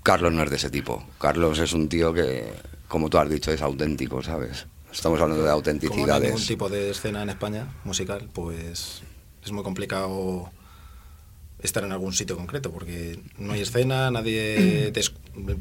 Carlos 0.03 0.33
no 0.33 0.43
es 0.43 0.51
de 0.51 0.57
ese 0.57 0.70
tipo. 0.70 1.05
Carlos 1.18 1.59
es 1.59 1.72
un 1.74 1.89
tío 1.89 2.14
que, 2.14 2.45
como 2.91 3.09
tú 3.09 3.16
has 3.18 3.30
dicho, 3.30 3.51
es 3.53 3.62
auténtico, 3.62 4.22
¿sabes? 4.22 4.66
Estamos 4.93 5.20
hablando 5.20 5.43
de 5.45 5.49
Como 5.51 5.62
no 5.62 5.68
hay 5.70 5.78
ningún 5.80 6.11
autenticidades. 6.11 6.47
tipo 6.49 6.68
de 6.68 6.91
escena 6.91 7.22
en 7.22 7.30
España 7.30 7.68
musical, 7.84 8.28
pues 8.34 9.03
es 9.45 9.53
muy 9.53 9.62
complicado 9.62 10.51
estar 11.62 11.84
en 11.84 11.93
algún 11.93 12.12
sitio 12.12 12.36
concreto, 12.36 12.72
porque 12.72 13.20
no 13.38 13.53
hay 13.53 13.61
escena, 13.61 14.11
nadie 14.11 14.91
te 14.93 15.01
el 15.01 15.57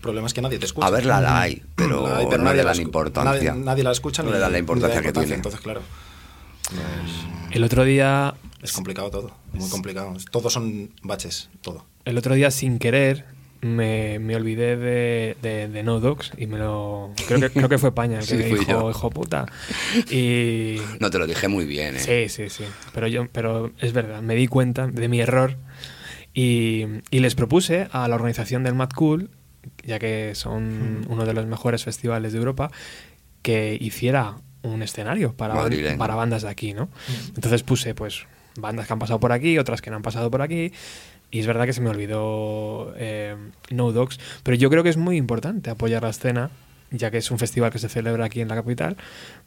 problema 0.00 0.26
es 0.26 0.32
que 0.32 0.40
nadie 0.40 0.58
te 0.58 0.64
escucha. 0.66 0.86
A 0.86 0.90
verla 0.90 1.20
la 1.28 1.42
hay, 1.42 1.62
pero, 1.76 2.08
La 2.08 2.16
hay, 2.18 2.24
no 2.24 2.30
le 2.30 2.38
nadie 2.38 2.56
la 2.64 2.64
dan 2.70 2.76
escu- 2.76 2.82
importancia. 2.82 3.50
Nadie, 3.52 3.64
nadie 3.64 3.84
la 3.84 3.92
escucha 3.92 4.22
No 4.22 4.28
ni 4.30 4.34
le 4.34 4.40
dan 4.40 4.52
la 4.52 4.58
importancia 4.58 5.02
que 5.02 5.12
tiene. 5.12 5.34
Entonces, 5.34 5.60
claro, 5.60 5.82
El 7.50 7.64
otro 7.64 7.84
día, 7.84 8.34
es 8.62 8.72
complicado 8.72 9.10
todo, 9.10 9.32
muy 9.52 9.68
complicado. 9.68 10.14
Todos 10.30 10.52
son 10.52 10.90
baches, 11.02 11.50
todo. 11.62 11.84
el 12.04 12.16
otro 12.16 12.34
día 12.34 12.50
sin 12.50 12.78
querer 12.78 13.26
me, 13.62 14.18
me 14.18 14.36
olvidé 14.36 14.76
de, 14.76 15.36
de, 15.42 15.68
de 15.68 15.82
No 15.82 16.00
Dogs 16.00 16.32
y 16.38 16.46
me 16.46 16.58
lo 16.58 17.12
creo 17.26 17.40
que 17.40 17.50
creo 17.50 17.68
que 17.68 17.78
fue 17.78 17.94
Paña 17.94 18.18
el 18.20 18.26
que 18.26 18.30
Sí, 18.36 18.36
me 18.36 18.44
dijo 18.44 18.62
yo. 18.62 18.90
hijo 18.90 19.10
puta 19.10 19.46
y 20.10 20.76
No 20.98 21.10
te 21.10 21.18
lo 21.18 21.26
dije 21.26 21.48
muy 21.48 21.66
bien, 21.66 21.96
¿eh? 21.96 21.98
sí 21.98 22.28
sí 22.28 22.48
sí 22.50 22.64
pero 22.94 23.06
yo 23.06 23.28
pero 23.32 23.72
es 23.78 23.92
verdad 23.92 24.22
me 24.22 24.34
di 24.34 24.46
cuenta 24.46 24.86
de 24.86 25.08
mi 25.08 25.20
error 25.20 25.56
y, 26.32 26.86
y 27.10 27.18
les 27.20 27.34
propuse 27.34 27.88
a 27.92 28.06
la 28.08 28.14
organización 28.14 28.62
del 28.64 28.74
Mad 28.74 28.90
Cool 28.94 29.30
ya 29.84 29.98
que 29.98 30.34
son 30.34 31.04
uno 31.08 31.26
de 31.26 31.34
los 31.34 31.46
mejores 31.46 31.84
festivales 31.84 32.32
de 32.32 32.38
Europa 32.38 32.70
que 33.42 33.76
hiciera 33.80 34.36
un 34.62 34.82
escenario 34.82 35.34
para, 35.34 35.54
para 35.98 36.14
bandas 36.14 36.42
de 36.42 36.48
aquí, 36.50 36.74
¿no? 36.74 36.90
Entonces 37.34 37.62
puse, 37.62 37.94
pues, 37.94 38.26
bandas 38.56 38.86
que 38.86 38.92
han 38.92 38.98
pasado 38.98 39.20
por 39.20 39.32
aquí, 39.32 39.58
otras 39.58 39.80
que 39.82 39.90
no 39.90 39.96
han 39.96 40.02
pasado 40.02 40.30
por 40.30 40.42
aquí, 40.42 40.72
y 41.30 41.38
es 41.40 41.46
verdad 41.46 41.66
que 41.66 41.72
se 41.72 41.80
me 41.80 41.90
olvidó 41.90 42.92
eh, 42.96 43.36
No 43.70 43.92
Dogs, 43.92 44.18
pero 44.42 44.56
yo 44.56 44.70
creo 44.70 44.82
que 44.82 44.88
es 44.90 44.96
muy 44.96 45.16
importante 45.16 45.70
apoyar 45.70 46.02
la 46.02 46.10
escena, 46.10 46.50
ya 46.90 47.10
que 47.12 47.18
es 47.18 47.30
un 47.30 47.38
festival 47.38 47.70
que 47.70 47.78
se 47.78 47.88
celebra 47.88 48.24
aquí 48.24 48.40
en 48.40 48.48
la 48.48 48.56
capital, 48.56 48.96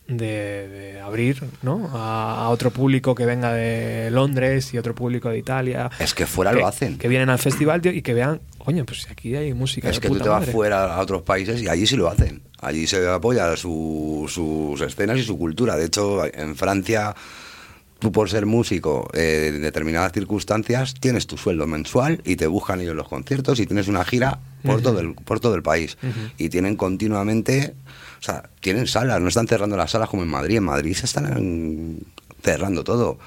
de, 0.07 0.67
de 0.69 0.99
abrir 1.01 1.43
¿no? 1.61 1.89
a, 1.93 2.45
a 2.45 2.49
otro 2.49 2.71
público 2.71 3.15
que 3.15 3.25
venga 3.25 3.51
de 3.53 4.09
Londres 4.11 4.73
y 4.73 4.77
otro 4.77 4.95
público 4.95 5.29
de 5.29 5.37
Italia. 5.39 5.89
Es 5.99 6.13
que 6.13 6.25
fuera 6.25 6.51
que, 6.51 6.59
lo 6.59 6.67
hacen. 6.67 6.97
Que 6.97 7.07
vienen 7.09 7.29
al 7.29 7.39
festival 7.39 7.81
tío, 7.81 7.91
y 7.91 8.01
que 8.01 8.13
vean, 8.13 8.39
coño, 8.57 8.85
pues 8.85 9.09
aquí 9.11 9.35
hay 9.35 9.53
música. 9.53 9.89
Es 9.89 9.95
de 9.97 10.01
que 10.01 10.07
tú 10.07 10.13
puta 10.13 10.23
te 10.23 10.29
vas 10.29 10.39
madre". 10.41 10.51
fuera 10.53 10.95
a 10.95 10.99
otros 11.01 11.21
países 11.23 11.61
y 11.61 11.67
allí 11.67 11.85
sí 11.87 11.95
lo 11.97 12.07
hacen. 12.09 12.41
Allí 12.61 12.87
se 12.87 13.05
apoya 13.09 13.55
su- 13.57 14.25
sus 14.29 14.79
escenas 14.81 15.17
y 15.17 15.23
su 15.23 15.37
cultura. 15.37 15.75
De 15.75 15.85
hecho, 15.85 16.23
en 16.33 16.55
Francia, 16.55 17.13
tú 18.03 18.11
por 18.11 18.29
ser 18.29 18.45
músico 18.45 19.07
eh, 19.13 19.53
en 19.55 19.61
determinadas 19.61 20.11
circunstancias, 20.11 20.93
tienes 20.93 21.25
tu 21.25 21.37
sueldo 21.37 21.67
mensual 21.67 22.19
y 22.25 22.35
te 22.35 22.47
buscan 22.47 22.81
ellos 22.81 22.97
los 22.97 23.07
conciertos 23.07 23.61
y 23.61 23.65
tienes 23.65 23.87
una 23.87 24.03
gira 24.03 24.39
por, 24.61 24.81
todo, 24.81 24.99
el, 24.99 25.13
por 25.13 25.39
todo 25.39 25.55
el 25.55 25.63
país. 25.63 25.97
Y 26.37 26.49
tienen 26.49 26.75
continuamente, 26.75 27.75
o 28.19 28.21
sea, 28.21 28.49
tienen 28.59 28.87
salas, 28.87 29.21
no 29.21 29.29
están 29.29 29.47
cerrando 29.47 29.77
las 29.77 29.91
salas 29.91 30.09
como 30.09 30.21
en 30.21 30.27
Madrid. 30.27 30.57
En 30.57 30.65
Madrid 30.65 30.93
se 30.95 31.05
están 31.05 31.99
cerrando 32.43 32.83
todo. 32.83 33.19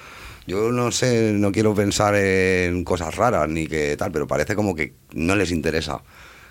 Yo 0.46 0.70
no 0.70 0.92
sé, 0.92 1.32
no 1.32 1.52
quiero 1.52 1.74
pensar 1.74 2.14
en 2.14 2.84
cosas 2.84 3.14
raras 3.16 3.48
ni 3.48 3.66
que 3.66 3.96
tal, 3.96 4.12
pero 4.12 4.26
parece 4.26 4.54
como 4.54 4.74
que 4.74 4.92
no 5.14 5.36
les 5.36 5.52
interesa 5.52 6.02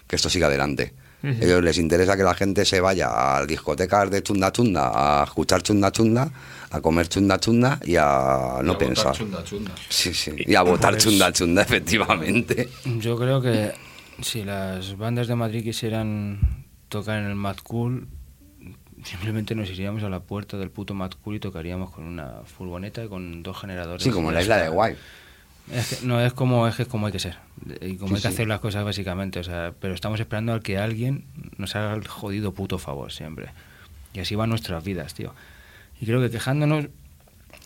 que 0.07 0.15
esto 0.15 0.31
siga 0.31 0.47
adelante. 0.47 0.93
Ellos 1.21 1.63
les 1.63 1.77
interesa 1.77 2.17
que 2.17 2.23
la 2.23 2.35
gente 2.35 2.65
se 2.65 2.79
vaya 2.81 3.37
a 3.37 3.45
discotecas 3.45 4.09
de 4.11 4.21
chunda 4.21 4.51
chunda, 4.51 4.91
a 4.93 5.23
escuchar 5.23 5.61
chunda 5.63 5.91
chunda, 5.91 6.29
a 6.75 6.81
comer 6.81 7.07
chunda 7.07 7.39
chunda 7.39 7.79
y 7.83 7.95
a 7.95 8.57
Y 8.57 8.59
a 8.59 8.61
no 8.63 8.73
votar 8.73 8.87
pensar. 8.87 9.15
Chunda, 9.15 9.43
chunda. 9.43 9.71
Sí, 9.89 10.13
sí. 10.13 10.31
Y 10.37 10.55
a 10.55 10.61
votar 10.61 10.91
Pues- 10.93 11.03
chunda 11.03 11.31
chunda, 11.31 11.61
efectivamente. 11.61 12.69
Yo 12.99 13.17
creo 13.17 13.41
que 13.41 13.71
si 14.21 14.43
las 14.43 14.97
bandas 14.97 15.27
de 15.27 15.35
Madrid 15.35 15.63
quisieran 15.63 16.39
tocar 16.89 17.19
en 17.19 17.25
el 17.25 17.35
Mad 17.35 17.57
Cool, 17.63 18.07
simplemente 19.03 19.55
nos 19.55 19.69
iríamos 19.69 20.03
a 20.03 20.09
la 20.09 20.19
puerta 20.21 20.57
del 20.57 20.69
puto 20.71 20.93
Mad 20.93 21.11
Cool 21.23 21.35
y 21.35 21.39
tocaríamos 21.39 21.91
con 21.91 22.05
una 22.05 22.41
furgoneta 22.45 23.03
y 23.03 23.07
con 23.07 23.43
dos 23.43 23.59
generadores. 23.59 24.03
Sí, 24.03 24.09
como 24.11 24.29
en 24.29 24.35
la 24.35 24.41
isla 24.41 24.57
de 24.57 24.69
Guay. 24.69 24.95
Es 25.71 25.87
que, 25.99 26.05
no, 26.05 26.21
es 26.21 26.31
como, 26.33 26.67
es 26.67 26.75
que 26.75 26.83
es 26.83 26.87
como 26.87 27.07
hay 27.07 27.11
que 27.11 27.19
ser. 27.19 27.37
Y 27.81 27.95
como 27.95 28.09
Sí, 28.09 28.15
hay 28.15 28.21
que 28.21 28.27
sí. 28.27 28.33
hacer 28.35 28.47
las 28.47 28.59
cosas 28.59 28.85
básicamente. 28.85 29.39
O 29.39 29.43
sea, 29.43 29.73
pero 29.79 29.95
estamos 29.95 30.19
esperando 30.19 30.53
al 30.53 30.61
que 30.61 30.77
alguien 30.77 31.25
nos 31.57 31.75
haga 31.75 31.93
el 31.95 32.07
jodido 32.07 32.53
puto 32.53 32.77
favor 32.77 33.11
siempre. 33.11 33.49
Y 34.13 34.19
así 34.19 34.35
van 34.35 34.49
nuestras 34.51 34.83
vidas, 34.83 35.15
tío. 35.15 35.33
Y 35.99 36.05
creo 36.05 36.21
que 36.21 36.29
quejándonos 36.29 36.87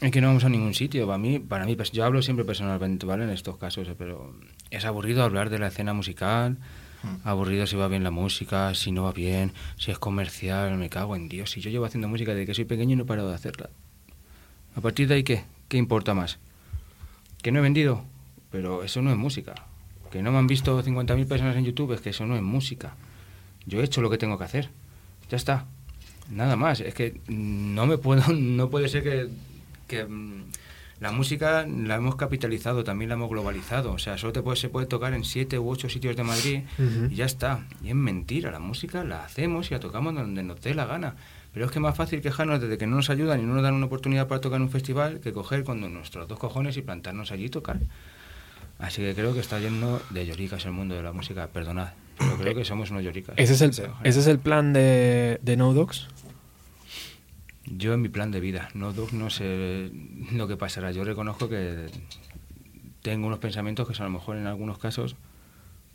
es 0.01 0.11
que 0.11 0.21
no 0.21 0.27
vamos 0.27 0.43
a 0.45 0.49
ningún 0.49 0.73
sitio. 0.73 1.05
Para 1.07 1.17
mí, 1.17 1.39
para 1.39 1.65
mí 1.65 1.75
pues, 1.75 1.91
yo 1.91 2.05
hablo 2.05 2.21
siempre 2.21 2.45
personalmente, 2.45 3.05
¿vale? 3.05 3.25
En 3.25 3.31
estos 3.31 3.57
casos, 3.57 3.87
eh, 3.87 3.95
pero 3.97 4.33
es 4.69 4.85
aburrido 4.85 5.23
hablar 5.23 5.49
de 5.49 5.59
la 5.59 5.67
escena 5.67 5.93
musical. 5.93 6.57
Aburrido 7.23 7.65
si 7.65 7.77
va 7.77 7.87
bien 7.87 8.03
la 8.03 8.11
música, 8.11 8.75
si 8.75 8.91
no 8.91 9.03
va 9.03 9.13
bien, 9.13 9.53
si 9.77 9.89
es 9.89 9.97
comercial, 9.97 10.77
me 10.77 10.89
cago 10.89 11.15
en 11.15 11.29
Dios. 11.29 11.51
Si 11.51 11.61
yo 11.61 11.69
llevo 11.69 11.85
haciendo 11.85 12.09
música 12.09 12.33
desde 12.33 12.45
que 12.45 12.53
soy 12.53 12.65
pequeño 12.65 12.93
y 12.93 12.95
no 12.97 13.03
he 13.03 13.05
parado 13.05 13.29
de 13.29 13.35
hacerla. 13.35 13.69
A 14.75 14.81
partir 14.81 15.07
de 15.07 15.15
ahí, 15.15 15.23
¿qué? 15.23 15.43
¿Qué 15.69 15.77
importa 15.77 16.13
más? 16.13 16.39
Que 17.41 17.53
no 17.53 17.59
he 17.59 17.61
vendido, 17.61 18.03
pero 18.51 18.83
eso 18.83 19.01
no 19.01 19.11
es 19.11 19.17
música. 19.17 19.55
Que 20.11 20.21
no 20.21 20.31
me 20.33 20.39
han 20.39 20.47
visto 20.47 20.83
50.000 20.83 21.25
personas 21.25 21.55
en 21.55 21.63
YouTube, 21.63 21.93
es 21.93 22.01
que 22.01 22.09
eso 22.09 22.25
no 22.25 22.35
es 22.35 22.41
música. 22.41 22.95
Yo 23.65 23.79
he 23.79 23.85
hecho 23.85 24.01
lo 24.01 24.09
que 24.09 24.17
tengo 24.17 24.37
que 24.37 24.43
hacer. 24.43 24.69
Ya 25.29 25.37
está. 25.37 25.67
Nada 26.29 26.55
más. 26.55 26.79
Es 26.79 26.93
que 26.93 27.19
no 27.27 27.85
me 27.85 27.97
puedo, 27.97 28.21
no 28.33 28.69
puede 28.69 28.87
ser 28.89 29.03
que, 29.03 29.29
que 29.87 30.05
mm, 30.05 30.43
la 30.99 31.11
música 31.11 31.65
la 31.65 31.95
hemos 31.95 32.15
capitalizado, 32.15 32.83
también 32.83 33.09
la 33.09 33.15
hemos 33.15 33.29
globalizado. 33.29 33.93
O 33.93 33.99
sea, 33.99 34.17
solo 34.17 34.33
te 34.33 34.41
puede, 34.41 34.57
se 34.57 34.69
puede 34.69 34.85
tocar 34.85 35.13
en 35.13 35.23
siete 35.23 35.57
u 35.57 35.69
ocho 35.69 35.89
sitios 35.89 36.15
de 36.15 36.23
Madrid 36.23 36.61
y 37.09 37.15
ya 37.15 37.25
está. 37.25 37.65
Y 37.83 37.89
es 37.89 37.95
mentira, 37.95 38.51
la 38.51 38.59
música 38.59 39.03
la 39.03 39.23
hacemos 39.23 39.71
y 39.71 39.73
la 39.73 39.79
tocamos 39.79 40.13
donde 40.13 40.43
nos 40.43 40.61
dé 40.61 40.73
la 40.73 40.85
gana. 40.85 41.15
Pero 41.53 41.65
es 41.65 41.71
que 41.71 41.79
es 41.79 41.81
más 41.81 41.95
fácil 41.95 42.21
quejarnos 42.21 42.61
desde 42.61 42.77
que 42.77 42.85
no 42.85 42.97
nos 42.97 43.09
ayudan 43.09 43.39
y 43.39 43.43
no 43.43 43.55
nos 43.55 43.63
dan 43.63 43.73
una 43.73 43.87
oportunidad 43.87 44.27
para 44.27 44.41
tocar 44.41 44.57
en 44.57 44.63
un 44.63 44.69
festival 44.69 45.19
que 45.19 45.31
coger 45.31 45.63
con 45.63 45.81
nuestros 45.93 46.27
dos 46.27 46.37
cojones 46.37 46.77
y 46.77 46.81
plantarnos 46.81 47.31
allí 47.31 47.45
y 47.45 47.49
tocar. 47.49 47.79
Así 48.77 49.01
que 49.01 49.13
creo 49.15 49.33
que 49.33 49.39
está 49.39 49.59
lleno 49.59 49.99
de 50.09 50.25
lloricas 50.25 50.65
el 50.65 50.71
mundo 50.71 50.95
de 50.95 51.03
la 51.03 51.11
música, 51.11 51.47
perdonad, 51.47 51.89
pero 52.19 52.37
creo 52.37 52.55
que 52.55 52.65
somos 52.65 52.91
unos 52.91 53.03
lloricas. 53.03 53.35
¿Ese 53.37 53.53
es 53.53 53.61
el, 53.61 53.69
ese 54.03 54.19
es 54.19 54.27
el 54.27 54.39
plan 54.39 54.73
de, 54.73 55.39
de 55.41 55.57
No 55.57 55.73
Dogs? 55.73 56.07
Yo 57.65 57.93
en 57.93 58.01
mi 58.01 58.09
plan 58.09 58.31
de 58.31 58.39
vida, 58.39 58.69
no, 58.73 58.93
Doc, 58.93 59.11
no 59.13 59.29
sé 59.29 59.91
lo 60.31 60.47
que 60.47 60.57
pasará. 60.57 60.91
Yo 60.91 61.03
reconozco 61.03 61.49
que 61.49 61.85
tengo 63.03 63.27
unos 63.27 63.39
pensamientos 63.39 63.87
que 63.87 64.01
a 64.01 64.05
lo 64.05 64.11
mejor 64.11 64.37
en 64.37 64.47
algunos 64.47 64.79
casos 64.79 65.15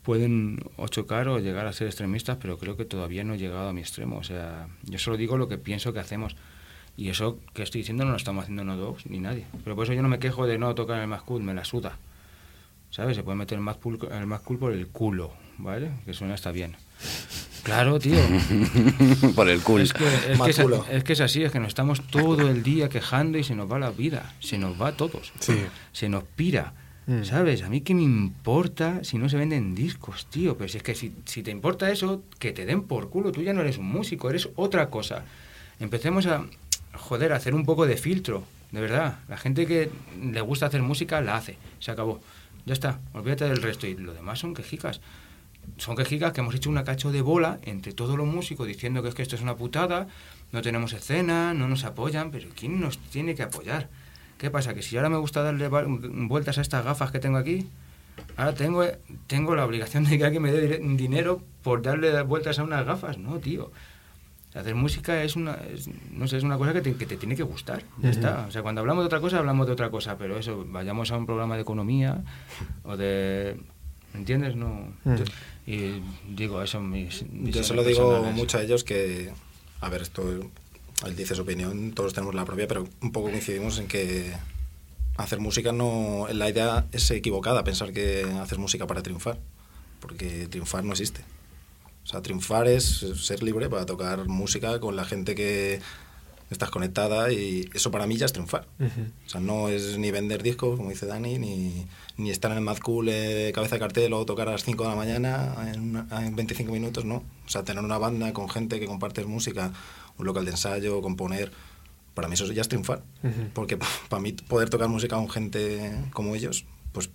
pueden 0.01 0.63
o 0.77 0.87
chocar 0.87 1.27
o 1.27 1.39
llegar 1.39 1.67
a 1.67 1.73
ser 1.73 1.87
extremistas, 1.87 2.37
pero 2.41 2.57
creo 2.57 2.77
que 2.77 2.85
todavía 2.85 3.23
no 3.23 3.33
he 3.33 3.37
llegado 3.37 3.67
a 3.67 3.73
mi 3.73 3.81
extremo. 3.81 4.17
O 4.17 4.23
sea, 4.23 4.67
yo 4.83 4.99
solo 4.99 5.17
digo 5.17 5.37
lo 5.37 5.49
que 5.49 5.57
pienso 5.57 5.91
que 5.91 5.99
hacemos. 5.99 6.37
Y 6.95 7.09
eso 7.09 7.39
que 7.53 7.63
estoy 7.63 7.81
diciendo 7.81 8.05
no 8.05 8.11
lo 8.11 8.17
estamos 8.17 8.43
haciendo 8.43 8.63
no 8.63 8.77
Dogs 8.77 9.05
ni 9.07 9.19
nadie. 9.19 9.45
Pero 9.65 9.75
por 9.75 9.83
eso 9.83 9.93
yo 9.93 10.01
no 10.01 10.07
me 10.07 10.19
quejo 10.19 10.47
de 10.47 10.57
no 10.57 10.73
tocar 10.75 11.01
el 11.01 11.07
más 11.07 11.23
cool, 11.23 11.43
me 11.43 11.53
la 11.53 11.65
suda. 11.65 11.97
¿Sabes? 12.89 13.17
Se 13.17 13.23
puede 13.23 13.37
meter 13.37 13.57
el 13.57 13.63
más 13.63 13.75
cool, 13.77 13.99
el 14.09 14.27
más 14.27 14.39
cool 14.41 14.57
por 14.57 14.71
el 14.71 14.87
culo, 14.87 15.33
¿vale? 15.57 15.91
Que 16.05 16.13
suena 16.13 16.33
hasta 16.33 16.51
bien. 16.51 16.75
Claro, 17.63 17.97
tío. 17.99 18.19
Por 19.35 19.49
el 19.49 19.61
culo. 19.61 19.83
Es 19.83 19.93
que, 19.93 20.05
es, 20.05 20.39
que 20.39 20.95
es, 20.97 21.03
que 21.03 21.13
es 21.13 21.21
así, 21.21 21.43
es 21.43 21.51
que 21.51 21.59
nos 21.59 21.69
estamos 21.69 22.01
todo 22.07 22.47
el 22.49 22.61
día 22.63 22.89
quejando 22.89 23.37
y 23.37 23.43
se 23.43 23.55
nos 23.55 23.71
va 23.71 23.79
la 23.79 23.89
vida, 23.89 24.33
se 24.39 24.57
nos 24.57 24.79
va 24.79 24.89
a 24.89 24.97
todos, 24.97 25.33
Sí. 25.39 25.55
se 25.91 26.09
nos 26.09 26.23
pira, 26.23 26.73
Mm. 27.07 27.23
¿sabes? 27.23 27.61
A 27.61 27.69
mí 27.69 27.81
qué 27.81 27.93
me 27.93 28.01
importa 28.01 29.03
si 29.03 29.19
no 29.19 29.29
se 29.29 29.37
venden 29.37 29.75
discos, 29.75 30.25
tío, 30.25 30.57
pero 30.57 30.67
si 30.67 30.77
es 30.77 30.83
que 30.83 30.95
si, 30.95 31.13
si 31.25 31.43
te 31.43 31.51
importa 31.51 31.91
eso, 31.91 32.23
que 32.39 32.51
te 32.51 32.65
den 32.65 32.81
por 32.81 33.11
culo, 33.11 33.31
tú 33.31 33.43
ya 33.43 33.53
no 33.53 33.61
eres 33.61 33.77
un 33.77 33.85
músico, 33.85 34.27
eres 34.27 34.49
otra 34.55 34.89
cosa. 34.89 35.23
Empecemos 35.79 36.25
a, 36.25 36.45
joder, 36.95 37.31
a 37.33 37.35
hacer 37.35 37.53
un 37.53 37.63
poco 37.63 37.85
de 37.85 37.97
filtro, 37.97 38.43
de 38.71 38.81
verdad. 38.81 39.19
La 39.27 39.37
gente 39.37 39.67
que 39.67 39.91
le 40.19 40.41
gusta 40.41 40.65
hacer 40.65 40.81
música 40.81 41.21
la 41.21 41.35
hace, 41.35 41.57
se 41.79 41.91
acabó. 41.91 42.21
Ya 42.65 42.73
está, 42.73 42.99
olvídate 43.13 43.45
del 43.45 43.61
resto 43.61 43.85
y 43.85 43.93
lo 43.95 44.15
demás 44.15 44.39
son 44.39 44.55
quejicas 44.55 44.99
son 45.77 45.95
quejicas 45.95 46.31
que 46.33 46.41
hemos 46.41 46.55
hecho 46.55 46.69
una 46.69 46.83
cacho 46.83 47.11
de 47.11 47.21
bola 47.21 47.59
entre 47.63 47.93
todos 47.93 48.17
los 48.17 48.27
músicos 48.27 48.67
diciendo 48.67 49.01
que 49.03 49.09
es 49.09 49.15
que 49.15 49.21
esto 49.21 49.35
es 49.35 49.41
una 49.41 49.55
putada, 49.55 50.07
no 50.51 50.61
tenemos 50.61 50.93
escena, 50.93 51.53
no 51.53 51.67
nos 51.67 51.83
apoyan, 51.83 52.31
pero 52.31 52.47
¿quién 52.55 52.79
nos 52.79 52.97
tiene 52.97 53.35
que 53.35 53.43
apoyar? 53.43 53.89
¿Qué 54.37 54.49
pasa? 54.51 54.73
Que 54.73 54.81
si 54.81 54.97
ahora 54.97 55.09
me 55.09 55.17
gusta 55.17 55.41
darle 55.43 55.67
vueltas 55.69 56.57
a 56.57 56.61
estas 56.61 56.83
gafas 56.83 57.11
que 57.11 57.19
tengo 57.19 57.37
aquí, 57.37 57.67
ahora 58.37 58.53
tengo, 58.53 58.83
tengo 59.27 59.55
la 59.55 59.65
obligación 59.65 60.03
de 60.05 60.17
que 60.17 60.25
alguien 60.25 60.43
me 60.43 60.51
dé 60.51 60.77
dinero 60.79 61.41
por 61.63 61.81
darle 61.81 62.21
vueltas 62.23 62.59
a 62.59 62.63
unas 62.63 62.85
gafas. 62.85 63.17
No, 63.17 63.39
tío. 63.39 63.71
Hacer 64.53 64.73
música 64.75 65.21
es 65.23 65.35
una, 65.35 65.55
es- 65.73 65.89
no 66.11 66.27
sé, 66.27 66.37
es 66.37 66.43
una 66.43 66.57
cosa 66.57 66.71
que 66.71 66.79
te, 66.81 66.93
que 66.95 67.05
te 67.05 67.17
tiene 67.17 67.35
que 67.35 67.43
gustar. 67.43 67.83
Ya 68.01 68.09
está. 68.09 68.45
O 68.47 68.51
sea, 68.51 68.61
cuando 68.61 68.79
hablamos 68.79 69.03
de 69.03 69.07
otra 69.07 69.19
cosa, 69.19 69.39
hablamos 69.39 69.67
de 69.67 69.73
otra 69.73 69.89
cosa. 69.89 70.17
Pero 70.17 70.37
eso, 70.37 70.65
vayamos 70.69 71.11
a 71.11 71.17
un 71.17 71.25
programa 71.25 71.55
de 71.55 71.61
economía 71.63 72.23
o 72.83 72.95
de... 72.95 73.57
¿me 74.13 74.19
¿Entiendes? 74.19 74.55
No. 74.55 74.93
Yo- 75.03 75.25
y 75.67 76.01
digo, 76.29 76.61
eso 76.61 76.79
mis. 76.79 77.21
Yo 77.21 77.27
visiones 77.29 77.67
se 77.67 77.73
lo 77.73 77.83
digo 77.83 78.21
mucho 78.33 78.57
a 78.57 78.61
ellos 78.61 78.83
que, 78.83 79.31
a 79.81 79.89
ver, 79.89 80.03
esto, 80.03 80.23
él 81.05 81.15
dice 81.15 81.35
su 81.35 81.41
opinión, 81.41 81.93
todos 81.93 82.13
tenemos 82.13 82.35
la 82.35 82.45
propia, 82.45 82.67
pero 82.67 82.87
un 83.01 83.11
poco 83.11 83.29
coincidimos 83.29 83.79
en 83.79 83.87
que 83.87 84.33
hacer 85.17 85.39
música 85.39 85.71
no, 85.71 86.27
la 86.31 86.49
idea 86.49 86.85
es 86.91 87.09
equivocada, 87.11 87.63
pensar 87.63 87.93
que 87.93 88.23
haces 88.41 88.57
música 88.57 88.85
para 88.85 89.01
triunfar, 89.01 89.39
porque 89.99 90.47
triunfar 90.47 90.83
no 90.83 90.91
existe. 90.91 91.21
O 92.03 92.07
sea, 92.07 92.21
triunfar 92.21 92.67
es 92.67 93.03
ser 93.15 93.41
libre 93.41 93.67
para 93.67 93.87
tocar 93.87 94.27
música 94.27 94.79
con 94.79 94.95
la 94.95 95.05
gente 95.05 95.33
que 95.33 95.81
estás 96.49 96.69
conectada 96.69 97.31
y 97.31 97.69
eso 97.73 97.89
para 97.91 98.05
mí 98.07 98.17
ya 98.17 98.25
es 98.25 98.33
triunfar. 98.33 98.67
O 99.25 99.29
sea, 99.29 99.41
no 99.41 99.69
es 99.69 99.97
ni 99.97 100.11
vender 100.11 100.43
discos, 100.43 100.77
como 100.77 100.89
dice 100.91 101.05
Dani, 101.05 101.39
ni, 101.39 101.85
ni 102.17 102.29
estar 102.29 102.51
en 102.51 102.57
el 102.57 102.63
Mad 102.63 102.77
Cool 102.77 103.09
eh, 103.09 103.51
cabeza 103.53 103.75
de 103.75 103.79
cartel 103.79 104.13
o 104.13 104.25
tocar 104.25 104.47
a 104.47 104.51
las 104.51 104.63
5 104.63 104.83
de 104.83 104.89
la 104.89 104.95
mañana 104.95 105.71
en, 105.73 105.81
una- 105.81 106.25
en 106.25 106.35
25 106.35 106.71
minutos, 106.71 107.03
no. 107.05 107.15
O 107.45 107.49
sea, 107.49 107.63
tener 107.63 107.83
una 107.83 107.97
banda 107.97 108.31
con 108.33 108.49
gente 108.49 108.79
que 108.79 108.85
compartes 108.85 109.25
música, 109.25 109.71
un 110.17 110.25
local 110.25 110.45
de 110.45 110.51
ensayo, 110.51 111.01
componer, 111.01 111.51
para 112.13 112.27
mí 112.27 112.35
eso 112.35 112.45
ya 112.51 112.61
es 112.61 112.67
triunfar. 112.69 113.01
Porque 113.53 113.77
para 114.09 114.21
mí 114.21 114.31
poder 114.33 114.69
tocar 114.69 114.87
música 114.87 115.15
con 115.15 115.29
gente 115.29 115.93
como 116.13 116.35
ellos, 116.35 116.65
pues 116.91 117.09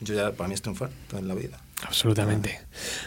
yo 0.00 0.14
ya, 0.14 0.32
para 0.32 0.48
mí 0.48 0.54
es 0.54 0.62
triunfar 0.62 0.90
en 1.16 1.28
la 1.28 1.34
vida. 1.34 1.60
Absolutamente. 1.86 2.60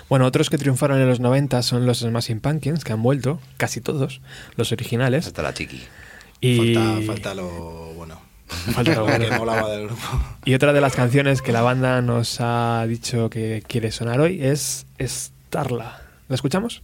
Bueno, 0.10 0.26
otros 0.26 0.50
que 0.50 0.58
triunfaron 0.58 1.00
en 1.00 1.08
los 1.08 1.20
90 1.20 1.62
son 1.62 1.86
los 1.86 2.00
Smashing 2.00 2.40
Pumpkins, 2.40 2.84
que 2.84 2.94
han 2.94 3.02
vuelto, 3.04 3.40
casi 3.58 3.82
todos, 3.82 4.22
los 4.56 4.72
originales. 4.72 5.28
Hasta 5.28 5.42
la 5.42 5.54
chiqui. 5.54 5.82
Y, 6.42 6.76
Falta, 6.76 7.02
falta 7.14 7.36
lo 7.36 7.94
bueno. 7.94 8.20
Falta 8.48 8.96
lo 8.96 9.04
bueno. 9.08 9.26
que 9.30 9.38
molaba 9.38 9.70
del 9.70 9.86
grupo. 9.88 10.02
y 10.46 10.54
otra 10.54 10.74
de 10.74 10.82
las 10.82 10.96
canciones 10.96 11.42
que 11.42 11.52
la 11.52 11.62
banda 11.62 12.02
nos 12.02 12.38
ha 12.40 12.86
dicho 12.88 13.30
que 13.30 13.64
quiere 13.68 13.92
sonar 13.92 14.20
hoy 14.20 14.44
es 14.44 14.86
Starla. 15.00 16.02
¿La 16.28 16.36
escuchamos? 16.36 16.82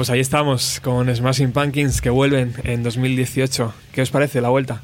Pues 0.00 0.08
ahí 0.08 0.20
estamos 0.20 0.80
con 0.82 1.14
Smashing 1.14 1.52
Pumpkins 1.52 2.00
que 2.00 2.08
vuelven 2.08 2.54
en 2.64 2.82
2018. 2.82 3.74
¿Qué 3.92 4.00
os 4.00 4.10
parece 4.10 4.40
la 4.40 4.48
vuelta? 4.48 4.80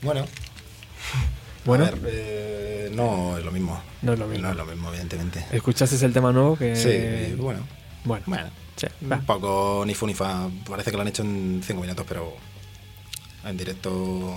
Bueno, 0.00 0.24
Bueno, 1.66 1.84
a 1.84 1.90
ver, 1.90 2.00
eh, 2.06 2.90
no 2.94 3.36
es 3.36 3.44
lo 3.44 3.52
mismo. 3.52 3.78
No 4.00 4.14
es 4.14 4.18
lo 4.18 4.26
mismo. 4.26 4.46
No 4.46 4.52
es 4.52 4.56
lo 4.56 4.64
mismo, 4.64 4.88
evidentemente. 4.88 5.44
¿escuchaste 5.52 6.02
el 6.06 6.14
tema 6.14 6.32
nuevo? 6.32 6.56
Que... 6.56 6.74
Sí, 6.76 7.34
bueno. 7.36 7.60
Bueno, 8.04 8.24
Bueno, 8.26 8.48
sí, 8.74 8.86
un 9.02 9.20
poco 9.26 9.84
ni 9.86 9.92
fu 9.94 10.06
ni 10.06 10.14
fa. 10.14 10.48
Parece 10.66 10.90
que 10.90 10.96
lo 10.96 11.02
han 11.02 11.08
hecho 11.08 11.22
en 11.22 11.60
cinco 11.62 11.82
minutos, 11.82 12.06
pero 12.08 12.32
en 13.44 13.54
directo 13.54 14.34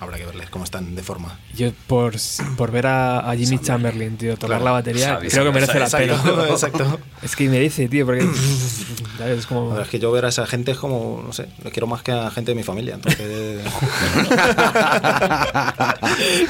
habrá 0.00 0.16
que 0.16 0.24
verles 0.26 0.48
cómo 0.50 0.64
están 0.64 0.94
de 0.96 1.02
forma. 1.02 1.38
Yo 1.54 1.70
por, 1.86 2.14
por 2.56 2.70
ver 2.72 2.86
a, 2.86 3.30
a 3.30 3.36
Jimmy 3.36 3.58
Chamberlain, 3.58 4.16
tío, 4.16 4.32
tocar 4.34 4.48
Claro. 4.48 4.64
la 4.64 4.70
batería, 4.72 5.08
Sabes, 5.08 5.32
creo 5.32 5.44
que 5.44 5.52
merece 5.52 5.78
la 5.78 5.88
pena. 5.88 6.22
exacto. 6.50 6.98
Es 7.22 7.36
que 7.36 7.48
merece, 7.50 7.86
tío, 7.88 8.06
porque 8.06 8.26
es 9.36 9.46
como... 9.46 9.78
es 9.78 9.88
que 9.88 9.98
yo 9.98 10.10
ver 10.10 10.24
a 10.24 10.28
esa 10.30 10.46
gente 10.46 10.72
es 10.72 10.78
como, 10.78 11.22
no 11.24 11.32
sé, 11.34 11.48
lo 11.62 11.70
quiero 11.70 11.86
más 11.86 12.02
que 12.02 12.12
a 12.12 12.30
gente 12.30 12.52
de 12.52 12.54
mi 12.54 12.62
familia. 12.62 12.94
Entonces, 12.94 13.60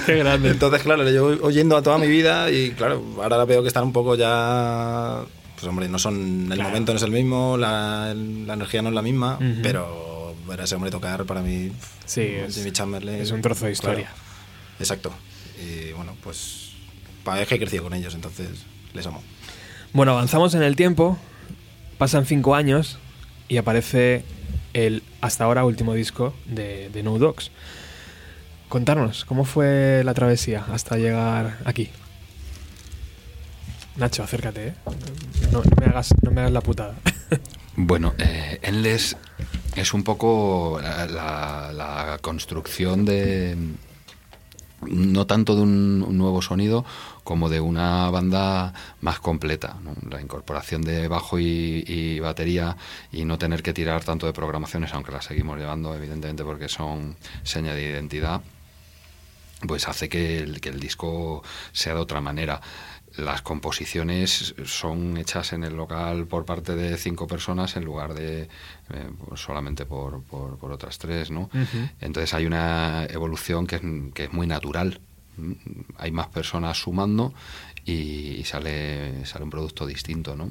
Qué 0.06 0.16
grande. 0.16 0.50
entonces 0.50 0.82
claro, 0.82 1.02
le 1.02 1.12
llevo 1.12 1.36
oyendo 1.44 1.76
a 1.76 1.82
toda 1.82 1.98
mi 1.98 2.06
vida 2.06 2.50
y 2.50 2.70
claro, 2.70 3.02
ahora 3.22 3.44
veo 3.44 3.62
que 3.62 3.68
están 3.68 3.84
un 3.84 3.92
poco 3.92 4.14
ya... 4.14 5.22
Pues 5.56 5.68
hombre, 5.68 5.88
no 5.88 5.98
son... 5.98 6.44
El 6.50 6.54
Claro. 6.54 6.70
momento 6.70 6.92
no 6.92 6.96
es 6.98 7.02
el 7.02 7.10
mismo, 7.10 7.56
la, 7.58 8.14
la 8.14 8.54
energía 8.54 8.80
no 8.82 8.88
es 8.88 8.94
la 8.94 9.02
misma, 9.02 9.38
pero 9.62 10.34
ver 10.48 10.60
a 10.60 10.64
ese 10.64 10.74
hombre 10.76 10.90
tocar 10.90 11.24
para 11.24 11.42
mí... 11.42 11.70
Sí, 12.10 12.22
es- 12.22 12.56
Jimmy 12.56 12.72
Chamberlain... 12.72 13.20
es 13.20 13.30
un 13.30 13.40
trozo 13.40 13.66
de 13.66 13.72
historia. 13.72 14.06
claro, 14.08 14.20
exacto. 14.80 15.12
Y 15.62 15.92
bueno, 15.92 16.16
pues... 16.22 16.72
Para 17.22 17.44
que 17.46 17.54
he 17.54 17.58
crecido 17.58 17.84
con 17.84 17.94
ellos, 17.94 18.14
entonces 18.14 18.48
les 18.94 19.06
amo. 19.06 19.22
Bueno, 19.92 20.12
avanzamos 20.12 20.54
en 20.54 20.62
el 20.62 20.74
tiempo, 20.74 21.18
pasan 21.98 22.26
cinco 22.26 22.54
años 22.56 22.98
y 23.48 23.58
aparece 23.58 24.24
el 24.72 25.02
hasta 25.20 25.44
ahora 25.44 25.64
último 25.64 25.94
disco 25.94 26.34
de, 26.46 26.88
de 26.88 27.02
No 27.04 27.18
Dogs. 27.18 27.50
Contarnos, 28.68 29.24
¿cómo 29.24 29.44
fue 29.44 30.02
la 30.04 30.14
travesía 30.14 30.64
hasta 30.72 30.96
llegar 30.96 31.58
aquí? 31.64 31.90
Nacho, 33.96 34.22
acércate, 34.22 34.68
¿eh? 34.68 34.74
No, 35.52 35.58
no 35.62 35.76
me, 35.78 35.86
hagas, 35.86 36.14
no 36.22 36.30
me 36.30 36.40
hagas 36.40 36.52
la 36.52 36.60
putada. 36.60 36.94
Bueno, 37.76 38.14
eh, 38.18 38.58
Endless 38.62 39.16
es 39.74 39.94
un 39.94 40.02
poco 40.02 40.80
la, 40.82 42.18
construcción 42.20 43.04
de 43.04 43.56
no 44.82 45.26
tanto 45.26 45.54
de 45.56 45.62
un, 45.62 46.18
nuevo 46.18 46.42
sonido 46.42 46.84
como 47.24 47.48
de 47.48 47.60
una 47.60 48.10
banda 48.10 48.74
más 49.00 49.20
completa. 49.20 49.76
La 50.10 50.20
incorporación 50.20 50.82
de 50.82 51.08
bajo 51.08 51.38
y, 51.38 51.84
y 51.86 52.20
batería 52.20 52.76
y 53.12 53.24
no 53.24 53.38
tener 53.38 53.62
que 53.62 53.72
tirar 53.72 54.04
tanto 54.04 54.26
de 54.26 54.32
programaciones, 54.32 54.92
aunque 54.92 55.12
las 55.12 55.24
seguimos 55.24 55.58
llevando, 55.58 55.94
evidentemente, 55.94 56.44
porque 56.44 56.68
son 56.68 57.16
seña 57.44 57.74
de 57.74 57.82
identidad 57.82 58.42
pues 59.66 59.88
hace 59.88 60.08
que 60.08 60.38
el, 60.38 60.60
que 60.60 60.70
el 60.70 60.80
disco 60.80 61.42
sea 61.72 61.94
de 61.94 62.00
otra 62.00 62.20
manera. 62.20 62.60
Las 63.16 63.42
composiciones 63.42 64.54
son 64.66 65.16
hechas 65.16 65.52
en 65.52 65.64
el 65.64 65.74
local 65.76 66.26
por 66.26 66.44
parte 66.44 66.76
de 66.76 66.96
cinco 66.96 67.26
personas 67.26 67.76
en 67.76 67.84
lugar 67.84 68.14
de 68.14 68.42
eh, 68.42 68.48
pues 69.26 69.40
solamente 69.40 69.84
por, 69.84 70.22
por- 70.22 70.56
por 70.58 70.70
otras 70.72 70.98
tres, 70.98 71.30
¿no? 71.30 71.50
Entonces 72.00 72.32
hay 72.34 72.46
una 72.46 73.06
evolución 73.06 73.66
que 73.66 73.76
es, 73.76 73.82
que 74.14 74.24
es 74.24 74.32
muy 74.32 74.46
natural. 74.46 75.00
Hay 75.96 76.10
más 76.12 76.28
personas 76.28 76.78
sumando 76.78 77.32
y, 77.84 77.92
y 78.38 78.44
sale, 78.44 79.24
sale 79.26 79.44
un 79.44 79.50
producto 79.50 79.86
distinto, 79.86 80.36
¿no? 80.36 80.50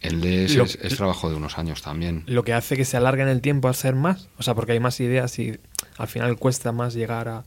El 0.00 0.20
de 0.20 0.48
Lo- 0.50 0.64
es, 0.64 0.78
es 0.80 0.96
trabajo 0.96 1.28
de 1.28 1.34
unos 1.36 1.58
años 1.58 1.82
también. 1.82 2.22
Lo 2.26 2.44
que 2.44 2.52
hace 2.54 2.76
que 2.76 2.84
se 2.84 2.96
alargue 2.96 3.22
en 3.22 3.28
el 3.28 3.40
tiempo 3.40 3.68
a 3.68 3.74
ser 3.74 3.94
más, 3.96 4.28
o 4.38 4.42
sea, 4.44 4.54
porque 4.54 4.72
hay 4.72 4.80
más 4.80 5.00
ideas 5.00 5.36
y 5.40 5.58
al 5.96 6.06
final 6.06 6.36
cuesta 6.38 6.70
más 6.72 6.94
llegar 6.94 7.28
a, 7.28 7.44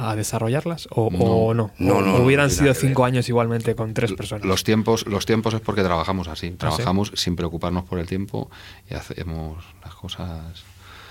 a 0.00 0.14
desarrollarlas, 0.14 0.88
o 0.92 1.10
No. 1.10 1.18
o 1.18 1.54
no. 1.54 1.70
No, 1.78 2.00
no, 2.00 2.16
hubieran 2.18 2.50
sido 2.50 2.72
cinco 2.74 3.04
años 3.04 3.28
igualmente 3.28 3.74
con 3.74 3.92
tres 3.94 4.12
personas. 4.12 4.46
Los 4.46 4.62
tiempos, 4.64 5.06
los 5.06 5.26
tiempos 5.26 5.54
es 5.54 5.60
porque 5.60 5.82
trabajamos 5.82 6.28
así. 6.28 6.46
¿Ah, 6.46 6.50
sí? 6.50 6.56
Trabajamos 6.56 7.12
sin 7.16 7.34
preocuparnos 7.36 7.84
por 7.84 7.98
el 7.98 8.06
tiempo 8.06 8.48
y 8.90 8.94
hacemos 8.94 9.64
las 9.84 9.94
cosas 9.94 10.62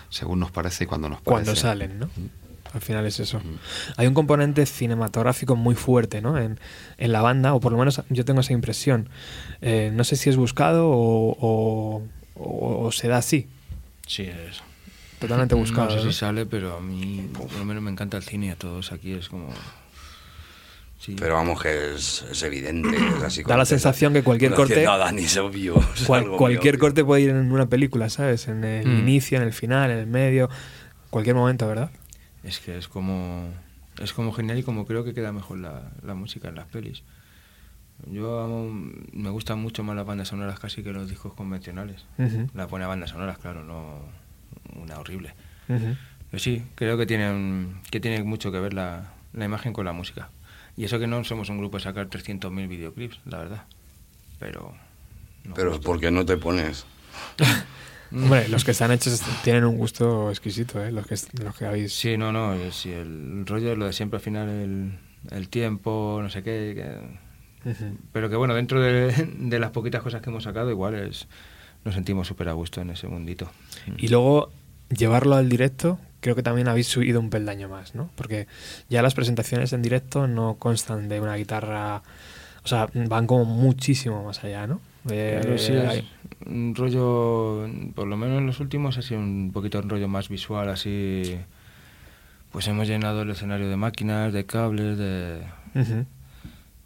según 0.09 0.39
nos 0.39 0.51
parece 0.51 0.85
y 0.85 0.87
cuando 0.87 1.09
nos 1.09 1.19
parece. 1.21 1.29
cuando 1.31 1.55
salen, 1.55 1.99
¿no? 1.99 2.09
Al 2.73 2.81
final 2.81 3.05
es 3.05 3.19
eso. 3.19 3.41
Hay 3.95 4.07
un 4.07 4.13
componente 4.13 4.65
cinematográfico 4.65 5.55
muy 5.55 5.73
fuerte, 5.75 6.21
¿no? 6.21 6.37
En, 6.37 6.59
en 6.97 7.11
la 7.11 7.21
banda, 7.21 7.53
o 7.53 7.59
por 7.59 7.71
lo 7.71 7.77
menos 7.77 8.01
yo 8.09 8.23
tengo 8.25 8.41
esa 8.41 8.53
impresión. 8.53 9.09
Eh, 9.61 9.89
no 9.93 10.03
sé 10.03 10.15
si 10.17 10.29
es 10.29 10.35
buscado 10.37 10.87
o, 10.89 11.35
o- 11.39 12.03
o- 12.35 12.85
o 12.85 12.91
se 12.91 13.07
da 13.07 13.17
así, 13.17 13.47
Sí, 14.05 14.23
es. 14.23 14.61
Totalmente 15.19 15.55
buscado. 15.55 15.95
No 15.95 16.01
sé 16.01 16.07
si 16.11 16.13
sale, 16.13 16.45
pero 16.45 16.77
a 16.77 16.81
mí 16.81 17.29
por 17.33 17.51
lo 17.53 17.65
menos 17.65 17.81
me 17.83 17.91
encanta 17.91 18.17
el 18.17 18.23
cine 18.23 18.47
y 18.47 18.49
a 18.49 18.55
todos 18.55 18.91
aquí 18.91 19.13
es 19.13 19.29
como... 19.29 19.49
Sí. 20.99 21.15
Pero 21.17 21.35
vamos, 21.35 21.61
que 21.61 21.93
es, 21.93 22.23
es 22.31 22.41
evidente. 22.43 22.97
Es 22.97 23.23
así 23.23 23.43
Da 23.43 23.55
la 23.55 23.65
sensación 23.65 24.13
que 24.13 24.23
cualquier 24.23 24.53
corte- 24.53 24.83
Nada, 24.83 25.11
ni 25.11 25.23
es 25.25 25.37
obvio. 25.37 25.75
es 25.95 26.03
Cual- 26.05 26.27
cualquier 26.37 26.75
obvio. 26.75 26.79
corte 26.81 27.05
puede 27.05 27.21
ir 27.21 27.29
en 27.29 27.51
una 27.51 27.67
película, 27.67 28.09
¿sabes? 28.09 28.47
En 28.47 28.63
el 28.63 28.87
Mm. 28.87 28.99
inicio, 28.99 29.37
en 29.37 29.43
el 29.43 29.53
final, 29.53 29.91
en 29.91 29.99
el 29.99 30.07
medio, 30.07 30.49
cualquier 31.11 31.35
momento, 31.35 31.67
¿verdad? 31.67 31.91
Es 32.43 32.59
que 32.59 32.77
es 32.77 32.87
como... 32.87 33.47
Es 33.99 34.11
como 34.13 34.31
genial 34.33 34.57
y 34.59 34.63
como 34.63 34.85
creo 34.85 35.03
que 35.03 35.13
queda 35.13 35.31
mejor 35.31 35.59
la, 35.59 35.91
la 36.03 36.13
música 36.15 36.49
en 36.49 36.55
las 36.55 36.65
pelis. 36.67 37.03
Yo 38.11 38.41
amo- 38.43 38.91
me 39.13 39.29
gustan 39.29 39.59
mucho 39.59 39.83
más 39.83 39.95
las 39.95 40.05
bandas 40.05 40.27
sonoras 40.27 40.59
casi 40.59 40.83
que 40.83 40.91
los 40.93 41.09
discos 41.09 41.33
convencionales. 41.33 42.05
Ujú, 42.17 42.47
La 42.55 42.65
buena 42.65 42.87
bandas 42.87 43.11
sonoras, 43.11 43.37
claro, 43.37 43.63
no 43.63 43.99
una 44.75 44.99
horrible. 44.99 45.33
Pero 45.67 46.39
sí, 46.39 46.63
creo 46.75 46.97
que 46.97 47.05
tiene, 47.05 47.67
que 47.89 47.99
tiene 47.99 48.23
mucho 48.23 48.51
que 48.51 48.59
ver 48.59 48.73
la, 48.73 49.11
la 49.33 49.45
imagen 49.45 49.73
con 49.73 49.85
la 49.85 49.93
música. 49.93 50.29
Y 50.75 50.83
eso 50.85 50.99
que 50.99 51.07
no 51.07 51.23
somos 51.23 51.49
un 51.49 51.57
grupo 51.57 51.77
de 51.77 51.83
sacar 51.83 52.07
300.000 52.09 52.67
videoclips, 52.67 53.19
la 53.25 53.37
verdad. 53.39 53.63
Pero... 54.39 54.73
no 55.43 55.53
Pero. 55.55 55.79
¿por 55.81 55.99
qué 55.99 56.11
no 56.11 56.25
te 56.25 56.37
pones? 56.37 56.85
Hombre, 58.11 58.47
los 58.47 58.63
que 58.63 58.71
están 58.71 58.91
hechos 58.91 59.21
tienen 59.43 59.65
un 59.65 59.77
gusto 59.77 60.29
exquisito, 60.29 60.81
¿eh? 60.83 60.91
Los 60.93 61.05
que, 61.07 61.15
los 61.43 61.55
que 61.57 61.65
habéis... 61.65 61.91
Sí, 61.93 62.15
no, 62.17 62.31
no, 62.31 62.53
eh, 62.53 62.71
sí, 62.71 62.91
el 62.91 63.43
rollo 63.45 63.73
es 63.73 63.77
lo 63.77 63.85
de 63.85 63.91
siempre 63.93 64.17
al 64.17 64.23
final, 64.23 64.47
el, 64.49 64.97
el 65.31 65.49
tiempo, 65.49 66.19
no 66.21 66.29
sé 66.29 66.41
qué. 66.43 66.73
que- 66.75 67.27
pero 68.13 68.29
que 68.29 68.37
bueno, 68.37 68.53
dentro 68.53 68.79
de, 68.79 69.11
de 69.39 69.59
las 69.59 69.71
poquitas 69.71 70.01
cosas 70.01 70.21
que 70.21 70.29
hemos 70.29 70.43
sacado, 70.43 70.69
igual 70.71 70.95
es, 70.95 71.27
nos 71.87 71.95
sentimos 71.95 72.27
súper 72.27 72.49
a 72.49 72.53
gusto 72.53 72.81
en 72.81 72.89
ese 72.89 73.07
mundito. 73.07 73.49
Y 73.97 74.09
luego 74.09 74.51
llevarlo 74.89 75.35
al 75.35 75.47
directo, 75.47 75.97
creo 76.19 76.35
que 76.35 76.43
también 76.43 76.67
habéis 76.67 76.87
subido 76.87 77.21
un 77.21 77.29
peldaño 77.29 77.69
más, 77.69 77.95
¿no? 77.95 78.09
Porque 78.15 78.45
ya 78.89 79.01
las 79.01 79.13
presentaciones 79.13 79.71
en 79.71 79.81
directo 79.81 80.27
no 80.27 80.55
constan 80.55 81.07
de 81.07 81.21
una 81.21 81.35
guitarra, 81.35 82.03
o 82.61 82.67
sea, 82.67 82.89
van 82.93 83.25
como 83.25 83.45
muchísimo 83.45 84.21
más 84.25 84.43
allá, 84.43 84.67
¿no? 84.67 84.81
Eh, 85.09 85.39
Claro, 85.41 85.57
sí, 85.57 85.71
es 85.71 86.03
un 86.45 86.75
rollo, 86.75 87.69
por 87.95 88.05
lo 88.05 88.17
menos 88.17 88.39
en 88.39 88.47
los 88.47 88.59
últimos 88.59 88.97
ha 88.97 89.01
sido 89.01 89.21
un 89.21 89.51
poquito 89.53 89.79
un 89.79 89.87
rollo 89.89 90.09
más 90.09 90.27
visual, 90.27 90.67
así. 90.67 91.37
Pues 92.51 92.67
hemos 92.67 92.85
llenado 92.89 93.21
el 93.21 93.29
escenario 93.29 93.69
de 93.69 93.77
máquinas, 93.77 94.33
de 94.33 94.45
cables, 94.45 94.97
de. 94.97 95.41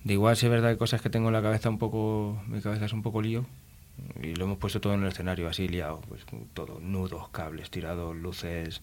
De 0.03 0.13
igual, 0.13 0.35
si 0.37 0.45
es 0.45 0.51
verdad, 0.51 0.69
hay 0.71 0.77
cosas 0.77 1.01
que 1.01 1.09
tengo 1.09 1.27
en 1.29 1.33
la 1.33 1.41
cabeza 1.41 1.69
un 1.69 1.79
poco. 1.79 2.39
Mi 2.47 2.61
cabeza 2.61 2.85
es 2.85 2.93
un 2.93 3.01
poco 3.01 3.21
lío. 3.21 3.45
Y 4.21 4.35
lo 4.35 4.45
hemos 4.45 4.57
puesto 4.57 4.81
todo 4.81 4.93
en 4.93 5.03
el 5.03 5.09
escenario, 5.09 5.47
así 5.47 5.67
liado. 5.67 6.01
Pues 6.07 6.25
todo, 6.53 6.79
nudos, 6.79 7.29
cables, 7.29 7.69
tirados, 7.69 8.15
luces. 8.15 8.81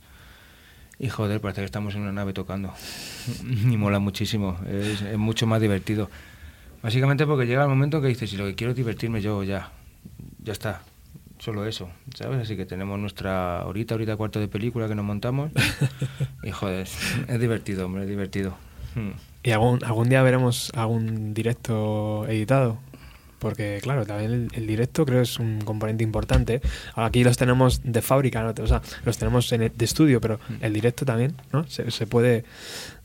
Y 0.98 1.08
joder, 1.08 1.40
parece 1.40 1.60
que 1.60 1.66
estamos 1.66 1.94
en 1.94 2.02
una 2.02 2.12
nave 2.12 2.32
tocando. 2.32 2.72
y 3.42 3.76
mola 3.76 3.98
muchísimo. 3.98 4.58
Es, 4.68 5.02
es 5.02 5.18
mucho 5.18 5.46
más 5.46 5.60
divertido. 5.60 6.10
Básicamente 6.82 7.26
porque 7.26 7.46
llega 7.46 7.62
el 7.62 7.68
momento 7.68 8.00
que 8.00 8.08
dices, 8.08 8.30
si 8.30 8.36
lo 8.36 8.46
que 8.46 8.54
quiero 8.54 8.70
es 8.72 8.76
divertirme 8.76 9.20
yo, 9.20 9.42
ya. 9.42 9.72
Ya 10.42 10.52
está. 10.52 10.82
Solo 11.38 11.66
eso, 11.66 11.88
¿sabes? 12.16 12.40
Así 12.40 12.56
que 12.56 12.66
tenemos 12.66 12.98
nuestra 12.98 13.64
horita, 13.64 13.94
horita 13.94 14.16
cuarto 14.16 14.40
de 14.40 14.48
película 14.48 14.88
que 14.88 14.96
nos 14.96 15.04
montamos. 15.04 15.52
y 16.42 16.50
joder, 16.50 16.88
es 17.28 17.40
divertido, 17.40 17.86
hombre, 17.86 18.02
es 18.02 18.08
divertido. 18.08 18.56
Hmm. 18.96 19.10
¿Y 19.44 19.52
algún, 19.52 19.84
algún 19.84 20.08
día 20.08 20.22
veremos 20.22 20.72
algún 20.74 21.34
directo 21.34 22.26
editado? 22.26 22.78
Porque, 23.38 23.78
claro, 23.82 24.04
también 24.04 24.32
el, 24.32 24.48
el 24.54 24.66
directo 24.66 25.06
creo 25.06 25.22
es 25.22 25.38
un 25.38 25.60
componente 25.60 26.02
importante. 26.04 26.60
Aquí 26.94 27.22
los 27.22 27.36
tenemos 27.36 27.80
de 27.84 28.02
fábrica, 28.02 28.42
¿no? 28.42 28.52
o 28.62 28.66
sea, 28.66 28.82
los 29.04 29.16
tenemos 29.18 29.52
en 29.52 29.62
el- 29.62 29.72
de 29.76 29.84
estudio, 29.84 30.20
pero 30.20 30.38
Mm. 30.48 30.54
el 30.64 30.72
directo 30.72 31.04
también, 31.04 31.34
¿no? 31.52 31.66
Se, 31.68 31.90
se 31.90 32.06
puede 32.06 32.44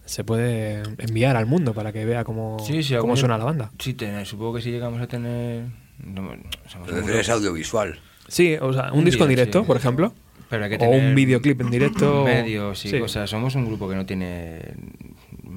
se 0.05 0.25
puede 0.25 0.83
enviar 0.97 1.37
al 1.37 1.45
mundo 1.45 1.73
para 1.73 1.93
que 1.93 2.03
vea 2.03 2.25
cómo, 2.25 2.57
Sí, 2.59 2.83
sí, 2.83 2.93
cómo 2.97 3.15
suena 3.15 3.37
la 3.37 3.45
banda. 3.45 3.71
Sí, 3.79 3.93
tener, 3.93 4.25
supongo 4.25 4.55
que 4.55 4.61
si 4.61 4.69
llegamos 4.69 4.99
a 5.01 5.07
tener... 5.07 5.63
no, 6.03 6.29
somos 6.67 6.87
Te 6.89 6.93
un 6.93 6.99
refieres 6.99 7.27
grupo- 7.27 7.37
audiovisual. 7.37 7.99
Sí, 8.27 8.55
o 8.59 8.73
sea, 8.73 8.91
un, 8.91 9.05
disco 9.05 9.23
en 9.23 9.29
directo, 9.29 9.61
sí. 9.61 9.65
por 9.65 9.77
ejemplo. 9.77 10.13
Pero 10.49 10.65
hay 10.65 10.71
que 10.71 10.75
o 10.85 10.89
un 10.89 10.91
tener 10.97 11.15
videoclip 11.15 11.61
en 11.61 11.69
directo. 11.71 12.25
Medios 12.25 12.83
y 12.85 12.89
Sí. 12.89 12.99
cosas. 12.99 13.29
Somos 13.29 13.55
un 13.55 13.65
grupo 13.65 13.87
que 13.89 13.95
no 13.95 14.05
tiene 14.05 14.59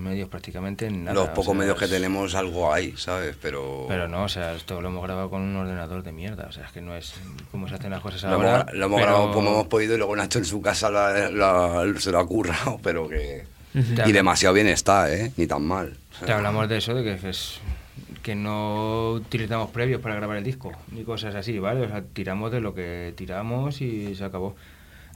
medios 0.07 0.29
prácticamente 0.29 0.91
nada. 0.91 1.13
Los 1.15 1.25
o 1.29 1.35
pocos 1.35 1.47
sea, 1.47 1.55
medios 1.55 1.79
que 1.79 1.85
es- 1.87 1.91
tenemos 1.91 2.35
algo 2.35 2.73
hay, 2.73 2.97
¿sabes? 2.97 3.37
Pero, 3.43 3.85
Pero 3.89 4.09
no, 4.09 4.25
o 4.25 4.29
sea, 4.29 4.55
esto 4.55 4.81
lo 4.81 4.89
hemos 4.89 5.03
grabado 5.03 5.29
con 5.29 5.43
un 5.43 5.55
ordenador 5.57 6.03
de 6.03 6.13
mierda. 6.13 6.47
O 6.49 6.53
sea, 6.53 6.65
es 6.65 6.73
que 6.73 6.81
no 6.81 6.97
es 6.97 7.15
como 7.51 7.69
se 7.69 7.75
hacen 7.75 7.91
las 7.91 8.01
cosas 8.01 8.23
lo 8.23 8.29
hemos, 8.37 8.47
ahora. 8.47 8.67
gra- 8.67 8.73
lo 8.73 8.87
hemos 8.87 9.01
pero 9.01 9.13
grabado 9.13 9.33
como 9.33 9.51
hemos 9.51 9.67
podido 9.67 9.95
y 9.95 9.99
luego 9.99 10.17
Nacho 10.17 10.39
en 10.39 10.45
su 10.45 10.63
casa 10.63 10.89
la- 10.91 11.31
la- 11.31 11.85
se 11.99 12.11
lo 12.13 12.19
ha 12.21 12.27
currado, 12.27 12.79
pero 12.83 13.09
que... 13.09 13.45
Y 14.07 14.13
demasiado 14.13 14.55
bien 14.55 14.69
está, 14.69 15.13
¿eh? 15.13 15.33
Ni 15.37 15.47
tan 15.47 15.63
mal. 15.63 15.97
Te 16.25 16.33
hablamos 16.33 16.67
de 16.67 16.79
eso, 16.79 16.95
de 16.95 17.05
que 17.19 17.29
es 17.29 17.61
que 18.23 18.35
no 18.35 19.13
utilizamos 19.13 19.71
previos 19.71 20.01
para 20.01 20.15
grabar 20.15 20.39
el 20.39 20.45
disco, 20.45 20.73
ni 20.91 21.05
cosas 21.05 21.35
así, 21.35 21.59
¿vale? 21.59 21.83
O 21.83 21.89
sea, 21.89 22.03
tiramos 22.03 22.51
de 22.51 22.61
lo 22.61 22.75
que 22.75 23.13
tiramos 23.17 23.81
y 23.83 24.15
se 24.15 24.25
acabó. 24.25 24.57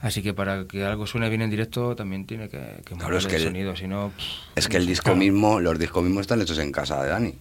Así 0.01 0.23
que 0.23 0.33
para 0.33 0.65
que 0.65 0.83
algo 0.83 1.05
suene 1.05 1.29
bien 1.29 1.41
en 1.43 1.49
directo 1.51 1.95
también 1.95 2.25
tiene 2.25 2.49
que, 2.49 2.57
que 2.85 2.95
Claro, 2.95 3.03
mover 3.03 3.17
es 3.17 3.23
el 3.25 3.29
que 3.29 3.35
el- 3.37 3.43
sonido, 3.43 3.75
si 3.75 3.87
no... 3.87 4.11
Es 4.55 4.67
que 4.67 4.77
el 4.77 4.87
disco 4.87 5.15
mismo, 5.15 5.59
los 5.59 5.77
discos 5.77 6.03
mismos 6.03 6.21
están 6.21 6.41
hechos 6.41 6.57
en 6.57 6.71
casa 6.71 7.03
de 7.03 7.09
Dani. 7.09 7.33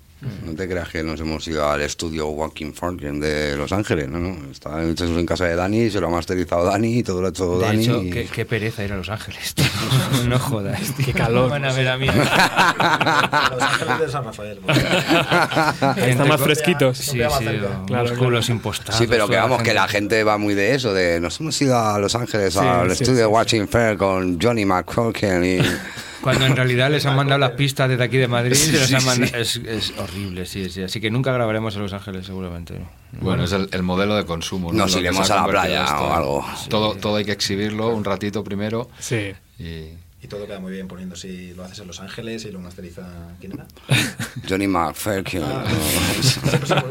No 0.45 0.55
te 0.55 0.69
creas 0.69 0.89
que 0.89 1.03
nos 1.03 1.19
hemos 1.21 1.47
ido 1.49 1.69
al 1.69 1.81
estudio 1.81 2.29
Walking 2.29 2.73
Fortune 2.73 3.21
de 3.27 3.57
Los 3.57 3.73
Ángeles, 3.73 4.09
no, 4.09 4.37
hechos 4.51 5.11
en 5.11 5.25
casa 5.27 5.47
de 5.47 5.57
Dani, 5.57 5.91
se 5.91 5.99
lo 6.01 6.09
ha 6.09 6.11
masterizado 6.11 6.65
Dani 6.67 6.99
y 6.99 7.03
todo 7.03 7.21
lo 7.23 7.29
ha 7.29 7.31
hecho 7.31 7.59
De 7.59 7.67
Dani. 7.67 7.83
hecho, 7.85 8.03
y- 8.03 8.11
qué, 8.11 8.25
qué 8.27 8.45
pereza 8.45 8.85
ir 8.85 8.93
a 8.93 8.97
Los 8.97 9.09
Ángeles, 9.09 9.55
tío. 9.55 9.65
No 10.29 10.39
jodas. 10.39 10.81
tío. 10.97 11.07
Qué 11.07 11.13
calor. 11.15 11.49
Van 11.51 11.65
a 11.65 11.73
ver 11.73 11.89
a 11.89 11.97
mí. 11.97 12.07
Los 12.07 12.17
Ángeles 13.63 13.99
de 14.01 14.09
San 14.11 14.25
Rafael. 14.25 14.61
están 16.07 16.29
más 16.29 16.41
fresquitos. 16.41 16.99
Sí, 16.99 17.13
sí. 17.13 17.45
Claro, 17.87 18.09
músculos 18.11 18.49
impostados. 18.51 18.97
Sí, 18.99 19.07
pero 19.09 19.29
que 19.29 19.37
vamos, 19.37 19.63
que 19.63 19.73
la 19.75 19.89
gente 19.89 20.23
va 20.25 20.37
muy 20.39 20.55
de 20.55 20.75
eso, 20.75 20.93
de 20.93 21.21
nos 21.21 21.41
hemos 21.41 21.61
ido 21.63 21.79
a 21.79 21.99
Los 21.99 22.15
Ángeles 22.15 22.55
Sí, 22.55 22.59
al 22.61 22.95
sí, 22.95 23.03
estudio 23.05 23.27
sí, 23.27 23.33
Watching 23.33 23.69
Fair 23.69 23.97
con 23.97 24.39
Johnny 24.41 24.65
McCorken 24.65 25.45
y... 25.45 25.59
Cuando 26.23 26.47
en 26.47 26.55
realidad 26.57 26.91
les 26.91 27.07
han 27.07 27.17
mandado 27.17 27.39
las 27.39 27.53
pistas 27.53 27.89
desde 27.89 28.05
aquí 28.05 28.19
de 28.19 28.29
Madrid, 28.29 28.55
Sí, 28.55 28.77
sí, 28.77 28.95
han 28.95 29.25
es, 29.25 29.57
es 29.57 29.93
horrible, 29.99 30.45
sí, 30.47 30.69
sí. 30.69 30.83
Así 30.83 31.01
que 31.01 31.11
nunca 31.11 31.33
grabaremos 31.33 31.75
en 31.77 31.83
Los 31.83 31.93
Ángeles, 31.93 32.27
seguramente. 32.27 32.79
¿no? 32.79 32.89
Bueno, 33.21 33.45
es 33.45 33.53
el, 33.53 33.69
el 33.73 33.83
modelo 33.83 34.15
de 34.17 34.25
consumo. 34.27 34.73
Nos 34.73 34.95
que 34.95 35.01
iremos 35.01 35.31
a 35.31 35.37
la 35.37 35.47
playa 35.47 35.85
esto. 35.85 35.97
o 35.97 36.13
algo. 36.13 36.47
Todo, 36.69 36.95
todo 36.97 37.17
hay 37.17 37.25
que 37.25 37.33
exhibirlo 37.33 37.89
un 37.89 38.05
ratito 38.05 38.45
primero 38.45 38.89
Sí. 38.99 39.33
y... 39.59 39.89
Y 40.23 40.27
todo 40.29 40.47
queda 40.47 40.61
muy 40.61 40.71
bien 40.73 40.87
poniendo 40.87 41.17
si 41.17 41.55
lo 41.55 41.65
haces 41.65 41.79
en 41.79 41.87
Los 41.87 41.99
Ángeles 41.99 42.45
y 42.45 42.51
lo 42.51 42.61
masteriza. 42.61 43.09
¿Quién 43.41 43.53
era? 43.53 43.67
Johnny 44.47 44.67
McFerkin. 44.67 45.41
Tío. 45.41 46.85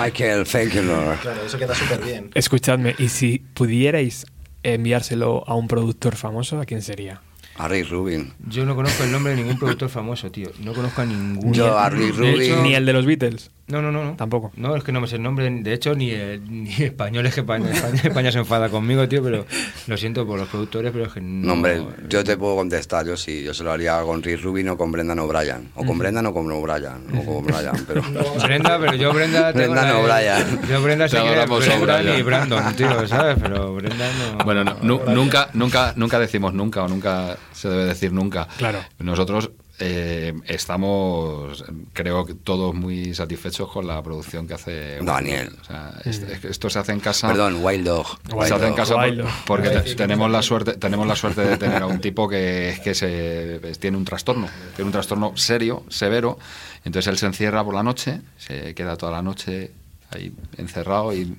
Michael 0.00 0.46
Fakenor. 0.46 1.16
Claro, 1.18 1.42
eso 1.44 1.58
queda 1.58 1.74
súper 1.74 2.04
bien. 2.04 2.30
Escuchadme, 2.34 2.94
y 2.98 3.08
si 3.08 3.38
pudierais 3.38 4.26
enviárselo 4.62 5.42
a 5.48 5.54
un 5.54 5.68
productor 5.68 6.16
famoso, 6.16 6.60
¿a 6.60 6.64
quién 6.66 6.82
sería? 6.82 7.20
A 7.58 7.68
Rick 7.68 7.88
Rubin. 7.90 8.32
Yo 8.48 8.66
no 8.66 8.74
conozco 8.76 9.02
el 9.04 9.12
nombre 9.12 9.34
de 9.34 9.40
ningún 9.42 9.58
productor 9.58 9.88
famoso, 9.88 10.30
tío. 10.30 10.50
No 10.62 10.72
conozco 10.74 11.00
a 11.02 11.06
ningún. 11.06 11.52
Yo 11.54 11.78
a 11.78 11.88
Rick 11.88 12.14
Rubin. 12.16 12.42
hecho- 12.42 12.62
Ni 12.62 12.74
el 12.74 12.84
de 12.84 12.92
los 12.92 13.06
Beatles. 13.06 13.50
No, 13.68 13.82
no, 13.82 13.90
no, 13.90 14.04
no. 14.04 14.12
Tampoco. 14.14 14.52
No, 14.56 14.76
es 14.76 14.84
que 14.84 14.92
no 14.92 15.00
me 15.00 15.08
sé 15.08 15.16
el 15.16 15.22
nombre. 15.24 15.50
De 15.50 15.72
hecho, 15.72 15.94
ni, 15.96 16.10
eh, 16.12 16.38
ni 16.48 16.70
españoles 16.84 17.34
que 17.34 17.40
España, 17.40 17.68
España, 17.72 18.00
España 18.04 18.30
se 18.30 18.38
enfada 18.38 18.68
conmigo, 18.68 19.08
tío. 19.08 19.22
Pero 19.24 19.44
lo 19.88 19.96
siento 19.96 20.24
por 20.24 20.38
los 20.38 20.48
productores, 20.48 20.92
pero 20.92 21.06
es 21.06 21.12
que 21.12 21.20
no. 21.20 21.46
No, 21.48 21.52
hombre, 21.54 21.82
yo 22.08 22.22
te 22.22 22.36
puedo 22.36 22.54
contestar, 22.56 23.04
yo 23.06 23.16
sí, 23.16 23.42
yo 23.42 23.52
se 23.54 23.64
lo 23.64 23.72
haría 23.72 24.00
con 24.02 24.22
Rick 24.22 24.40
Rubin 24.42 24.68
o 24.68 24.76
con 24.76 24.92
Brendan 24.92 25.18
O'Brien. 25.18 25.70
O 25.74 25.84
con 25.84 25.98
Brendan 25.98 26.26
o 26.26 26.32
con 26.34 26.48
O'Brien. 26.52 26.92
O 27.18 27.24
con 27.24 27.44
Brian, 27.44 27.74
pero... 27.88 28.02
Brenda, 28.44 28.78
pero 28.78 28.94
yo 28.94 29.12
Brenda. 29.12 29.52
tengo 29.52 29.72
Brenda 29.72 29.82
la 29.82 29.92
no, 29.94 29.98
de- 29.98 30.04
Brian. 30.04 30.60
Yo 30.68 30.82
Brenda 30.82 31.04
Te 31.06 31.10
sé 31.10 31.16
que 31.16 31.22
adoramos 31.28 31.68
a 31.68 31.76
Brenda 31.76 31.98
Brian. 32.02 32.18
y 32.18 32.22
Brandon, 32.22 32.76
tío, 32.76 33.08
¿sabes? 33.08 33.36
Pero 33.42 33.74
Brenda 33.74 34.06
no. 34.38 34.44
Bueno, 34.44 34.62
no, 34.62 34.76
nu- 34.82 35.00
nunca, 35.12 35.48
nunca, 35.54 35.92
nunca 35.96 36.20
decimos 36.20 36.54
nunca 36.54 36.84
o 36.84 36.88
nunca 36.88 37.36
se 37.56 37.68
debe 37.68 37.84
decir 37.86 38.12
nunca. 38.12 38.46
Claro. 38.58 38.78
Nosotros 38.98 39.50
eh, 39.78 40.32
estamos, 40.46 41.64
creo 41.92 42.24
que 42.24 42.34
todos 42.34 42.74
muy 42.74 43.14
satisfechos 43.14 43.70
con 43.70 43.86
la 43.86 44.02
producción 44.02 44.46
que 44.46 44.54
hace 44.54 44.98
Daniel. 45.02 45.54
O 45.60 45.64
sea, 45.64 45.92
que 46.40 46.48
esto 46.48 46.70
se 46.70 46.78
hace 46.78 46.92
en 46.92 47.00
casa. 47.00 47.28
Perdón, 47.28 47.58
Wild 47.62 47.86
Dog. 47.86 48.06
se 48.46 48.54
hace 48.54 48.66
en 48.68 48.74
casa 48.74 48.94
por- 48.94 49.04
Wild 49.04 49.18
Dog. 49.22 49.30
porque 49.46 49.68
te- 49.70 49.94
tenemos 49.94 50.30
la 50.30 50.40
suerte 50.42 50.74
tenemos 50.74 51.06
la 51.06 51.14
suerte 51.16 51.42
de 51.42 51.56
tener 51.58 51.82
a 51.82 51.86
un 51.86 52.00
tipo 52.00 52.28
que 52.28 52.70
es 52.70 52.80
que 52.80 52.94
se 52.94 53.60
tiene 53.78 53.96
un 53.96 54.04
trastorno 54.04 54.48
tiene 54.74 54.86
un 54.86 54.92
trastorno 54.92 55.36
serio 55.36 55.84
severo 55.88 56.38
entonces 56.84 57.10
él 57.12 57.18
se 57.18 57.26
encierra 57.26 57.62
por 57.64 57.74
la 57.74 57.82
noche 57.82 58.20
se 58.38 58.74
queda 58.74 58.96
toda 58.96 59.12
la 59.12 59.22
noche 59.22 59.72
ahí 60.10 60.32
encerrado 60.56 61.12
y 61.14 61.34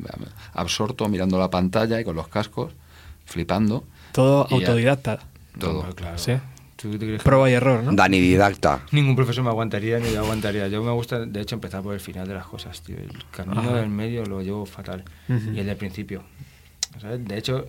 absorto 0.54 1.08
mirando 1.10 1.40
la 1.40 1.50
pantalla 1.50 2.00
y 2.00 2.04
con 2.04 2.16
los 2.16 2.28
cascos 2.28 2.74
flipando 3.26 3.84
Todo 4.12 4.48
autodidacta. 4.50 5.20
Todo 5.58 5.80
Hombre, 5.80 5.96
claro. 5.96 6.18
Sí. 6.18 6.34
¿Tú 6.76 6.92
te 6.92 6.98
crees 7.00 7.22
que 7.22 7.24
Prueba 7.24 7.50
y 7.50 7.54
error, 7.54 7.84
¿no? 7.84 7.92
Dani 7.92 8.20
Didacta. 8.20 8.82
Ningún 8.92 9.16
profesor 9.16 9.44
me 9.44 9.50
aguantaría 9.50 9.98
ni 10.00 10.12
yo 10.12 10.20
aguantaría. 10.22 10.68
Yo 10.68 10.84
me 10.84 10.92
gusta, 10.92 11.26
de 11.26 11.42
hecho, 11.42 11.56
empezar 11.56 11.82
por 11.82 11.94
el 11.96 12.00
final 12.00 12.28
de 12.28 12.36
las 12.36 12.46
cosas, 12.46 12.82
tío. 12.84 12.98
El 12.98 13.12
camino 13.32 13.62
Ajá. 13.62 13.76
del 13.78 13.90
medio 13.90 14.24
lo 14.26 14.42
llevo 14.44 14.66
fatal. 14.66 15.04
Y 15.28 15.60
el 15.60 15.66
del 15.66 15.76
principio. 15.78 16.22
¿sabes? 17.02 17.26
De 17.26 17.38
hecho, 17.38 17.68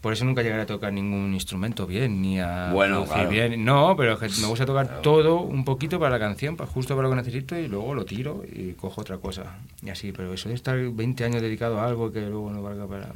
por 0.00 0.12
eso 0.12 0.24
nunca 0.24 0.42
llegaré 0.42 0.62
a 0.62 0.66
tocar 0.66 0.92
ningún 0.92 1.34
instrumento 1.34 1.86
bien, 1.86 2.20
ni 2.22 2.40
a 2.40 2.70
Bueno, 2.72 3.04
producir 3.04 3.14
claro. 3.14 3.30
bien. 3.30 3.64
No, 3.64 3.94
pero 3.96 4.14
es 4.14 4.18
que 4.34 4.40
me 4.40 4.48
gusta 4.48 4.64
tocar 4.66 5.02
todo 5.02 5.42
un 5.42 5.64
poquito 5.64 5.98
para 6.00 6.10
la 6.10 6.18
canción, 6.18 6.56
para, 6.56 6.70
justo 6.70 6.96
para 6.96 7.06
lo 7.08 7.14
que 7.14 7.20
necesito, 7.20 7.56
y 7.58 7.68
luego 7.68 7.94
lo 7.94 8.04
tiro 8.04 8.42
y 8.50 8.72
cojo 8.72 9.02
otra 9.02 9.18
cosa. 9.18 9.58
Y 9.82 9.90
así, 9.90 10.10
pero 10.12 10.32
eso 10.32 10.48
de 10.48 10.54
estar 10.54 10.76
20 10.78 11.24
años 11.24 11.42
dedicado 11.42 11.78
a 11.78 11.86
algo 11.86 12.10
que 12.10 12.22
luego 12.22 12.50
no 12.50 12.62
valga 12.62 12.86
para... 12.86 13.12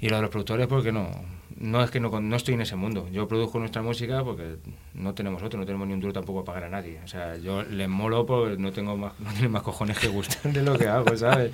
Y 0.00 0.08
lo 0.08 0.16
de 0.16 0.22
los 0.22 0.30
productores, 0.30 0.66
porque 0.66 0.92
no, 0.92 1.10
no 1.56 1.82
es 1.82 1.90
que 1.90 2.00
no, 2.00 2.20
no 2.20 2.36
estoy 2.36 2.54
en 2.54 2.60
ese 2.60 2.76
mundo. 2.76 3.08
Yo 3.10 3.26
produzco 3.26 3.58
nuestra 3.58 3.82
música 3.82 4.22
porque 4.24 4.56
no 4.94 5.14
tenemos 5.14 5.42
otro, 5.42 5.58
no 5.58 5.66
tenemos 5.66 5.86
ni 5.88 5.94
un 5.94 6.00
duro 6.00 6.12
tampoco 6.12 6.40
a 6.40 6.44
pagar 6.44 6.64
a 6.64 6.68
nadie. 6.68 7.00
O 7.04 7.08
sea, 7.08 7.36
yo 7.36 7.62
les 7.62 7.88
molo 7.88 8.24
porque 8.26 8.56
no 8.56 8.72
tengo 8.72 8.96
más, 8.96 9.12
no 9.20 9.30
tienen 9.30 9.50
más 9.50 9.62
cojones 9.62 9.98
que 9.98 10.08
gustar 10.08 10.52
de 10.52 10.62
lo 10.62 10.78
que 10.78 10.88
hago, 10.88 11.16
¿sabes? 11.16 11.52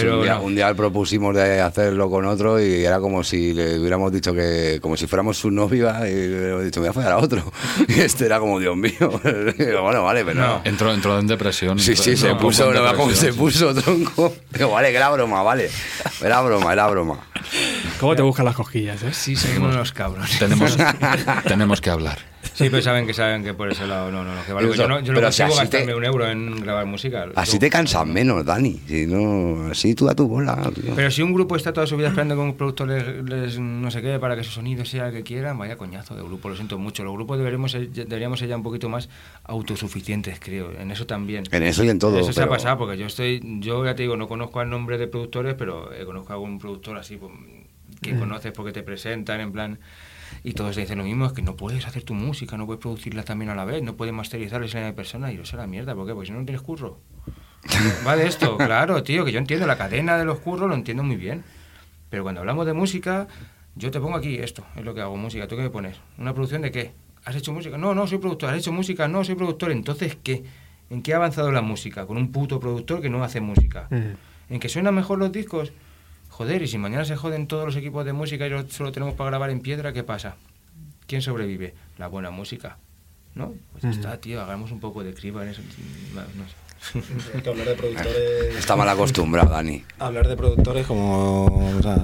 Sí, 0.00 0.06
un, 0.06 0.22
día, 0.22 0.34
no. 0.34 0.42
un 0.42 0.54
día 0.56 0.74
propusimos 0.74 1.34
de 1.34 1.60
hacerlo 1.60 2.10
con 2.10 2.24
otro 2.24 2.60
y 2.60 2.84
era 2.84 2.98
como 2.98 3.22
si 3.22 3.52
le 3.52 3.78
hubiéramos 3.78 4.12
dicho 4.12 4.34
que, 4.34 4.80
como 4.82 4.96
si 4.96 5.06
fuéramos 5.06 5.38
su 5.38 5.50
novia 5.52 6.08
y 6.08 6.12
le 6.12 6.38
hubiéramos 6.38 6.64
dicho, 6.64 6.80
me 6.80 6.88
voy 6.88 6.90
a 6.90 6.92
follar 6.92 7.12
a 7.12 7.18
otro. 7.18 7.52
Y 7.88 8.00
este 8.00 8.26
era 8.26 8.40
como, 8.40 8.58
Dios 8.58 8.76
mío. 8.76 8.92
Digo, 9.58 9.82
bueno, 9.82 10.02
vale, 10.02 10.24
pero 10.24 10.40
no. 10.40 10.60
entró 10.64 10.92
entró 10.92 11.18
en 11.18 11.26
depresión 11.26 11.78
Sí, 11.78 11.94
sí, 11.94 12.16
se 12.16 12.34
puso, 12.34 12.72
no 12.72 13.10
se 13.14 13.32
puso, 13.32 13.74
tronco. 13.74 14.34
Digo, 14.50 14.70
vale, 14.70 14.90
que 14.90 14.96
era 14.96 15.10
broma, 15.10 15.42
vale. 15.42 15.70
Era 16.20 16.40
broma, 16.40 16.72
era 16.72 16.86
broma. 16.88 17.20
¿Cómo 18.00 18.16
te 18.16 18.22
buscan 18.22 18.46
las 18.46 18.56
cosquillas, 18.56 19.02
eh? 19.02 19.12
Sí, 19.12 19.36
somos 19.36 19.74
unos 19.74 19.92
cabrones. 19.92 20.38
tenemos 20.38 20.76
tenemos 21.46 21.80
que 21.80 21.90
hablar 21.90 22.33
Sí, 22.52 22.68
pero 22.70 22.82
saben 22.82 23.06
que 23.06 23.14
saben 23.14 23.42
que 23.42 23.54
por 23.54 23.70
ese 23.70 23.86
lado 23.86 24.10
no, 24.12 24.22
no, 24.24 24.34
no. 24.34 24.44
Que 24.44 24.52
vale, 24.52 24.68
Eso, 24.68 24.76
yo 24.82 24.88
no, 24.88 25.00
yo 25.00 25.14
pero 25.14 25.32
si 25.32 25.42
consigo 25.42 25.58
te- 25.70 25.76
gastarme 25.78 25.94
un 25.94 26.04
euro 26.04 26.28
en 26.28 26.60
grabar 26.60 26.86
música. 26.86 27.26
Así 27.34 27.54
Yo- 27.54 27.58
te 27.60 27.70
cansas 27.70 28.06
menos, 28.06 28.44
Dani. 28.44 28.80
Si 28.86 29.06
no, 29.06 29.70
así 29.70 29.94
tú 29.94 30.08
a 30.08 30.14
tu 30.14 30.28
bola, 30.28 30.70
tío. 30.74 30.94
Pero 30.94 31.10
si 31.10 31.22
un 31.22 31.32
grupo 31.32 31.56
está 31.56 31.72
toda 31.72 31.86
su 31.86 31.96
vida 31.96 32.08
esperando 32.08 32.34
que 32.34 32.40
un 32.42 32.54
productor 32.56 32.88
les, 32.88 33.24
les 33.24 33.58
no 33.58 33.90
sé 33.90 34.02
qué 34.02 34.18
para 34.18 34.36
que 34.36 34.44
su 34.44 34.50
sonido 34.50 34.84
sea 34.84 35.08
el 35.08 35.14
que 35.14 35.22
quieran, 35.22 35.56
vaya 35.58 35.76
coñazo 35.76 36.14
de 36.14 36.22
grupo, 36.22 36.48
lo 36.48 36.56
siento 36.56 36.78
mucho. 36.78 37.02
Los 37.04 37.14
grupos 37.14 37.38
deberíamos 37.38 37.72
ser, 37.72 37.88
deberíamos 37.90 38.38
ser 38.38 38.48
ya 38.48 38.56
un 38.56 38.62
poquito 38.62 38.88
más 38.88 39.08
autosuficientes, 39.44 40.38
creo, 40.40 40.72
en 40.78 40.90
eso 40.90 41.06
también. 41.06 41.44
En 41.50 41.62
eso 41.62 41.84
y 41.84 41.88
en 41.88 41.98
todo. 41.98 42.18
Eso 42.18 42.32
se 42.32 42.42
ha 42.42 42.48
pasado, 42.48 42.78
porque 42.78 42.98
yo 42.98 43.06
estoy, 43.06 43.40
yo 43.60 43.84
ya 43.84 43.94
te 43.94 44.02
digo, 44.02 44.16
no 44.16 44.26
conozco 44.28 44.60
el 44.62 44.68
nombre 44.70 44.98
de 44.98 45.06
productores, 45.08 45.54
pero 45.54 45.92
eh, 45.92 46.04
conozco 46.04 46.32
a 46.32 46.36
algún 46.36 46.58
productor 46.58 46.98
así 46.98 47.16
pues, 47.16 47.32
que 48.02 48.16
conoces 48.18 48.52
porque 48.52 48.72
te 48.72 48.82
presentan, 48.82 49.40
en 49.40 49.52
plan, 49.52 49.78
y 50.42 50.52
todos 50.52 50.74
te 50.74 50.82
dicen 50.82 50.98
lo 50.98 51.04
mismo, 51.04 51.26
es 51.26 51.32
que 51.32 51.42
no 51.42 51.56
puedes 51.56 51.86
hacer 51.86 52.02
tu 52.02 52.14
música, 52.14 52.56
no 52.56 52.66
puedes 52.66 52.80
producirla 52.80 53.22
también 53.22 53.50
a 53.50 53.54
la 53.54 53.64
vez, 53.64 53.82
no 53.82 53.94
puedes 53.94 54.14
masterizarla 54.14 54.66
en 54.66 54.82
la 54.82 54.94
persona, 54.94 55.30
y 55.32 55.34
eso 55.34 55.42
es 55.42 55.54
la 55.54 55.66
mierda, 55.66 55.94
¿por 55.94 56.06
qué? 56.06 56.14
Porque 56.14 56.26
si 56.26 56.32
no, 56.32 56.40
no 56.40 56.44
tienes 56.44 56.62
curro. 56.62 56.98
Va 58.06 58.16
de 58.16 58.26
esto, 58.26 58.56
claro, 58.56 59.02
tío, 59.02 59.24
que 59.24 59.32
yo 59.32 59.38
entiendo 59.38 59.66
la 59.66 59.78
cadena 59.78 60.18
de 60.18 60.24
los 60.24 60.40
curros, 60.40 60.68
lo 60.68 60.74
entiendo 60.74 61.02
muy 61.02 61.16
bien. 61.16 61.44
Pero 62.10 62.22
cuando 62.22 62.40
hablamos 62.40 62.66
de 62.66 62.74
música, 62.74 63.26
yo 63.74 63.90
te 63.90 64.00
pongo 64.00 64.16
aquí 64.16 64.36
esto, 64.36 64.64
es 64.76 64.84
lo 64.84 64.94
que 64.94 65.00
hago, 65.00 65.16
música. 65.16 65.48
¿Tú 65.48 65.56
qué 65.56 65.62
me 65.62 65.70
pones? 65.70 65.96
¿Una 66.18 66.32
producción 66.32 66.62
de 66.62 66.70
qué? 66.70 66.92
¿Has 67.24 67.36
hecho 67.36 67.52
música? 67.52 67.78
No, 67.78 67.94
no, 67.94 68.06
soy 68.06 68.18
productor. 68.18 68.50
¿Has 68.50 68.58
hecho 68.58 68.72
música? 68.72 69.08
No, 69.08 69.24
soy 69.24 69.34
productor. 69.34 69.72
Entonces, 69.72 70.16
¿qué? 70.22 70.44
¿En 70.90 71.02
qué 71.02 71.14
ha 71.14 71.16
avanzado 71.16 71.50
la 71.50 71.62
música? 71.62 72.06
Con 72.06 72.16
un 72.16 72.30
puto 72.30 72.60
productor 72.60 73.00
que 73.00 73.08
no 73.08 73.24
hace 73.24 73.40
música. 73.40 73.88
Mm. 73.90 74.52
¿En 74.54 74.60
que 74.60 74.68
suenan 74.68 74.94
mejor 74.94 75.18
los 75.18 75.32
discos? 75.32 75.72
Joder, 76.36 76.62
y 76.62 76.66
si 76.66 76.78
mañana 76.78 77.04
se 77.04 77.14
joden 77.14 77.46
todos 77.46 77.64
los 77.64 77.76
equipos 77.76 78.04
de 78.04 78.12
música 78.12 78.44
y 78.46 78.50
lo- 78.50 78.68
solo 78.68 78.90
tenemos 78.90 79.14
para 79.14 79.30
grabar 79.30 79.50
en 79.50 79.60
piedra, 79.60 79.92
¿qué 79.92 80.02
pasa? 80.02 80.34
¿Quién 81.06 81.22
sobrevive? 81.22 81.74
La 81.96 82.08
buena 82.08 82.30
música. 82.30 82.76
¿No? 83.36 83.52
Pues 83.72 83.84
ya 83.84 83.90
está, 83.90 84.16
tío, 84.20 84.40
hagamos 84.40 84.72
un 84.72 84.80
poco 84.80 85.04
de 85.04 85.14
criba 85.14 85.42
en 85.44 85.50
eso. 85.50 85.62
No, 86.14 86.20
no 86.22 86.44
sé. 86.48 87.02
Hay 87.36 87.40
que 87.40 87.48
hablar 87.50 87.66
de 87.68 87.74
productores. 87.74 88.56
Está 88.58 88.74
mal 88.76 88.88
acostumbrado, 88.88 89.50
Dani. 89.50 89.84
Hablar 90.00 90.26
de 90.28 90.36
productores 90.36 90.86
como. 90.86 91.44
O 91.78 91.82
sea, 91.82 91.96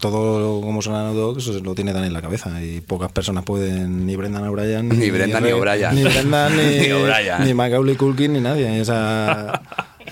todo 0.00 0.60
como 0.60 0.80
suena 0.82 1.10
eso 1.36 1.60
lo 1.60 1.74
tiene 1.74 1.92
Dan 1.92 2.04
en 2.04 2.12
la 2.12 2.22
cabeza 2.22 2.62
y 2.62 2.80
pocas 2.80 3.12
personas 3.12 3.44
pueden 3.44 4.06
ni 4.06 4.16
Brendan 4.16 4.46
O'Brien 4.48 4.88
Ni 4.88 5.10
Brendan 5.10 5.42
ni 5.44 5.52
O'Brien. 5.52 5.94
ni 5.94 6.04
Brendan 6.04 6.56
ni, 6.56 6.78
Ni 6.80 6.92
O'Brien. 6.92 7.44
ni 7.44 7.54
Macaulay 7.54 7.94
Culkin 7.96 8.32
ni 8.32 8.40
nadie 8.40 8.80
o 8.80 8.84
sea 8.84 9.62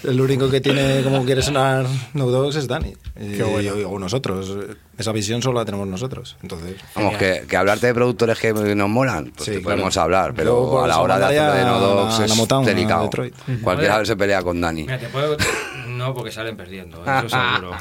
El 0.05 0.20
único 0.20 0.50
que 0.50 0.61
tiene 0.61 1.03
como 1.03 1.24
quiere 1.24 1.42
sonar 1.42 1.86
No 2.14 2.26
Dogs 2.26 2.57
es 2.57 2.66
Dani. 2.66 2.92
Qué 3.14 3.42
bueno. 3.42 3.76
y- 3.78 3.84
o 3.84 3.98
nosotros. 3.98 4.53
Esa 4.98 5.12
visión 5.12 5.40
solo 5.42 5.61
la 5.61 5.64
tenemos 5.64 5.86
nosotros. 5.86 6.36
Entonces, 6.42 6.76
Vamos, 6.94 7.16
que, 7.16 7.44
que 7.48 7.57
hablarte 7.57 7.86
de 7.86 7.94
productores 7.94 8.38
que 8.38 8.53
nos 8.53 8.88
molan, 8.88 9.32
pues 9.34 9.44
Sí, 9.44 9.50
te 9.53 9.61
claro. 9.62 9.76
podemos 9.76 9.96
hablar, 9.96 10.34
pero 10.34 10.64
Yo, 10.64 10.70
pues, 10.72 10.84
a 10.84 10.86
la 10.88 11.00
hora 11.00 11.18
de 11.18 11.38
hacer 11.38 11.57
de 11.59 11.64
no 11.64 11.78
dogs 11.80 12.18
a 12.20 12.24
es 12.24 12.36
Motown, 12.36 12.64
delicado. 12.64 13.11
Cualquiera 13.62 14.05
se 14.05 14.16
pelea 14.16 14.42
con 14.42 14.61
Dani. 14.61 14.82
Mira, 14.82 14.98
te 14.98 15.09
puedo... 15.09 15.36
No, 15.88 16.14
porque 16.14 16.32
salen 16.32 16.57
perdiendo, 16.57 17.03
eso 17.05 17.28
seguro. 17.28 17.72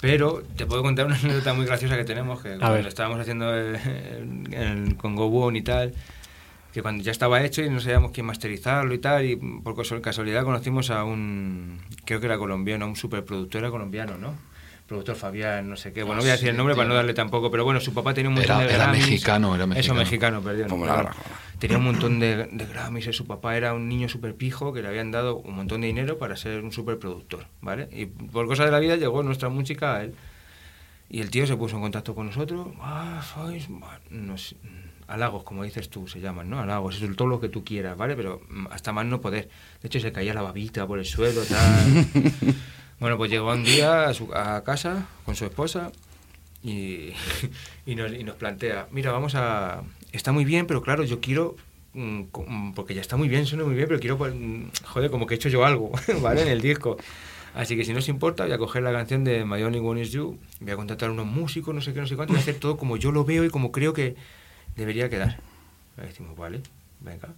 Pero 0.00 0.42
te 0.56 0.66
puedo 0.66 0.82
contar 0.82 1.06
una 1.06 1.16
anécdota 1.16 1.54
muy 1.54 1.64
graciosa 1.66 1.96
que 1.96 2.04
tenemos, 2.04 2.40
que 2.42 2.50
cuando 2.56 2.74
ver. 2.74 2.86
estábamos 2.86 3.20
haciendo 3.20 3.54
el, 3.54 3.76
el- 3.76 4.54
el 4.54 4.96
Congo 4.96 5.26
One 5.26 5.58
y 5.58 5.62
tal, 5.62 5.94
que 6.72 6.82
cuando 6.82 7.02
ya 7.02 7.10
estaba 7.12 7.42
hecho 7.42 7.62
y 7.62 7.70
no 7.70 7.80
sabíamos 7.80 8.12
quién 8.12 8.26
masterizarlo 8.26 8.94
y 8.94 8.98
tal, 8.98 9.24
y 9.26 9.36
por 9.36 9.74
casu- 9.74 10.00
casualidad 10.00 10.44
conocimos 10.44 10.90
a 10.90 11.04
un, 11.04 11.80
creo 12.04 12.20
que 12.20 12.26
era 12.26 12.38
colombiano, 12.38 12.86
un 12.86 12.96
superproductor 12.96 13.60
era 13.62 13.70
colombiano, 13.70 14.16
¿no? 14.18 14.34
Productor 14.86 15.14
Fabián, 15.14 15.68
no 15.70 15.76
sé 15.76 15.92
qué. 15.92 16.02
Bueno, 16.02 16.16
no 16.16 16.22
voy 16.22 16.30
a 16.30 16.32
decir 16.32 16.48
el 16.48 16.56
nombre 16.56 16.74
para 16.74 16.88
no 16.88 16.94
darle 16.94 17.14
tampoco, 17.14 17.48
pero 17.50 17.62
bueno, 17.64 17.78
su 17.78 17.94
papá 17.94 18.12
tenía 18.12 18.28
un 18.28 18.34
montón 18.34 18.56
Era- 18.56 18.66
de 18.66 18.74
era 18.74 18.84
Grammys. 18.86 19.02
mexicano, 19.06 19.54
era 19.54 19.64
Eso, 19.64 19.68
mexicano. 19.94 19.98
mexicano, 20.00 20.42
perdón. 20.42 20.68
Como 20.68 20.86
la. 20.86 20.96
Grajona. 20.96 21.26
Tenía 21.60 21.78
un 21.78 21.84
montón 21.84 22.18
de, 22.18 22.46
de 22.50 22.66
Grammys, 22.66 23.06
eh, 23.06 23.12
su 23.12 23.24
papá 23.26 23.56
era 23.56 23.72
un 23.74 23.88
niño 23.88 24.08
súper 24.08 24.34
pijo 24.34 24.72
que 24.72 24.82
le 24.82 24.88
habían 24.88 25.10
dado 25.12 25.36
un 25.36 25.54
montón 25.54 25.82
de 25.82 25.86
dinero 25.88 26.18
para 26.18 26.34
ser 26.36 26.64
un 26.64 26.72
superproductor, 26.72 27.46
¿vale? 27.60 27.88
Y 27.92 28.06
por 28.06 28.46
cosas 28.48 28.66
de 28.66 28.72
la 28.72 28.80
vida 28.80 28.96
llegó 28.96 29.22
nuestra 29.22 29.48
música 29.48 29.94
a 29.96 30.02
él. 30.04 30.14
Y 31.08 31.20
el 31.20 31.30
tío 31.30 31.46
se 31.46 31.56
puso 31.56 31.76
en 31.76 31.82
contacto 31.82 32.14
con 32.14 32.26
nosotros. 32.26 32.68
Ah, 32.80 33.20
sois 33.34 33.68
ma- 33.68 34.00
no 34.10 34.38
sé, 34.38 34.56
halagos, 35.10 35.42
como 35.42 35.64
dices 35.64 35.90
tú, 35.90 36.06
se 36.06 36.20
llaman, 36.20 36.48
¿no? 36.48 36.60
Halagos, 36.60 37.02
es 37.02 37.16
todo 37.16 37.28
lo 37.28 37.40
que 37.40 37.48
tú 37.48 37.64
quieras, 37.64 37.96
¿vale? 37.96 38.14
Pero 38.16 38.40
hasta 38.70 38.92
más 38.92 39.04
no 39.06 39.20
poder. 39.20 39.48
De 39.82 39.88
hecho, 39.88 40.00
se 40.00 40.12
caía 40.12 40.32
la 40.32 40.42
babita 40.42 40.86
por 40.86 40.98
el 40.98 41.04
suelo, 41.04 41.42
tal. 41.44 42.06
bueno, 43.00 43.16
pues 43.16 43.30
llegó 43.30 43.52
un 43.52 43.64
día 43.64 44.08
a, 44.08 44.14
su, 44.14 44.32
a 44.32 44.62
casa 44.64 45.08
con 45.24 45.34
su 45.36 45.44
esposa 45.44 45.90
y, 46.62 47.12
y, 47.86 47.94
nos, 47.96 48.12
y 48.12 48.22
nos 48.24 48.36
plantea, 48.36 48.86
mira, 48.90 49.12
vamos 49.12 49.34
a... 49.34 49.82
Está 50.12 50.32
muy 50.32 50.44
bien, 50.44 50.66
pero 50.66 50.82
claro, 50.82 51.04
yo 51.04 51.20
quiero... 51.20 51.56
mm, 51.94 52.22
mm, 52.46 52.72
Porque 52.74 52.94
ya 52.94 53.00
está 53.00 53.16
muy 53.16 53.28
bien, 53.28 53.46
suena 53.46 53.64
muy 53.64 53.74
bien, 53.74 53.88
pero 53.88 54.00
quiero... 54.00 54.16
mm, 54.16 54.70
Joder, 54.84 55.10
como 55.10 55.26
que 55.26 55.34
he 55.34 55.36
hecho 55.36 55.48
yo 55.48 55.64
algo, 55.64 55.90
¿vale? 56.22 56.42
En 56.42 56.48
el 56.48 56.60
disco. 56.60 56.96
Así 57.52 57.76
que 57.76 57.84
si 57.84 57.92
no 57.92 57.98
os 57.98 58.08
importa, 58.08 58.44
voy 58.44 58.52
a 58.52 58.58
coger 58.58 58.82
la 58.84 58.92
canción 58.92 59.24
de 59.24 59.44
My 59.44 59.60
Only 59.62 59.80
One 59.80 60.00
Is 60.02 60.12
You, 60.12 60.38
voy 60.60 60.70
a 60.70 60.76
contratar 60.76 61.08
a 61.08 61.12
unos 61.12 61.26
músicos, 61.26 61.74
no 61.74 61.80
sé 61.80 61.92
qué, 61.92 62.00
no 62.00 62.06
sé 62.06 62.14
cuánto, 62.14 62.32
y 62.32 62.34
voy 62.34 62.40
a 62.40 62.42
hacer 62.42 62.60
todo 62.60 62.76
como 62.76 62.96
yo 62.96 63.10
lo 63.10 63.24
veo 63.24 63.44
y 63.44 63.50
como 63.50 63.72
creo 63.72 63.92
que 63.92 64.14
debería 64.76 65.08
quedar. 65.08 65.38
Y 65.98 66.02
decimos, 66.02 66.36
vale, 66.36 66.60
venga. 67.00 67.28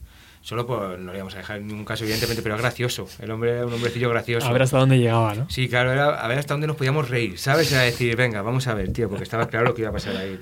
Solo 0.42 0.66
por, 0.66 0.98
no 0.98 1.12
le 1.12 1.18
vamos 1.18 1.34
a 1.34 1.38
dejar 1.38 1.58
en 1.58 1.68
ningún 1.68 1.84
caso, 1.84 2.02
evidentemente, 2.02 2.42
pero 2.42 2.56
es 2.56 2.60
gracioso. 2.60 3.08
El 3.20 3.30
hombre 3.30 3.52
era 3.52 3.66
un 3.66 3.72
hombrecillo 3.72 4.10
gracioso. 4.10 4.46
A 4.46 4.52
ver 4.52 4.62
hasta 4.62 4.78
dónde 4.78 4.98
llegaba, 4.98 5.34
¿no? 5.34 5.48
Sí, 5.48 5.68
claro, 5.68 5.92
era 5.92 6.20
a 6.20 6.26
ver 6.26 6.38
hasta 6.38 6.54
dónde 6.54 6.66
nos 6.66 6.76
podíamos 6.76 7.08
reír, 7.08 7.38
¿sabes? 7.38 7.70
Era 7.70 7.82
decir, 7.82 8.16
venga, 8.16 8.42
vamos 8.42 8.66
a 8.66 8.74
ver, 8.74 8.92
tío, 8.92 9.08
porque 9.08 9.22
estaba 9.22 9.46
claro 9.46 9.66
lo 9.66 9.74
que 9.74 9.82
iba 9.82 9.90
a 9.90 9.92
pasar 9.92 10.16
ahí. 10.16 10.38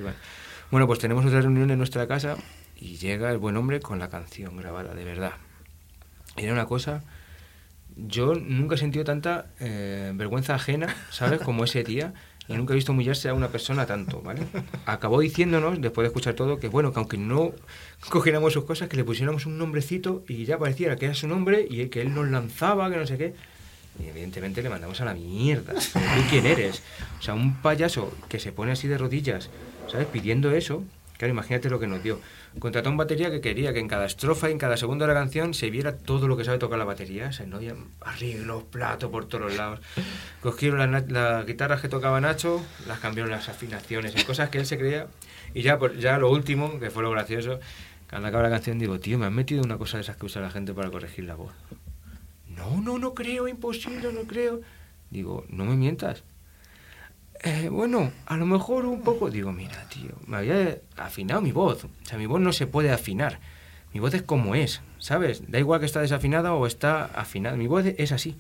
Bueno, 0.71 0.87
pues 0.87 0.99
tenemos 0.99 1.25
otra 1.27 1.43
reunión 1.43 1.71
en 1.71 1.79
nuestra 1.79 2.07
casa 2.07 2.37
y 2.77 2.97
llega 2.97 3.31
el 3.31 3.39
buen 3.39 3.57
hombre 3.59 3.81
con 3.81 3.99
la 3.99 4.09
canción 4.09 4.57
grabada, 4.57 4.95
de 4.95 5.05
verdad. 5.05 5.33
Era 6.37 6.53
una 6.53 6.67
cosa... 6.67 7.03
Yo 7.97 8.35
nunca 8.35 8.77
he 8.77 8.79
sentido 8.79 9.05
tanta 9.05 9.47
eh, 9.59 10.13
vergüenza 10.15 10.55
ajena, 10.55 10.95
¿sabes? 11.11 11.41
Como 11.41 11.65
ese 11.65 11.83
día. 11.83 12.15
Y 12.49 12.55
nunca 12.55 12.73
he 12.73 12.77
visto 12.77 12.93
humillarse 12.93 13.29
a 13.29 13.35
una 13.35 13.49
persona 13.49 13.87
tanto, 13.87 14.21
¿vale? 14.23 14.43
Acabó 14.87 15.21
diciéndonos, 15.21 15.81
después 15.81 16.05
de 16.05 16.09
escuchar 16.09 16.35
todo, 16.35 16.59
que 16.59 16.69
bueno, 16.69 16.93
que 16.93 16.99
aunque 16.99 17.17
no 17.17 17.53
cogiéramos 18.09 18.53
sus 18.53 18.65
cosas, 18.65 18.89
que 18.89 18.97
le 18.97 19.05
pusiéramos 19.05 19.47
un 19.47 19.57
nombrecito 19.57 20.25
y 20.27 20.45
ya 20.45 20.59
pareciera 20.59 20.97
que 20.97 21.07
era 21.07 21.15
su 21.15 21.29
nombre 21.29 21.67
y 21.69 21.87
que 21.87 22.01
él 22.01 22.13
nos 22.13 22.29
lanzaba, 22.29 22.91
que 22.91 22.97
no 22.97 23.07
sé 23.07 23.19
qué. 23.19 23.35
Y 24.03 24.09
evidentemente 24.09 24.63
le 24.63 24.69
mandamos 24.69 25.01
a 25.01 25.05
la 25.05 25.15
mierda. 25.15 25.75
¿Pero 25.75 26.07
¿Tú 26.17 26.23
quién 26.31 26.47
eres? 26.47 26.83
O 27.19 27.23
sea, 27.23 27.35
un 27.35 27.57
payaso 27.57 28.13
que 28.29 28.41
se 28.41 28.53
pone 28.53 28.73
así 28.73 28.89
de 28.89 28.99
rodillas, 28.99 29.51
¿sabes? 29.89 30.07
Pidiendo 30.07 30.51
eso. 30.53 30.83
Claro, 31.19 31.33
imagínate 31.33 31.69
lo 31.69 31.79
que 31.79 31.87
nos 31.87 32.03
dio. 32.03 32.19
Contrató 32.59 32.91
un 32.91 32.97
batería 32.97 33.31
que 33.31 33.41
quería 33.41 33.73
que 33.73 33.79
en 33.79 33.87
cada 33.87 34.07
estrofa 34.07 34.49
y 34.49 34.53
en 34.53 34.59
cada 34.59 34.77
segundo 34.77 35.07
de 35.07 35.15
la 35.15 35.21
canción 35.21 35.55
se 35.55 35.71
viera 35.71 35.97
todo 35.97 36.27
lo 36.27 36.37
que 36.37 36.45
sabe 36.45 36.59
tocar 36.59 36.79
la 36.79 36.85
batería. 36.85 37.31
O 37.43 37.47
no 37.47 37.59
arreglos, 38.01 38.65
platos 38.65 39.11
por 39.11 39.27
todos 39.27 39.55
lados. 39.57 39.81
Cogieron 40.43 40.91
las, 40.91 41.09
las 41.11 41.47
guitarras 41.47 41.81
que 41.81 41.89
tocaba 41.89 42.21
Nacho, 42.21 42.61
las 42.89 42.99
cambiaron 42.99 43.31
las 43.31 43.49
afinaciones 43.49 44.15
y 44.21 44.25
cosas 44.25 44.51
que 44.51 44.59
él 44.59 44.67
se 44.67 44.79
creía. 44.79 45.07
Y 45.55 45.63
ya, 45.63 45.79
por- 45.79 45.97
ya 45.97 46.19
lo 46.19 46.31
último, 46.31 46.79
que 46.81 46.91
fue 46.91 47.03
lo 47.05 47.11
gracioso, 47.11 47.61
cuando 48.09 48.27
acaba 48.29 48.43
la 48.43 48.51
canción 48.51 48.79
digo, 48.81 48.99
tío, 48.99 49.19
me 49.19 49.27
han 49.27 49.35
metido 49.35 49.63
una 49.63 49.79
cosa 49.79 49.99
de 49.99 50.03
esas 50.03 50.17
que 50.17 50.27
usa 50.27 50.43
la 50.43 50.51
gente 50.51 50.75
para 50.75 50.91
corregir 50.91 51.25
la 51.25 51.37
voz. 51.37 51.53
No, 52.49 52.81
no, 52.81 52.99
no 52.99 53.15
creo, 53.15 53.47
imposible, 53.49 54.13
no 54.13 54.23
creo. 54.23 54.61
Digo, 55.11 55.45
no 55.49 55.65
me 55.65 55.77
mientas. 55.77 56.25
"Eh, 57.43 57.69
bueno, 57.71 58.13
a 58.27 58.37
lo 58.37 58.47
mejor 58.47 58.85
un 58.87 59.03
poco. 59.03 59.31
Digo, 59.31 59.53
mira, 59.53 59.85
tío, 59.89 60.13
me 60.27 60.39
había 60.39 60.79
afinado 60.97 61.41
mi 61.41 61.53
voz. 61.53 61.85
O 61.85 61.91
sea, 62.03 62.19
mi 62.19 62.27
voz 62.27 62.41
no 62.41 62.53
se 62.53 62.67
puede 62.67 62.91
afinar. 62.91 63.41
Mi 63.93 64.01
voz 64.01 64.15
es 64.15 64.23
como 64.23 64.55
es, 64.55 64.83
¿sabes? 64.99 65.43
Da 65.51 65.59
igual 65.59 65.81
que 65.81 65.87
está 65.87 66.01
desafinada 66.01 66.53
o 66.55 66.67
está 66.67 67.07
afinada. 67.07 67.57
Mi 67.57 67.67
voz 67.67 67.85
es 67.87 68.13
así. 68.13 68.37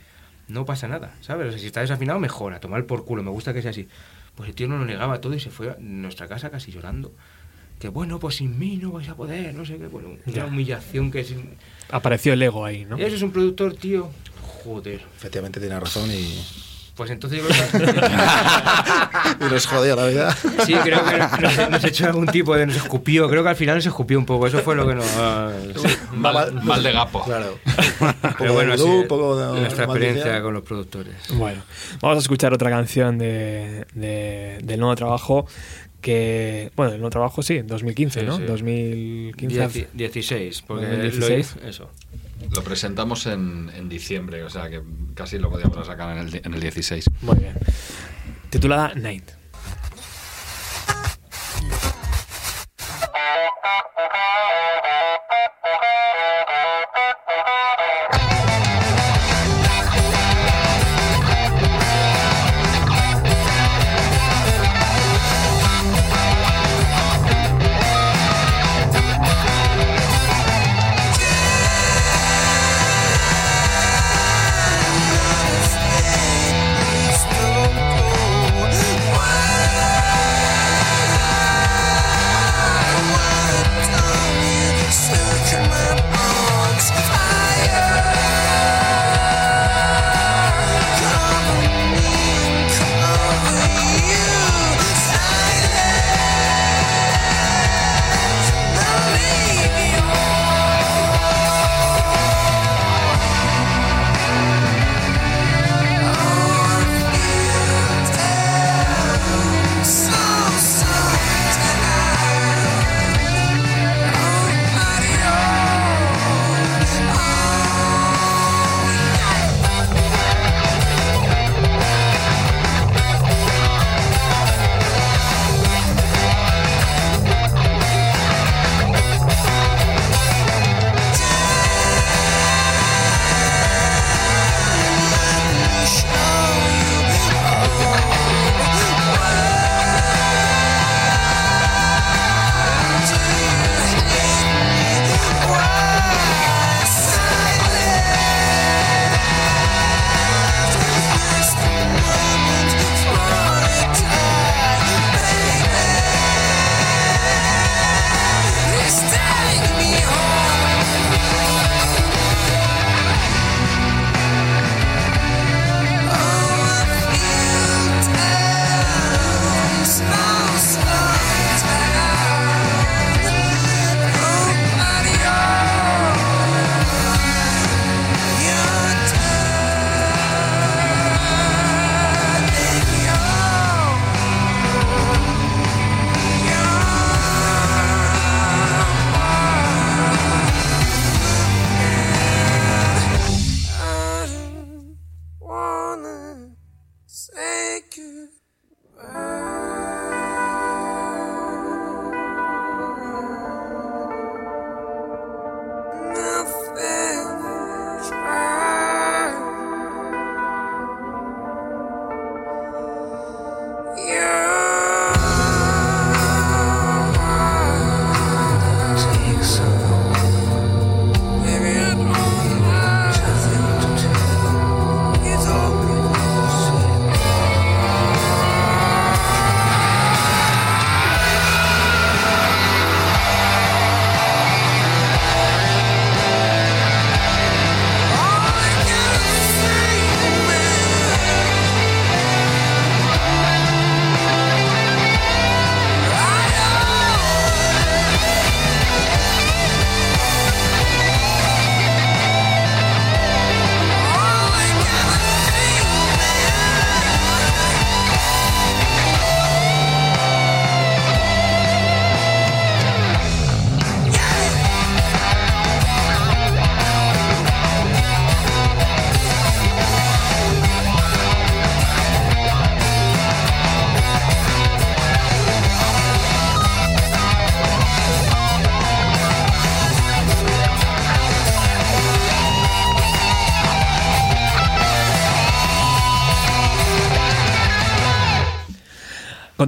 No 0.49 0.65
pasa 0.65 0.87
nada, 0.89 1.15
¿sabes? 1.21 1.49
O 1.49 1.51
sea, 1.51 1.59
si 1.61 1.67
está 1.67 1.81
desafinado, 1.81 2.19
mejor, 2.21 2.55
a 2.55 2.61
tomar 2.61 2.85
por 2.87 3.05
culo. 3.05 3.23
Me 3.23 3.31
gusta 3.31 3.53
que 3.55 3.63
sea 3.63 3.71
así. 3.71 3.89
Pues 4.35 4.49
el 4.49 4.55
tío 4.55 4.69
no 4.69 4.79
lo 4.79 4.85
negaba 4.85 5.21
todo 5.21 5.35
y 5.35 5.41
se 5.41 5.51
fue 5.51 5.71
a 5.71 5.77
nuestra 5.81 6.29
casa 6.29 6.51
casi 6.51 6.71
llorando. 6.73 7.13
Que 7.79 7.89
bueno, 7.89 8.19
pues 8.21 8.37
sin 8.37 8.59
mí 8.59 8.77
no 8.77 8.93
vais 8.93 9.09
a 9.09 9.15
poder, 9.17 9.55
no 9.55 9.65
sé 9.65 9.79
qué. 9.79 9.87
Bueno, 9.87 10.11
Ya. 10.27 10.45
una 10.45 10.53
humillación 10.55 11.11
que 11.11 11.21
es. 11.21 11.35
Apareció 11.91 12.33
el 12.35 12.43
ego 12.43 12.65
ahí, 12.65 12.85
¿no? 12.85 12.97
Eso 12.99 13.17
es 13.17 13.23
un 13.23 13.31
productor, 13.33 13.75
tío. 13.75 14.11
Joder. 14.65 15.01
efectivamente 15.17 15.59
tiene 15.61 15.81
razón 15.81 16.11
y, 16.11 16.39
Pues 16.97 17.11
entonces 17.11 17.41
yo 17.43 17.47
creo 17.49 17.87
que... 17.87 18.01
y 19.47 19.51
nos 19.51 19.67
jodió 19.67 19.97
la 19.97 20.07
vida. 20.07 20.37
Sí, 20.67 20.75
creo 20.75 21.03
que 21.05 21.17
nos, 21.19 21.71
nos 21.71 21.85
echó 21.85 22.07
algún 22.07 22.27
tipo 22.27 22.55
de... 22.57 22.67
Nos 22.67 22.77
escupió. 22.77 23.29
Creo 23.29 23.43
que 23.43 23.49
al 23.49 23.57
final 23.57 23.77
nos 23.77 23.87
escupió 23.87 24.19
un 24.19 24.27
poco. 24.27 24.47
Eso 24.47 24.59
fue 24.59 24.75
lo 24.77 24.87
que 24.87 24.95
nos... 24.95 25.07
Mal, 26.12 26.53
mal 26.62 26.83
de 26.83 26.93
gapo. 26.93 27.25
Claro. 27.25 27.59
Pero 28.39 28.53
bueno, 28.55 28.73
de 28.73 28.79
sí, 28.79 28.85
vudú, 28.85 29.07
poco 29.09 29.37
de 29.39 29.61
nuestra 29.61 29.87
maldición. 29.87 30.11
experiencia 30.17 30.43
con 30.43 30.55
los 30.55 30.62
productores. 30.62 31.15
Bueno, 31.35 31.62
vamos 32.01 32.17
a 32.19 32.21
escuchar 32.21 32.53
otra 32.53 32.71
canción 32.71 33.19
de, 33.19 33.87
de- 33.95 34.59
del 34.62 34.81
nuevo 34.81 34.95
trabajo 34.97 35.47
que, 36.01 36.71
bueno, 36.77 36.93
el 36.93 36.99
nuevo 36.99 37.11
trabajo 37.11 37.43
sí, 37.43 37.59
2015, 37.61 38.21
Sí, 38.21 38.27
¿no? 38.27 38.37
sí. 38.39 38.45
2015. 38.45 39.61
Dieci- 39.69 39.87
16, 39.93 40.65
porque 40.67 40.87
2016. 40.87 41.57
lo- 41.62 41.69
eso. 41.69 41.91
Lo 42.53 42.65
presentamos 42.65 43.27
en, 43.27 43.71
en 43.75 43.89
diciembre, 43.89 44.43
o 44.43 44.51
sea 44.51 44.69
que 44.69 44.83
casi 45.15 45.39
lo 45.39 45.51
podíamos 45.51 45.87
sacar 45.87 46.17
en 46.17 46.29
el, 46.29 46.41
en 46.45 46.55
el 46.55 46.61
16. 46.61 47.09
Muy 47.23 47.37
bien. 47.37 47.55
Titulada 48.51 48.95
Night. 48.95 49.31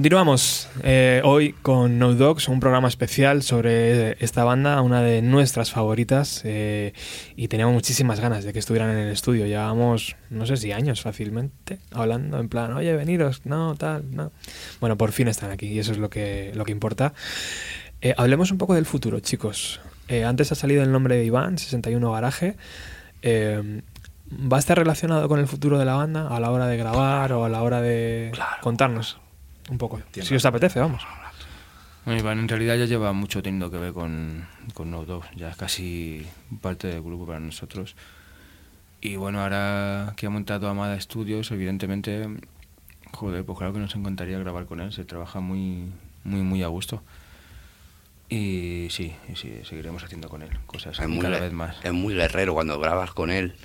Continuamos 0.03 0.67
eh, 0.83 1.21
hoy 1.23 1.53
con 1.61 1.97
No 1.97 2.13
Dogs, 2.13 2.49
un 2.49 2.59
programa 2.59 2.89
especial 2.89 3.41
sobre 3.41 4.21
esta 4.21 4.43
banda, 4.43 4.81
una 4.81 5.01
de 5.01 5.21
nuestras 5.21 5.71
favoritas, 5.71 6.41
eh, 6.43 6.91
y 7.37 7.47
teníamos 7.47 7.73
muchísimas 7.73 8.19
ganas 8.19 8.43
de 8.43 8.51
que 8.51 8.59
estuvieran 8.59 8.89
en 8.89 8.97
el 8.97 9.13
estudio. 9.13 9.45
Llevábamos, 9.45 10.17
no 10.29 10.45
sé 10.45 10.57
si 10.57 10.73
años 10.73 11.01
fácilmente, 11.01 11.79
hablando 11.93 12.37
en 12.37 12.49
plan, 12.49 12.73
oye, 12.73 12.93
veniros, 12.97 13.45
no, 13.45 13.75
tal, 13.75 14.13
no. 14.13 14.33
Bueno, 14.81 14.97
por 14.97 15.13
fin 15.13 15.29
están 15.29 15.51
aquí 15.51 15.67
y 15.67 15.79
eso 15.79 15.93
es 15.93 15.97
lo 15.97 16.09
que, 16.09 16.51
lo 16.53 16.65
que 16.65 16.73
importa. 16.73 17.13
Eh, 18.01 18.13
hablemos 18.17 18.51
un 18.51 18.57
poco 18.57 18.75
del 18.75 18.85
futuro, 18.85 19.21
chicos. 19.21 19.79
Eh, 20.09 20.25
antes 20.25 20.51
ha 20.51 20.55
salido 20.55 20.83
el 20.83 20.91
nombre 20.91 21.15
de 21.15 21.23
Iván, 21.23 21.57
61 21.57 22.11
Garaje. 22.11 22.57
Eh, 23.21 23.81
¿Va 24.33 24.57
a 24.57 24.59
estar 24.59 24.77
relacionado 24.77 25.29
con 25.29 25.39
el 25.39 25.47
futuro 25.47 25.79
de 25.79 25.85
la 25.85 25.93
banda 25.93 26.27
a 26.27 26.41
la 26.41 26.51
hora 26.51 26.67
de 26.67 26.75
grabar 26.75 27.31
o 27.31 27.45
a 27.45 27.49
la 27.49 27.63
hora 27.63 27.81
de 27.81 28.33
contarnos 28.61 29.22
un 29.69 29.77
poco? 29.77 30.01
Tiene 30.11 30.27
Si 30.27 30.35
os 30.35 30.45
apetece, 30.45 30.79
vamos. 30.79 31.03
Bueno, 32.05 32.19
Iván 32.19 32.39
en 32.39 32.49
realidad 32.49 32.75
ya 32.75 32.85
lleva 32.85 33.13
mucho 33.13 33.41
teniendo 33.41 33.71
que 33.71 33.77
ver 33.77 33.93
con, 33.93 34.45
con 34.73 34.91
No 34.91 35.05
Dogs, 35.05 35.27
ya 35.35 35.49
es 35.49 35.55
casi 35.55 36.25
parte 36.61 36.87
del 36.87 37.01
grupo 37.01 37.25
para 37.25 37.39
nosotros. 37.39 37.95
Y 38.99 39.15
bueno, 39.15 39.41
ahora 39.41 40.13
que 40.15 40.25
ha 40.25 40.29
montado 40.29 40.67
Amada 40.69 40.99
Studios, 40.99 41.51
evidentemente, 41.51 42.27
joder, 43.11 43.45
pues 43.45 43.57
claro 43.57 43.73
que 43.73 43.79
nos 43.79 43.95
encantaría 43.95 44.37
grabar 44.39 44.65
con 44.65 44.81
él, 44.81 44.91
se 44.91 45.05
trabaja 45.05 45.39
muy, 45.39 45.85
muy, 46.23 46.41
muy 46.41 46.63
a 46.63 46.67
gusto. 46.67 47.01
Y 48.29 48.87
sí, 48.89 49.13
y 49.31 49.35
sí, 49.35 49.59
seguiremos 49.63 50.03
haciendo 50.03 50.27
con 50.27 50.41
él 50.41 50.49
cosas 50.65 50.97
Es 50.99 51.07
muy, 51.07 51.19
cada 51.19 51.39
vez 51.39 51.53
más. 51.53 51.75
es 51.83 51.93
muy 51.93 52.15
guerrero 52.15 52.53
cuando 52.53 52.79
grabas 52.79 53.11
con 53.11 53.29
él. 53.29 53.55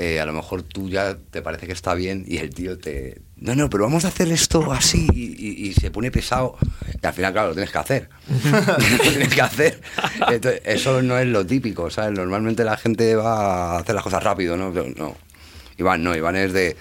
Eh, 0.00 0.20
a 0.20 0.26
lo 0.26 0.32
mejor 0.32 0.62
tú 0.62 0.88
ya 0.88 1.16
te 1.30 1.42
parece 1.42 1.66
que 1.66 1.72
está 1.72 1.94
bien 1.94 2.24
y 2.26 2.36
el 2.38 2.50
tío 2.54 2.78
te... 2.78 3.20
No, 3.36 3.54
no, 3.54 3.68
pero 3.68 3.84
vamos 3.84 4.04
a 4.04 4.08
hacer 4.08 4.28
esto 4.32 4.72
así 4.72 5.06
y, 5.12 5.24
y- 5.38 5.68
y 5.68 5.72
se 5.74 5.90
pone 5.90 6.10
pesado 6.10 6.56
y 7.02 7.06
al 7.06 7.12
final, 7.12 7.32
claro, 7.32 7.48
lo 7.48 7.54
tienes 7.54 7.70
que 7.70 7.78
hacer. 7.78 8.08
lo 8.52 8.98
tienes 8.98 9.34
que 9.34 9.42
hacer. 9.42 9.80
Entonces, 10.28 10.62
eso 10.64 11.02
no 11.02 11.18
es 11.18 11.26
lo 11.26 11.44
típico, 11.46 11.90
¿sabes? 11.90 12.12
Normalmente 12.18 12.64
la 12.64 12.76
gente 12.76 13.14
va 13.16 13.74
a 13.74 13.78
hacer 13.78 13.94
las 13.94 14.04
cosas 14.04 14.22
rápido, 14.22 14.56
¿no? 14.56 14.72
Pero 14.72 14.86
no. 14.96 15.16
Iván 15.78 16.02
no, 16.02 16.16
Iván 16.16 16.36
es 16.36 16.52
de... 16.52 16.76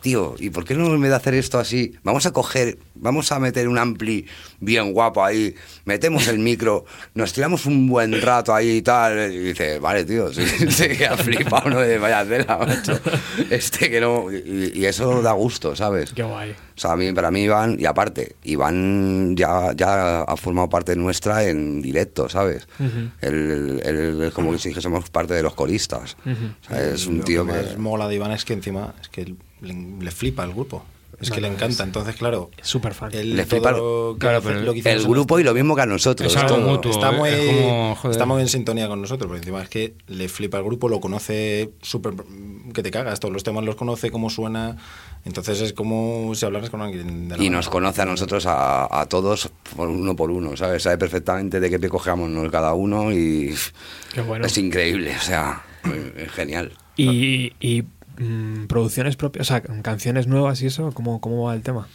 Tío, 0.00 0.36
¿y 0.38 0.50
por 0.50 0.64
qué 0.64 0.74
no 0.74 0.90
vez 0.98 1.10
de 1.10 1.16
hacer 1.16 1.34
esto 1.34 1.58
así? 1.58 1.94
Vamos 2.02 2.24
a 2.26 2.32
coger, 2.32 2.78
vamos 2.94 3.32
a 3.32 3.38
meter 3.38 3.68
un 3.68 3.78
ampli 3.78 4.26
bien 4.60 4.92
guapo 4.92 5.24
ahí, 5.24 5.54
metemos 5.84 6.28
el 6.28 6.38
micro, 6.38 6.84
nos 7.14 7.32
tiramos 7.32 7.66
un 7.66 7.88
buen 7.88 8.20
rato 8.20 8.54
ahí 8.54 8.76
y 8.76 8.82
tal. 8.82 9.32
Y 9.32 9.38
dice, 9.38 9.78
vale, 9.78 10.04
tío, 10.04 10.32
sí, 10.32 10.46
sí, 10.70 10.88
que 10.96 11.06
ha 11.06 11.16
flipado, 11.16 11.70
¿no? 11.70 11.80
De 11.80 11.98
vaya 11.98 12.24
tela, 12.24 12.58
macho. 12.58 12.98
Este 13.50 13.90
que 13.90 14.00
no. 14.00 14.30
Y, 14.32 14.72
y 14.74 14.84
eso 14.86 15.22
da 15.22 15.32
gusto, 15.32 15.74
¿sabes? 15.74 16.12
Qué 16.12 16.22
guay. 16.22 16.50
O 16.50 16.80
sea, 16.80 16.92
a 16.92 16.96
mí, 16.96 17.12
para 17.12 17.32
mí 17.32 17.42
Iván, 17.42 17.76
y 17.78 17.86
aparte, 17.86 18.36
Iván 18.44 19.34
ya, 19.36 19.72
ya 19.74 20.22
ha 20.22 20.36
formado 20.36 20.68
parte 20.68 20.94
nuestra 20.94 21.44
en 21.44 21.82
directo, 21.82 22.28
¿sabes? 22.28 22.68
Él, 23.20 23.80
él 23.84 24.22
es 24.22 24.32
como 24.32 24.56
si 24.58 24.68
dijésemos 24.68 25.10
parte 25.10 25.34
de 25.34 25.42
los 25.42 25.54
coristas. 25.54 26.16
O 26.24 26.68
sea, 26.68 26.84
es 26.84 27.06
un 27.06 27.18
Lo 27.18 27.24
tío 27.24 27.44
que 27.44 27.52
que... 27.52 27.58
más 27.62 27.78
mola 27.78 28.06
de 28.06 28.14
Iván 28.14 28.30
es 28.30 28.44
que 28.44 28.52
encima 28.52 28.94
es 29.00 29.08
que 29.08 29.34
le, 29.60 29.74
le 30.00 30.10
flipa 30.10 30.44
el 30.44 30.52
grupo. 30.52 30.84
Es 31.20 31.32
que 31.32 31.40
le 31.40 31.48
encanta. 31.48 31.82
Entonces, 31.82 32.14
claro, 32.14 32.48
Súper 32.62 32.94
fan. 32.94 33.10
Le 33.12 33.44
flipa 33.44 33.72
lo 33.72 34.14
Claro, 34.20 34.38
hace- 34.38 34.48
pero 34.50 34.60
lo 34.60 34.72
El 34.72 35.02
grupo 35.04 35.40
y 35.40 35.42
lo 35.42 35.52
mismo 35.52 35.74
que 35.74 35.82
a 35.82 35.86
nosotros. 35.86 36.32
Es 36.32 36.46
todo. 36.46 36.58
mutuo. 36.60 36.92
está 36.92 37.10
muy, 37.10 37.28
es 37.30 37.44
como, 37.46 38.10
está 38.12 38.24
muy 38.26 38.40
en 38.42 38.46
sintonía 38.48 38.86
con 38.86 39.00
nosotros, 39.00 39.26
porque 39.26 39.38
encima 39.40 39.60
es 39.60 39.68
que 39.68 39.94
le 40.06 40.28
flipa 40.28 40.58
el 40.58 40.64
grupo, 40.64 40.88
lo 40.88 41.00
conoce 41.00 41.70
súper 41.82 42.12
que 42.72 42.84
te 42.84 42.92
cagas, 42.92 43.18
todos 43.18 43.32
los 43.34 43.42
temas 43.42 43.64
los 43.64 43.74
conoce, 43.74 44.12
cómo 44.12 44.30
suena, 44.30 44.76
entonces 45.24 45.60
es 45.60 45.72
como 45.72 46.32
si 46.36 46.46
hablaras 46.46 46.70
con 46.70 46.82
alguien 46.82 47.28
de 47.30 47.36
la 47.36 47.42
Y 47.42 47.50
nos 47.50 47.68
conoce 47.68 48.02
a 48.02 48.04
nosotros, 48.04 48.46
a, 48.46 49.00
a 49.00 49.06
todos, 49.06 49.50
por 49.74 49.88
uno 49.88 50.14
por 50.14 50.30
uno, 50.30 50.56
¿sabes? 50.56 50.84
Sabe 50.84 50.98
perfectamente 50.98 51.58
de 51.58 51.68
qué 51.68 51.80
pie 51.80 51.88
cogemos 51.88 52.30
cada 52.52 52.74
uno 52.74 53.10
y 53.10 53.52
Qué 54.14 54.20
bueno. 54.20 54.46
es 54.46 54.56
increíble, 54.56 55.16
o 55.16 55.20
sea, 55.24 55.64
es 56.16 56.30
genial. 56.30 56.72
Y, 56.96 57.52
y, 57.60 57.82
mm, 58.24 58.66
producciones 58.66 59.16
propias, 59.16 59.50
o 59.50 59.54
sea, 59.54 59.60
canciones 59.82 60.26
nuevas 60.26 60.62
y 60.62 60.66
eso, 60.66 60.92
¿cómo, 60.92 61.20
cómo 61.20 61.44
va 61.44 61.54
el 61.54 61.62
tema? 61.62 61.86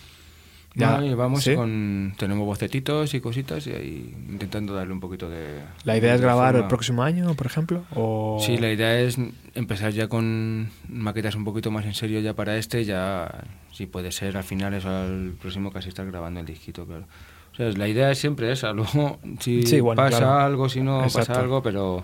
Ya, 0.76 1.00
vamos 1.16 1.44
¿sí? 1.44 1.54
con. 1.54 2.16
Tenemos 2.18 2.48
bocetitos 2.48 3.14
y 3.14 3.22
cositas 3.22 3.68
y 3.68 3.72
ahí 3.74 4.16
intentando 4.28 4.74
darle 4.74 4.91
un 4.91 5.00
poquito 5.00 5.30
de. 5.30 5.60
¿La 5.84 5.95
idea 5.98 6.16
es 6.16 6.20
de 6.20 6.26
grabar 6.26 6.56
el 6.56 6.66
próximo 6.66 7.04
año, 7.04 7.36
por 7.36 7.45
ejemplo? 7.45 7.84
O... 7.94 8.40
Sí, 8.44 8.58
la 8.58 8.72
idea 8.72 9.00
es 9.00 9.18
empezar 9.54 9.91
ya 9.91 10.08
con 10.08 10.70
maquetas 10.90 11.36
un 11.36 11.44
poquito 11.45 11.70
más 11.70 11.86
en 11.86 11.94
serio 11.94 12.22
ya 12.22 12.34
para 12.34 12.58
este, 12.58 12.86
ya 12.86 13.44
si 13.72 13.86
puede 13.86 14.12
ser 14.12 14.36
a 14.36 14.41
finales 14.41 14.84
o 14.86 14.90
al 14.90 15.34
próximo 15.40 15.72
casi 15.72 15.90
estar 15.90 16.08
grabando 16.08 16.40
el 16.40 16.48
disquito, 16.48 16.88
claro. 16.88 17.06
O 17.54 17.56
sea, 17.56 17.70
la 17.70 17.88
idea 17.88 18.10
es 18.10 18.18
siempre 18.18 18.52
esa, 18.52 18.74
luego 18.74 19.20
si 19.41 19.62
Sí, 19.68 19.80
bueno, 19.80 20.02
pasa 20.02 20.18
claro. 20.18 20.40
algo, 20.40 20.70
si 20.70 20.82
no 20.82 21.04
Exacto. 21.04 21.28
pasa 21.28 21.40
algo, 21.41 21.62
pero 21.62 22.04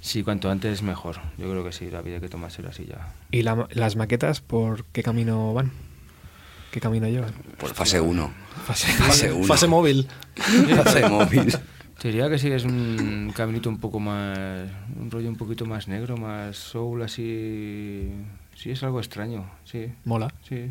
sí, 0.00 0.22
cuanto 0.22 0.50
antes 0.50 0.82
mejor. 0.82 1.16
Yo 1.38 1.50
creo 1.50 1.64
que 1.64 1.72
sí, 1.72 1.90
la 1.90 2.02
vida 2.02 2.16
hay 2.16 2.20
que 2.20 2.28
tomársela 2.28 2.70
así 2.70 2.84
ya. 2.86 3.12
¿Y 3.30 3.42
la- 3.42 3.68
las 3.72 3.96
maquetas 3.96 4.40
por 4.40 4.84
qué 4.86 5.02
camino 5.02 5.52
van? 5.54 5.72
¿Qué 6.70 6.80
camino 6.80 7.08
llevan? 7.08 7.32
Por 7.58 7.72
fase 7.74 8.00
1. 8.00 8.30
Fase- 8.66 8.92
Fase 8.92 9.32
1. 9.32 9.44
Fase 9.46 9.66
móvil. 9.66 10.06
Fase 10.84 11.08
móvil. 11.08 11.54
Te 11.98 12.08
diría 12.08 12.28
que 12.28 12.38
sí, 12.38 12.50
es 12.50 12.64
un 12.64 13.32
caminito 13.34 13.70
un 13.70 13.78
poco 13.78 13.98
más, 13.98 14.36
un 15.00 15.10
rollo 15.10 15.28
un 15.30 15.36
poquito 15.36 15.64
más 15.64 15.88
negro, 15.88 16.16
más 16.18 16.56
soul, 16.56 17.02
así... 17.02 18.10
Sí, 18.54 18.70
es 18.70 18.82
algo 18.82 18.98
extraño, 19.00 19.48
sí. 19.64 19.86
Mola. 20.04 20.32
Sí, 20.46 20.70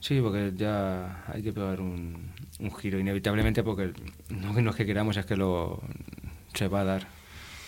sí, 0.00 0.20
porque 0.22 0.52
ya 0.56 1.22
hay 1.26 1.42
que 1.42 1.52
pegar 1.52 1.80
un, 1.80 2.30
un 2.60 2.74
giro 2.76 2.98
inevitablemente 2.98 3.62
porque 3.62 3.92
no, 4.30 4.52
no 4.60 4.70
es 4.70 4.76
que 4.76 4.86
queramos, 4.86 5.16
es 5.18 5.26
que 5.26 5.36
lo 5.36 5.82
se 6.54 6.68
va 6.68 6.80
a 6.80 6.84
dar. 6.84 7.06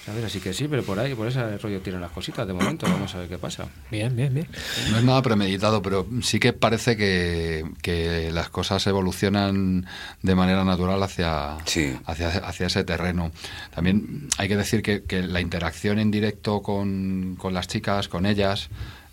¿Sabes? 0.05 0.25
Así 0.25 0.39
que 0.41 0.53
sí, 0.53 0.69
pero 0.69 0.83
por 0.83 0.99
ahí, 0.99 1.15
por 1.15 1.27
ese 1.29 1.57
rollo 1.57 1.81
tiran 1.81 2.01
las 2.03 2.11
cositas 2.11 2.47
de 2.47 2.53
momento, 2.53 2.87
vamos 2.87 3.15
a 3.15 3.19
ver 3.21 3.29
qué 3.29 3.39
pasa. 3.39 3.67
Bien, 3.91 4.15
bien, 4.15 4.35
bien. 4.35 4.47
No 4.91 4.99
es 4.99 5.05
nada 5.05 5.23
premeditado, 5.23 5.81
pero 5.81 6.07
sí 6.21 6.39
que 6.39 6.53
parece 6.53 6.95
que, 6.97 7.65
que 7.81 8.31
las 8.31 8.51
cosas 8.51 8.87
evolucionan 8.87 9.87
de 10.21 10.35
manera 10.35 10.63
natural 10.65 11.03
hacia, 11.03 11.57
Sí. 11.65 11.97
hacia, 12.05 12.29
hacia 12.29 12.67
ese 12.67 12.85
terreno. 12.85 13.31
También 13.75 14.29
hay 14.37 14.49
que 14.49 14.57
decir 14.57 14.83
que, 14.83 15.05
que 15.05 15.23
la 15.23 15.41
interacción 15.41 15.99
en 15.99 16.11
directo 16.11 16.61
con, 16.61 17.37
con 17.39 17.55
las 17.55 17.67
chicas, 17.67 18.09
con 18.09 18.27
ellas, 18.27 18.69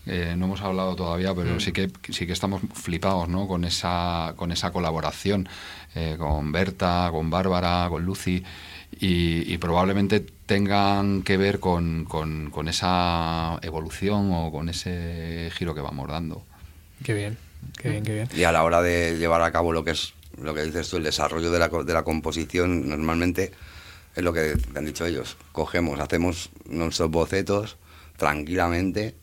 eh, 0.08 0.34
no 0.38 0.46
hemos 0.46 0.62
hablado 0.62 0.96
todavía, 0.96 1.34
pero 1.34 1.60
sí 1.60 1.72
que 1.72 1.90
sí 2.10 2.26
que 2.26 2.34
estamos 2.34 2.62
flipados, 2.74 3.30
¿no? 3.30 3.48
Con 3.48 3.64
esa 3.66 4.34
con 4.36 4.52
esa 4.52 4.72
colaboración 4.72 5.48
eh, 5.96 6.16
con 6.18 6.52
Berta, 6.52 7.08
con 7.12 7.30
Bárbara, 7.30 7.86
con 7.88 8.04
Lucy 8.04 8.44
y, 9.00 9.54
y 9.54 9.58
probablemente 9.60 10.26
tengan 10.56 11.22
que 11.22 11.38
ver 11.38 11.62
con, 11.62 12.04
con- 12.04 12.50
con 12.52 12.68
esa 12.68 13.58
evolución 13.62 14.32
o 14.34 14.52
con 14.52 14.68
ese 14.68 15.50
giro 15.56 15.74
que 15.74 15.80
vamos 15.80 16.10
dando. 16.10 16.44
Qué 17.06 17.14
bien, 17.14 17.38
qué 17.82 17.90
bien, 17.90 18.04
qué 18.04 18.14
bien. 18.16 18.28
Y 18.36 18.44
a 18.44 18.52
la 18.52 18.66
hora 18.66 18.82
de 18.82 19.18
llevar 19.18 19.42
a 19.44 19.52
cabo 19.54 19.72
lo 19.72 19.86
que 19.86 19.92
es 19.92 20.14
lo 20.42 20.54
que 20.54 20.64
dices 20.66 20.90
tú, 20.90 20.98
el 20.98 21.04
desarrollo 21.04 21.52
de 21.52 21.60
la, 21.60 21.70
co- 21.70 21.86
de 21.86 21.94
la 21.94 22.04
composición, 22.04 22.90
normalmente 22.90 23.54
es 24.14 24.24
lo 24.24 24.34
que 24.34 24.58
te 24.74 24.78
han 24.78 24.84
dicho 24.84 25.06
ellos. 25.06 25.38
Cogemos, 25.54 26.02
hacemos 26.02 26.50
nuestros 26.66 27.10
bocetos 27.10 27.78
tranquilamente 28.18 29.16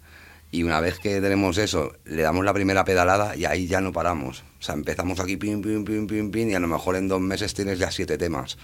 y 0.51 0.63
una 0.63 0.81
vez 0.81 0.99
que 0.99 1.21
tenemos 1.21 1.59
eso, 1.59 1.93
le 2.07 2.23
damos 2.23 2.43
la 2.43 2.55
primera 2.55 2.87
pedalada 2.87 3.37
y 3.37 3.45
ahí 3.45 3.67
ya 3.67 3.83
no 3.83 3.93
paramos. 3.93 4.45
O 4.61 4.63
sea, 4.63 4.75
empezamos 4.75 5.21
aquí 5.21 5.37
pim, 5.37 5.61
pim, 5.61 5.85
pim, 5.85 6.07
pim, 6.07 6.31
pim 6.31 6.49
y 6.49 6.55
a 6.55 6.61
lo 6.61 6.69
mejor 6.69 6.97
en 6.97 7.07
dos 7.07 7.21
meses 7.21 7.53
tienes 7.53 7.79
ya 7.79 7.91
siete 7.91 8.17
temas. 8.17 8.57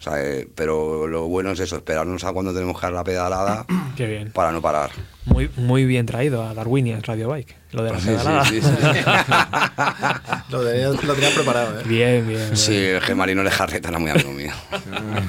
O 0.00 0.02
sea, 0.02 0.14
eh, 0.24 0.48
pero 0.54 1.06
lo 1.06 1.28
bueno 1.28 1.50
es 1.50 1.60
eso, 1.60 1.76
esperarnos 1.76 2.24
a 2.24 2.32
cuando 2.32 2.54
tenemos 2.54 2.74
que 2.80 2.86
dar 2.86 2.92
la 2.94 3.04
pedalada 3.04 3.66
Qué 3.96 4.06
bien. 4.06 4.32
para 4.32 4.50
no 4.50 4.62
parar. 4.62 4.90
Muy, 5.26 5.50
muy 5.56 5.84
bien 5.84 6.06
traído 6.06 6.42
a 6.42 6.54
Darwinians 6.54 7.04
Radio 7.06 7.28
Bike, 7.28 7.54
lo 7.72 7.84
de 7.84 7.92
la 7.92 8.00
Sí, 8.00 8.06
pedalada. 8.06 8.44
sí, 8.46 8.60
sí, 8.62 8.68
Lo, 10.50 10.64
tenía, 10.64 10.88
lo 10.88 11.14
tenía 11.14 11.30
preparado, 11.34 11.80
¿eh? 11.80 11.82
Bien, 11.86 12.26
bien. 12.26 12.56
Sí, 12.56 12.72
bien. 12.72 12.94
el 12.96 13.00
Gemarino 13.02 13.42
Lejarreta 13.42 13.90
era 13.90 13.98
muy 13.98 14.10
amigo 14.10 14.32
mío. 14.32 14.52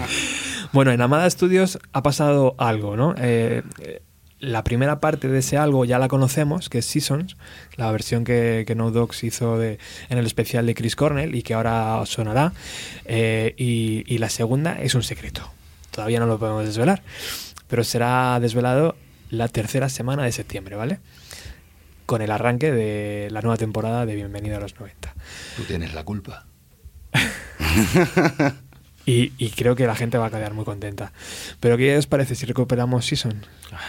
Bueno, 0.73 0.91
en 0.91 1.01
Amada 1.01 1.29
Studios 1.29 1.77
ha 1.91 2.01
pasado 2.01 2.55
algo, 2.57 2.95
¿no? 2.95 3.13
Eh, 3.17 3.61
eh, 3.79 4.01
la 4.41 4.63
primera 4.63 4.99
parte 4.99 5.27
de 5.27 5.39
ese 5.39 5.57
algo 5.57 5.85
ya 5.85 5.99
la 5.99 6.07
conocemos, 6.07 6.67
que 6.67 6.79
es 6.79 6.85
Seasons, 6.85 7.37
la 7.75 7.91
versión 7.91 8.23
que, 8.23 8.63
que 8.65 8.75
No 8.75 8.91
Dogs 8.91 9.23
hizo 9.23 9.57
de, 9.57 9.77
en 10.09 10.17
el 10.17 10.25
especial 10.25 10.65
de 10.65 10.73
Chris 10.73 10.95
Cornell 10.95 11.35
y 11.35 11.43
que 11.43 11.53
ahora 11.53 12.01
sonará. 12.05 12.51
Eh, 13.05 13.53
y, 13.57 14.03
y 14.07 14.17
la 14.17 14.29
segunda 14.29 14.81
es 14.81 14.95
un 14.95 15.03
secreto. 15.03 15.49
Todavía 15.91 16.19
no 16.19 16.25
lo 16.25 16.39
podemos 16.39 16.65
desvelar, 16.65 17.03
pero 17.67 17.83
será 17.83 18.39
desvelado 18.39 18.95
la 19.29 19.47
tercera 19.47 19.89
semana 19.89 20.23
de 20.23 20.31
septiembre, 20.31 20.75
¿vale? 20.75 20.99
Con 22.07 22.23
el 22.23 22.31
arranque 22.31 22.71
de 22.71 23.29
la 23.31 23.41
nueva 23.41 23.57
temporada 23.57 24.05
de 24.07 24.15
Bienvenido 24.15 24.57
a 24.57 24.59
los 24.59 24.77
90. 24.79 25.13
Tú 25.55 25.63
tienes 25.63 25.93
la 25.93 26.03
culpa. 26.03 26.47
Y, 29.11 29.33
y 29.37 29.49
creo 29.49 29.75
que 29.75 29.85
la 29.85 29.95
gente 29.95 30.17
va 30.17 30.27
a 30.27 30.29
quedar 30.29 30.53
muy 30.53 30.63
contenta. 30.63 31.11
Pero 31.59 31.75
¿qué 31.75 31.97
os 31.97 32.07
parece 32.07 32.35
si 32.35 32.45
recuperamos 32.45 33.05
Season? 33.05 33.45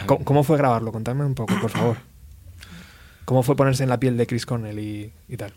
¿Cómo, 0.07 0.24
cómo 0.24 0.43
fue 0.43 0.57
grabarlo? 0.57 0.90
Contadme 0.90 1.24
un 1.24 1.36
poco, 1.36 1.55
por 1.61 1.70
favor. 1.70 1.97
¿Cómo 3.24 3.44
fue 3.44 3.55
ponerse 3.55 3.85
en 3.85 3.89
la 3.89 4.01
piel 4.01 4.16
de 4.16 4.27
Chris 4.27 4.47
Cornell 4.47 4.81
y, 4.81 5.12
y 5.28 5.36
tal? 5.36 5.53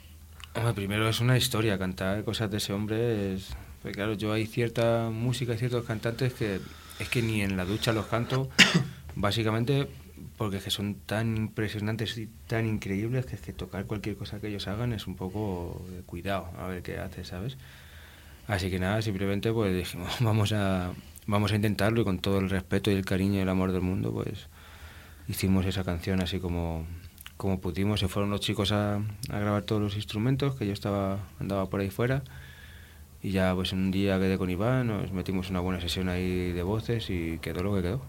Primero 0.75 1.09
es 1.09 1.19
una 1.19 1.35
historia, 1.35 1.79
cantar 1.79 2.23
cosas 2.23 2.51
de 2.51 2.57
ese 2.57 2.73
hombre 2.73 3.33
es... 3.33 3.49
pues 3.81 3.95
claro, 3.95 4.13
yo 4.13 4.31
hay 4.31 4.45
cierta 4.45 5.09
música 5.11 5.53
y 5.53 5.57
ciertos 5.57 5.83
cantantes 5.83 6.33
que 6.33 6.59
es 6.99 7.09
que 7.09 7.21
ni 7.21 7.41
en 7.41 7.57
la 7.57 7.65
ducha 7.65 7.91
los 7.91 8.05
canto, 8.05 8.49
básicamente 9.15 9.87
porque 10.37 10.57
es 10.57 10.63
que 10.63 10.69
son 10.69 10.95
tan 11.05 11.35
impresionantes 11.35 12.17
y 12.17 12.29
tan 12.47 12.67
increíbles 12.67 13.25
que 13.25 13.35
es 13.35 13.41
que 13.41 13.51
tocar 13.51 13.85
cualquier 13.85 14.15
cosa 14.15 14.39
que 14.39 14.47
ellos 14.47 14.67
hagan 14.67 14.93
es 14.93 15.07
un 15.07 15.15
poco 15.15 15.85
de 15.89 16.03
cuidado, 16.03 16.49
a 16.57 16.67
ver 16.67 16.83
qué 16.83 16.99
hace, 16.99 17.25
¿sabes? 17.25 17.57
Así 18.47 18.69
que 18.69 18.79
nada, 18.79 19.01
simplemente 19.01 19.51
pues 19.51 19.75
dijimos, 19.75 20.15
vamos 20.19 20.53
a, 20.53 20.93
vamos 21.27 21.51
a 21.51 21.55
intentarlo 21.55 22.01
y 22.01 22.03
con 22.03 22.19
todo 22.19 22.39
el 22.39 22.49
respeto 22.49 22.91
y 22.91 22.93
el 22.93 23.05
cariño 23.05 23.35
y 23.35 23.39
el 23.39 23.49
amor 23.49 23.71
del 23.71 23.81
mundo, 23.81 24.11
pues 24.11 24.47
hicimos 25.27 25.65
esa 25.65 25.83
canción 25.83 26.21
así 26.21 26.39
como, 26.39 26.85
como 27.37 27.59
pudimos. 27.59 27.99
Se 27.99 28.07
fueron 28.07 28.29
los 28.29 28.41
chicos 28.41 28.71
a, 28.71 28.95
a 28.95 29.39
grabar 29.39 29.63
todos 29.63 29.81
los 29.81 29.95
instrumentos, 29.95 30.55
que 30.55 30.67
yo 30.67 30.73
estaba 30.73 31.19
andaba 31.39 31.69
por 31.69 31.79
ahí 31.79 31.89
fuera. 31.89 32.23
Y 33.21 33.31
ya 33.31 33.55
pues 33.55 33.73
un 33.73 33.89
día 33.89 34.19
quedé 34.19 34.37
con 34.37 34.51
Iván, 34.51 34.87
nos 34.87 35.11
metimos 35.11 35.49
una 35.49 35.59
buena 35.59 35.81
sesión 35.81 36.09
ahí 36.09 36.51
de 36.51 36.61
voces 36.61 37.09
y 37.09 37.39
quedó 37.39 37.63
lo 37.63 37.75
que 37.75 37.81
quedó. 37.81 38.01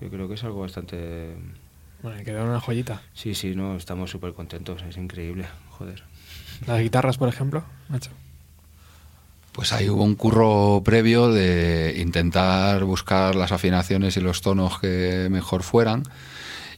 Yo 0.00 0.10
creo 0.10 0.28
que 0.28 0.34
es 0.34 0.44
algo 0.44 0.60
bastante... 0.60 1.34
Bueno, 2.02 2.22
quedó 2.22 2.44
una 2.44 2.60
joyita. 2.60 3.02
Sí, 3.14 3.34
sí, 3.34 3.56
no, 3.56 3.76
estamos 3.76 4.10
súper 4.10 4.34
contentos, 4.34 4.82
es 4.82 4.96
increíble, 4.96 5.46
joder. 5.70 6.04
Las 6.66 6.80
guitarras, 6.80 7.16
por 7.16 7.28
ejemplo, 7.28 7.64
macho. 7.88 8.10
Pues 9.52 9.72
ahí 9.72 9.88
hubo 9.88 10.04
un 10.04 10.14
curro 10.14 10.82
previo 10.84 11.32
de 11.32 11.96
intentar 11.98 12.84
buscar 12.84 13.34
las 13.34 13.52
afinaciones 13.52 14.16
y 14.16 14.20
los 14.20 14.40
tonos 14.40 14.78
que 14.78 15.28
mejor 15.30 15.62
fueran 15.62 16.04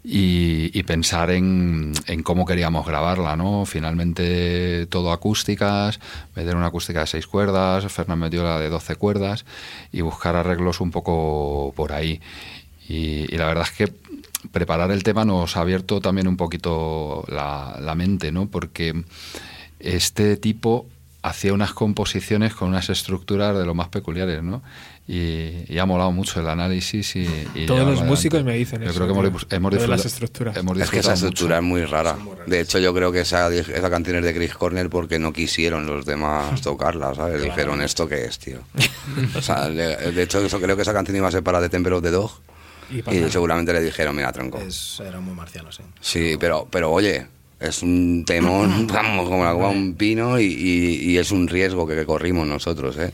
y, 0.02 0.82
pensar 0.84 1.30
en, 1.30 1.92
en 2.06 2.22
cómo 2.22 2.46
queríamos 2.46 2.86
grabarla, 2.86 3.36
¿no? 3.36 3.66
Finalmente 3.66 4.86
todo 4.86 5.12
acústicas, 5.12 6.00
meter 6.34 6.56
una 6.56 6.66
acústica 6.66 7.00
de 7.00 7.06
seis 7.06 7.26
cuerdas, 7.26 7.90
Fernán 7.92 8.18
metió 8.18 8.42
la 8.42 8.58
de 8.58 8.70
12 8.70 8.96
cuerdas 8.96 9.44
y 9.92 10.00
buscar 10.00 10.36
arreglos 10.36 10.80
un 10.80 10.90
poco 10.90 11.72
por 11.76 11.92
ahí. 11.92 12.20
Y, 12.88 13.32
y 13.32 13.36
la 13.36 13.46
verdad 13.46 13.66
es 13.70 13.76
que 13.76 13.92
preparar 14.52 14.90
el 14.90 15.02
tema 15.02 15.24
nos 15.24 15.56
ha 15.56 15.60
abierto 15.60 16.00
también 16.00 16.26
un 16.26 16.36
poquito 16.36 17.24
la, 17.28 17.76
la 17.80 17.94
mente, 17.94 18.32
¿no? 18.32 18.46
Porque 18.46 19.04
este 19.78 20.36
tipo 20.36 20.86
hacía 21.22 21.52
unas 21.52 21.72
composiciones 21.72 22.54
con 22.54 22.68
unas 22.68 22.88
estructuras 22.90 23.56
de 23.56 23.66
lo 23.66 23.74
más 23.74 23.88
peculiares, 23.88 24.42
¿no? 24.42 24.62
Y, 25.08 25.64
y 25.66 25.78
ha 25.78 25.86
molado 25.86 26.12
mucho 26.12 26.40
el 26.40 26.48
análisis 26.48 27.16
y, 27.16 27.26
y 27.54 27.66
Todos 27.66 27.80
los 27.86 28.02
músicos 28.04 28.36
adelante. 28.38 28.52
me 28.52 28.58
dicen 28.58 28.82
Yo 28.82 28.90
eso, 28.90 28.94
creo 29.00 29.06
que 29.22 29.28
hemos, 29.28 29.46
hemos 29.50 29.70
de 29.72 29.78
las 29.78 29.88
disfruta- 30.04 30.06
estructuras. 30.06 30.56
hemos 30.56 30.78
Es 30.78 30.90
que 30.90 30.98
esa 31.00 31.14
estructura 31.14 31.56
es 31.56 31.62
muy 31.64 31.84
rara. 31.84 32.16
De 32.46 32.60
hecho, 32.60 32.78
yo 32.78 32.94
creo 32.94 33.10
que 33.10 33.20
esa, 33.22 33.52
esa 33.52 33.90
canción 33.90 34.16
es 34.18 34.24
de 34.24 34.34
Chris 34.34 34.54
Cornell 34.54 34.88
porque 34.88 35.18
no 35.18 35.32
quisieron 35.32 35.86
los 35.86 36.06
demás 36.06 36.60
tocarla, 36.62 37.12
¿sabes? 37.14 37.42
Dijeron, 37.42 37.82
¿esto 37.82 38.08
qué 38.08 38.24
es, 38.24 38.38
tío? 38.38 38.60
O 39.36 39.42
sea, 39.42 39.68
le- 39.68 40.12
de 40.12 40.22
hecho, 40.22 40.38
eso, 40.44 40.60
creo 40.60 40.76
que 40.76 40.82
esa 40.82 40.92
canción 40.92 41.16
iba 41.16 41.26
a 41.28 41.32
ser 41.32 41.42
para 41.42 41.60
The 41.60 41.68
Temple 41.70 41.94
of 41.94 42.02
the 42.02 42.10
Dog 42.10 42.30
Y 42.90 42.98
y 43.16 43.30
seguramente 43.30 43.72
le 43.72 43.80
dijeron, 43.82 44.14
mira, 44.14 44.30
tronco. 44.32 44.58
Es, 44.60 45.00
era 45.00 45.18
muy 45.20 45.34
marciano, 45.34 45.72
sí. 45.72 45.82
Sí, 46.00 46.36
pero, 46.38 46.68
pero 46.70 46.90
oye, 46.92 47.26
es 47.60 47.82
un 47.82 48.24
temón, 48.26 48.86
vamos, 48.92 49.28
como 49.28 49.44
la 49.44 49.52
copa 49.52 49.68
de 49.70 49.76
un 49.78 49.94
pino 49.94 50.38
y, 50.40 50.44
y- 50.46 51.10
y 51.12 51.18
es 51.18 51.30
un 51.30 51.46
riesgo 51.46 51.86
que, 51.86 51.94
que 51.94 52.06
corrimos 52.06 52.46
nosotros, 52.46 52.96
¿eh? 52.98 53.12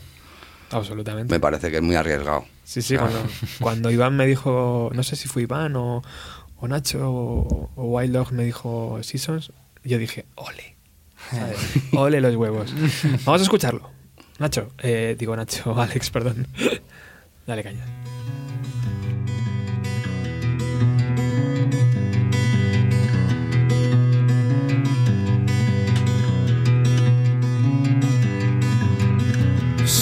Absolutamente. 0.71 1.33
Me 1.33 1.39
parece 1.39 1.69
que 1.71 1.77
es 1.77 1.83
muy 1.83 1.95
arriesgado. 1.95 2.45
Sí, 2.63 2.81
sí, 2.81 2.97
cuando, 2.97 3.23
cuando 3.61 3.91
Iván 3.91 4.15
me 4.17 4.25
dijo, 4.25 4.89
no 4.93 5.03
sé 5.03 5.15
si 5.15 5.27
fue 5.29 5.43
Iván 5.43 5.75
o, 5.75 6.01
o 6.57 6.67
Nacho 6.67 7.09
o, 7.11 7.69
o 7.75 7.83
Wild 7.85 8.13
Dog 8.13 8.31
me 8.33 8.43
dijo 8.43 8.99
Seasons, 9.03 9.51
yo 9.83 9.97
dije, 9.97 10.25
ole. 10.35 10.75
¿sabes? 11.31 11.57
Ole 11.93 12.21
los 12.21 12.35
huevos. 12.35 12.73
Vamos 13.25 13.41
a 13.41 13.43
escucharlo. 13.43 13.89
Nacho, 14.39 14.69
eh, 14.79 15.15
digo 15.17 15.35
Nacho, 15.35 15.73
Alex, 15.81 16.09
perdón. 16.09 16.47
Dale 17.45 17.63
caña. 17.63 17.85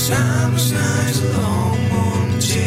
Summer's 0.05 0.71
night's 0.71 1.19
a 1.19 1.23
long 1.35 1.79
one 1.89 2.39
chase. 2.39 2.61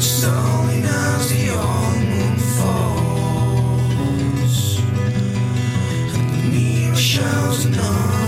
Slowly 0.00 0.82
as 0.82 1.28
the 1.30 1.38
young 1.52 1.98
moon 2.10 2.36
falls, 2.56 3.78
and 6.16 6.26
the 6.32 6.38
mirror 6.50 6.96
shows 6.96 7.58
another 7.66 8.25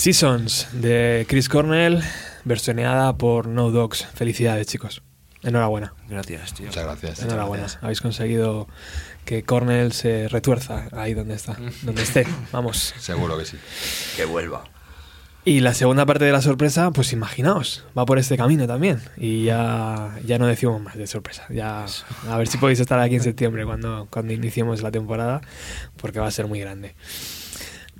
Seasons 0.00 0.66
de 0.72 1.26
Chris 1.28 1.50
Cornell, 1.50 2.02
versioneada 2.46 3.18
por 3.18 3.46
No 3.46 3.70
Dogs. 3.70 4.06
Felicidades, 4.14 4.66
chicos. 4.66 5.02
Enhorabuena. 5.42 5.92
Gracias, 6.08 6.54
tío. 6.54 6.68
Muchas 6.68 6.84
gracias. 6.84 7.22
Enhorabuena. 7.22 7.66
Habéis 7.82 8.00
conseguido 8.00 8.66
que 9.26 9.42
Cornell 9.42 9.92
se 9.92 10.28
retuerza 10.28 10.88
ahí 10.92 11.12
donde 11.12 11.34
está, 11.34 11.58
donde 11.82 12.02
esté. 12.02 12.26
Vamos. 12.50 12.94
Seguro 12.98 13.36
que 13.36 13.44
sí. 13.44 13.58
Que 14.16 14.24
vuelva. 14.24 14.64
Y 15.44 15.60
la 15.60 15.74
segunda 15.74 16.06
parte 16.06 16.24
de 16.24 16.32
la 16.32 16.40
sorpresa, 16.40 16.90
pues 16.92 17.12
imaginaos, 17.12 17.84
va 17.96 18.06
por 18.06 18.18
este 18.18 18.38
camino 18.38 18.66
también. 18.66 19.02
Y 19.18 19.44
ya, 19.44 20.18
ya 20.24 20.38
no 20.38 20.46
decimos 20.46 20.80
más 20.80 20.96
de 20.96 21.06
sorpresa. 21.08 21.44
Ya, 21.50 21.84
a 22.26 22.38
ver 22.38 22.48
si 22.48 22.56
podéis 22.56 22.80
estar 22.80 22.98
aquí 23.00 23.16
en 23.16 23.22
septiembre 23.22 23.66
cuando, 23.66 24.08
cuando 24.08 24.32
iniciemos 24.32 24.80
la 24.80 24.90
temporada, 24.90 25.42
porque 25.98 26.20
va 26.20 26.26
a 26.26 26.30
ser 26.30 26.46
muy 26.46 26.58
grande. 26.58 26.94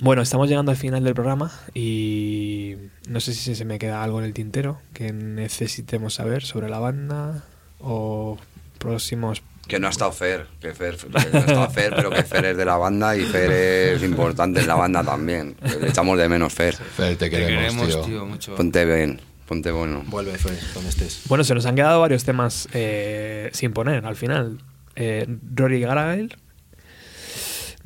Bueno, 0.02 0.22
estamos 0.22 0.48
llegando 0.48 0.70
al 0.70 0.78
final 0.78 1.04
del 1.04 1.12
programa 1.12 1.52
y 1.74 2.76
no 3.06 3.20
sé 3.20 3.34
si 3.34 3.54
se 3.54 3.64
me 3.66 3.78
queda 3.78 4.02
algo 4.02 4.18
en 4.18 4.24
el 4.24 4.32
tintero 4.32 4.80
que 4.94 5.12
necesitemos 5.12 6.14
saber 6.14 6.42
sobre 6.42 6.70
la 6.70 6.78
banda 6.78 7.44
o 7.80 8.38
próximos... 8.78 9.42
Que 9.68 9.78
no 9.78 9.88
ha 9.88 9.90
estado 9.90 10.10
Fer, 10.10 10.46
que 10.58 10.72
Fer, 10.72 10.96
que 10.96 11.08
no 11.10 11.18
ha 11.38 11.40
estado 11.40 11.70
Fer, 11.70 11.92
pero 11.94 12.10
que 12.10 12.22
Fer 12.22 12.46
es 12.46 12.56
de 12.56 12.64
la 12.64 12.78
banda 12.78 13.14
y 13.14 13.20
Fer 13.24 13.52
es 13.52 14.02
importante 14.02 14.60
en 14.60 14.66
la 14.66 14.74
banda 14.74 15.04
también. 15.04 15.54
Le 15.80 15.90
echamos 15.90 16.18
de 16.18 16.28
menos 16.30 16.52
Fer. 16.54 16.74
Fer, 16.74 17.16
te 17.16 17.28
Te 17.28 17.30
queremos, 17.30 17.74
queremos, 17.74 17.88
tío. 17.88 18.00
tío, 18.00 18.26
mucho. 18.26 18.54
Ponte 18.56 18.84
bien, 18.86 19.20
ponte 19.46 19.70
bueno. 19.70 20.02
Vuelve, 20.06 20.36
Fer, 20.38 20.58
donde 20.72 20.88
estés. 20.88 21.22
Bueno, 21.28 21.44
se 21.44 21.54
nos 21.54 21.66
han 21.66 21.76
quedado 21.76 22.00
varios 22.00 22.24
temas 22.24 22.68
eh, 22.72 23.50
sin 23.52 23.72
poner 23.72 24.06
al 24.06 24.16
final. 24.16 24.58
Eh, 24.96 25.26
Rory 25.54 25.80
Gallagher, 25.80 26.36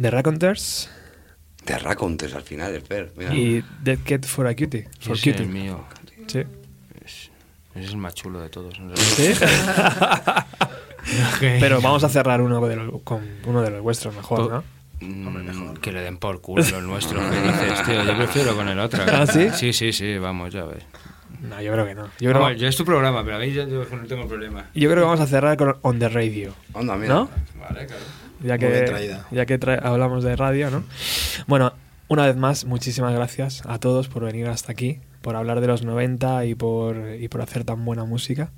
The 0.01 0.11
Raconteurs 0.11 0.91
Te 1.65 1.79
racontes 1.79 2.35
al 2.35 2.43
final, 2.43 2.75
el 2.75 2.83
Fer. 2.83 3.13
Mira. 3.17 3.35
y 3.35 3.65
Dead 3.83 3.99
Cat 4.05 4.25
for 4.27 4.47
a 4.47 4.55
Cutie. 4.55 4.89
For 5.01 5.17
Ese 5.17 5.31
es 5.31 5.37
Cutie. 5.37 5.47
el 5.47 5.49
mío. 5.49 5.85
Sí. 6.27 6.41
Es, 7.05 7.31
ese 7.75 7.85
es 7.87 7.91
el 7.91 7.97
más 7.97 8.15
chulo 8.15 8.41
de 8.41 8.51
todos. 8.51 8.79
en 8.79 8.91
realidad. 8.95 10.47
¿Sí? 10.47 10.57
Pero 11.61 11.81
vamos 11.81 12.03
a 12.05 12.09
cerrar 12.09 12.41
uno 12.41 12.67
de 12.67 12.77
los, 12.77 13.03
con 13.03 13.23
uno 13.47 13.63
de 13.63 13.71
los 13.71 13.83
vuestros 13.83 14.15
mejor, 14.15 14.51
¿no? 14.51 14.65
Mm, 15.01 15.75
que 15.75 15.93
le 15.93 16.01
den 16.01 16.17
por 16.19 16.41
culo 16.41 16.63
los 16.63 16.83
nuestros. 16.83 17.23
¿Qué 17.31 17.41
dices, 17.43 17.83
tío? 17.85 18.05
Yo 18.05 18.17
prefiero 18.17 18.57
con 18.57 18.69
el 18.69 18.79
otro. 18.79 19.03
¿Ah, 19.13 19.27
sí? 19.27 19.49
Sí, 19.55 19.73
sí, 19.73 19.93
sí, 19.93 20.17
vamos, 20.19 20.53
ya 20.53 20.65
ves. 20.65 20.83
No, 21.43 21.61
yo 21.61 21.73
creo 21.73 21.85
que 21.85 21.95
no. 21.95 22.05
Yo 22.21 22.31
creo, 22.31 22.41
Vamos, 22.41 22.59
yo 22.61 22.69
es 22.69 22.77
tu 22.77 22.85
programa, 22.87 23.23
pero 23.23 23.37
a 23.37 23.39
mí 23.41 23.53
yo, 23.53 23.69
yo 23.69 23.85
no 23.85 24.07
tengo 24.07 24.27
problema. 24.27 24.67
yo 24.75 24.89
creo 24.91 25.03
que 25.03 25.07
vamos 25.07 25.21
a 25.21 25.27
cerrar 25.27 25.57
con 25.59 25.77
On 25.83 25.99
the 25.99 26.09
Radio, 26.09 26.55
Anda, 26.73 26.97
mira. 26.97 27.15
¿no? 27.15 27.29
Vale, 27.61 27.87
claro. 27.87 28.03
Ya 28.45 28.59
que, 28.59 29.17
ya 29.31 29.47
que 29.47 29.59
hablamos 29.83 30.23
de 30.23 30.37
radio, 30.37 30.71
¿no? 30.71 30.85
Bueno, 31.47 31.73
una 32.09 32.27
vez 32.27 32.37
más, 32.37 32.65
muchísimas 32.67 33.15
gracias 33.15 33.63
a 33.67 33.79
todos 33.79 34.09
por 34.09 34.25
venir 34.25 34.47
hasta 34.49 34.71
aquí, 34.73 35.01
por 35.23 35.35
hablar 35.37 35.61
de 35.61 35.67
los 35.67 35.83
90 35.85 36.45
y 36.45 36.55
por, 36.55 36.97
y 37.19 37.29
por 37.29 37.41
hacer 37.41 37.65
tan 37.65 37.85
buena 37.85 38.05
música. 38.05 38.51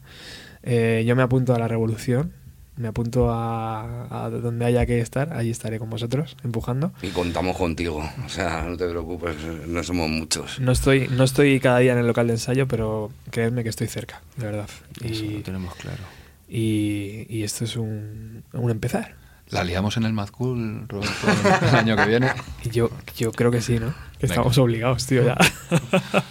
Eh, 0.64 1.04
yo 1.06 1.14
me 1.14 1.22
apunto 1.22 1.54
a 1.54 1.58
la 1.60 1.68
revolución, 1.68 2.32
me 2.76 2.88
apunto 2.88 3.30
a, 3.30 4.24
a 4.26 4.30
donde 4.30 4.64
haya 4.64 4.84
que 4.84 5.00
estar, 5.00 5.32
ahí 5.32 5.50
estaré 5.50 5.78
con 5.78 5.88
vosotros, 5.88 6.36
empujando. 6.42 6.92
Y 7.02 7.08
contamos 7.10 7.56
contigo. 7.56 8.02
O 8.24 8.28
sea, 8.28 8.64
no 8.68 8.76
te 8.76 8.88
preocupes, 8.88 9.36
no 9.68 9.82
somos 9.84 10.10
muchos. 10.10 10.58
No 10.58 10.72
estoy, 10.72 11.08
no 11.08 11.22
estoy 11.24 11.60
cada 11.60 11.78
día 11.78 11.92
en 11.92 11.98
el 11.98 12.06
local 12.08 12.26
de 12.26 12.32
ensayo, 12.34 12.66
pero 12.66 13.12
creedme 13.30 13.62
que 13.62 13.68
estoy 13.70 13.86
cerca, 13.86 14.20
de 14.36 14.46
verdad. 14.46 14.68
Eso 15.04 15.24
Y, 15.24 15.28
lo 15.36 15.42
tenemos 15.42 15.74
claro. 15.76 16.02
y, 16.48 17.26
y 17.30 17.44
esto 17.44 17.64
es 17.64 17.76
un, 17.76 18.42
un 18.52 18.70
empezar. 18.70 19.14
¿La 19.50 19.62
liamos 19.62 19.96
en 19.96 20.02
el 20.02 20.12
Mad 20.12 20.30
Cool, 20.30 20.88
Roberto, 20.88 21.28
el 21.68 21.74
año 21.76 21.96
que 21.96 22.06
viene? 22.06 22.30
Yo, 22.72 22.90
yo 23.16 23.30
creo 23.30 23.52
que 23.52 23.60
sí, 23.60 23.78
¿no? 23.78 23.94
Que 24.18 24.26
estamos 24.26 24.58
obligados, 24.58 25.06
tío, 25.06 25.22
ya. 25.22 25.36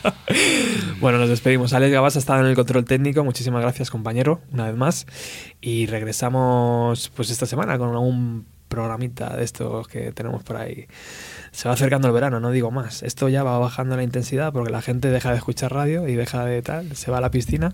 bueno, 1.00 1.20
nos 1.20 1.30
despedimos. 1.30 1.72
Alex 1.72 1.94
Gabas 1.94 2.16
ha 2.18 2.20
estado 2.20 2.42
en 2.42 2.48
el 2.48 2.56
control 2.56 2.84
técnico. 2.84 3.24
Muchísimas 3.24 3.62
gracias, 3.62 3.90
compañero, 3.90 4.42
una 4.52 4.66
vez 4.66 4.76
más. 4.76 5.08
Y 5.62 5.86
regresamos 5.86 7.10
pues 7.16 7.30
esta 7.30 7.46
semana 7.46 7.78
con 7.78 7.90
algún 7.90 8.48
programita 8.68 9.38
de 9.38 9.46
estos 9.46 9.88
que 9.88 10.12
tenemos 10.12 10.44
por 10.44 10.58
ahí. 10.58 10.88
Se 11.52 11.70
va 11.70 11.76
acercando 11.76 12.10
el 12.10 12.14
verano, 12.14 12.42
no 12.42 12.52
digo 12.52 12.72
más. 12.72 13.04
Esto 13.04 13.30
ya 13.30 13.44
va 13.44 13.58
bajando 13.60 13.96
la 13.96 14.04
intensidad 14.04 14.52
porque 14.52 14.72
la 14.72 14.82
gente 14.82 15.10
deja 15.10 15.32
de 15.32 15.38
escuchar 15.38 15.72
radio 15.72 16.08
y 16.08 16.16
deja 16.16 16.44
de 16.44 16.62
tal, 16.62 16.96
se 16.98 17.12
va 17.12 17.20
a 17.20 17.22
la 17.22 17.32
piscina. 17.32 17.74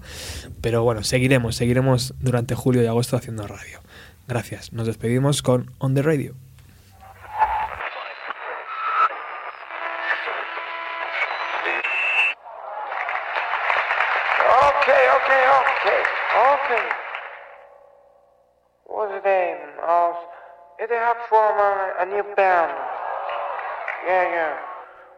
Pero 0.62 0.84
bueno, 0.84 1.04
seguiremos, 1.04 1.56
seguiremos 1.56 2.14
durante 2.20 2.54
julio 2.54 2.84
y 2.84 2.86
agosto 2.86 3.18
haciendo 3.18 3.48
radio. 3.48 3.80
Gracias. 4.28 4.72
Nos 4.72 4.88
despedimos 4.88 5.42
con 5.42 5.72
On 5.80 5.94
the 5.94 6.02
Radio. 6.02 6.34
Okay, 14.82 15.04
okay, 15.18 15.44
okay, 15.62 16.02
okay. 16.54 16.86
What's 18.86 19.14
the 19.14 19.22
name? 19.30 19.58
Uh, 19.82 20.14
they 20.80 20.96
have 20.96 21.18
from 21.30 21.60
uh, 21.60 22.02
a 22.02 22.06
new 22.06 22.24
band. 22.36 22.72
Yeah, 24.06 24.24
yeah. 24.24 24.58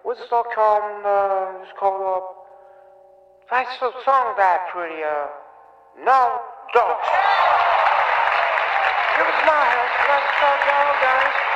What's 0.03 0.19
song 0.29 0.43
called? 0.53 1.05
Uh, 1.05 1.63
it's 1.63 1.71
called. 1.79 2.01
Uh, 2.03 2.27
that's 3.49 3.79
the 3.79 3.91
song 4.03 4.35
that 4.37 4.67
pretty. 4.71 5.01
Uh, 5.03 5.27
no 6.03 6.41
dogs. 6.73 7.72
Your 9.15 9.29
let's 10.09 10.41
all 10.41 10.57
doggone 10.65 11.52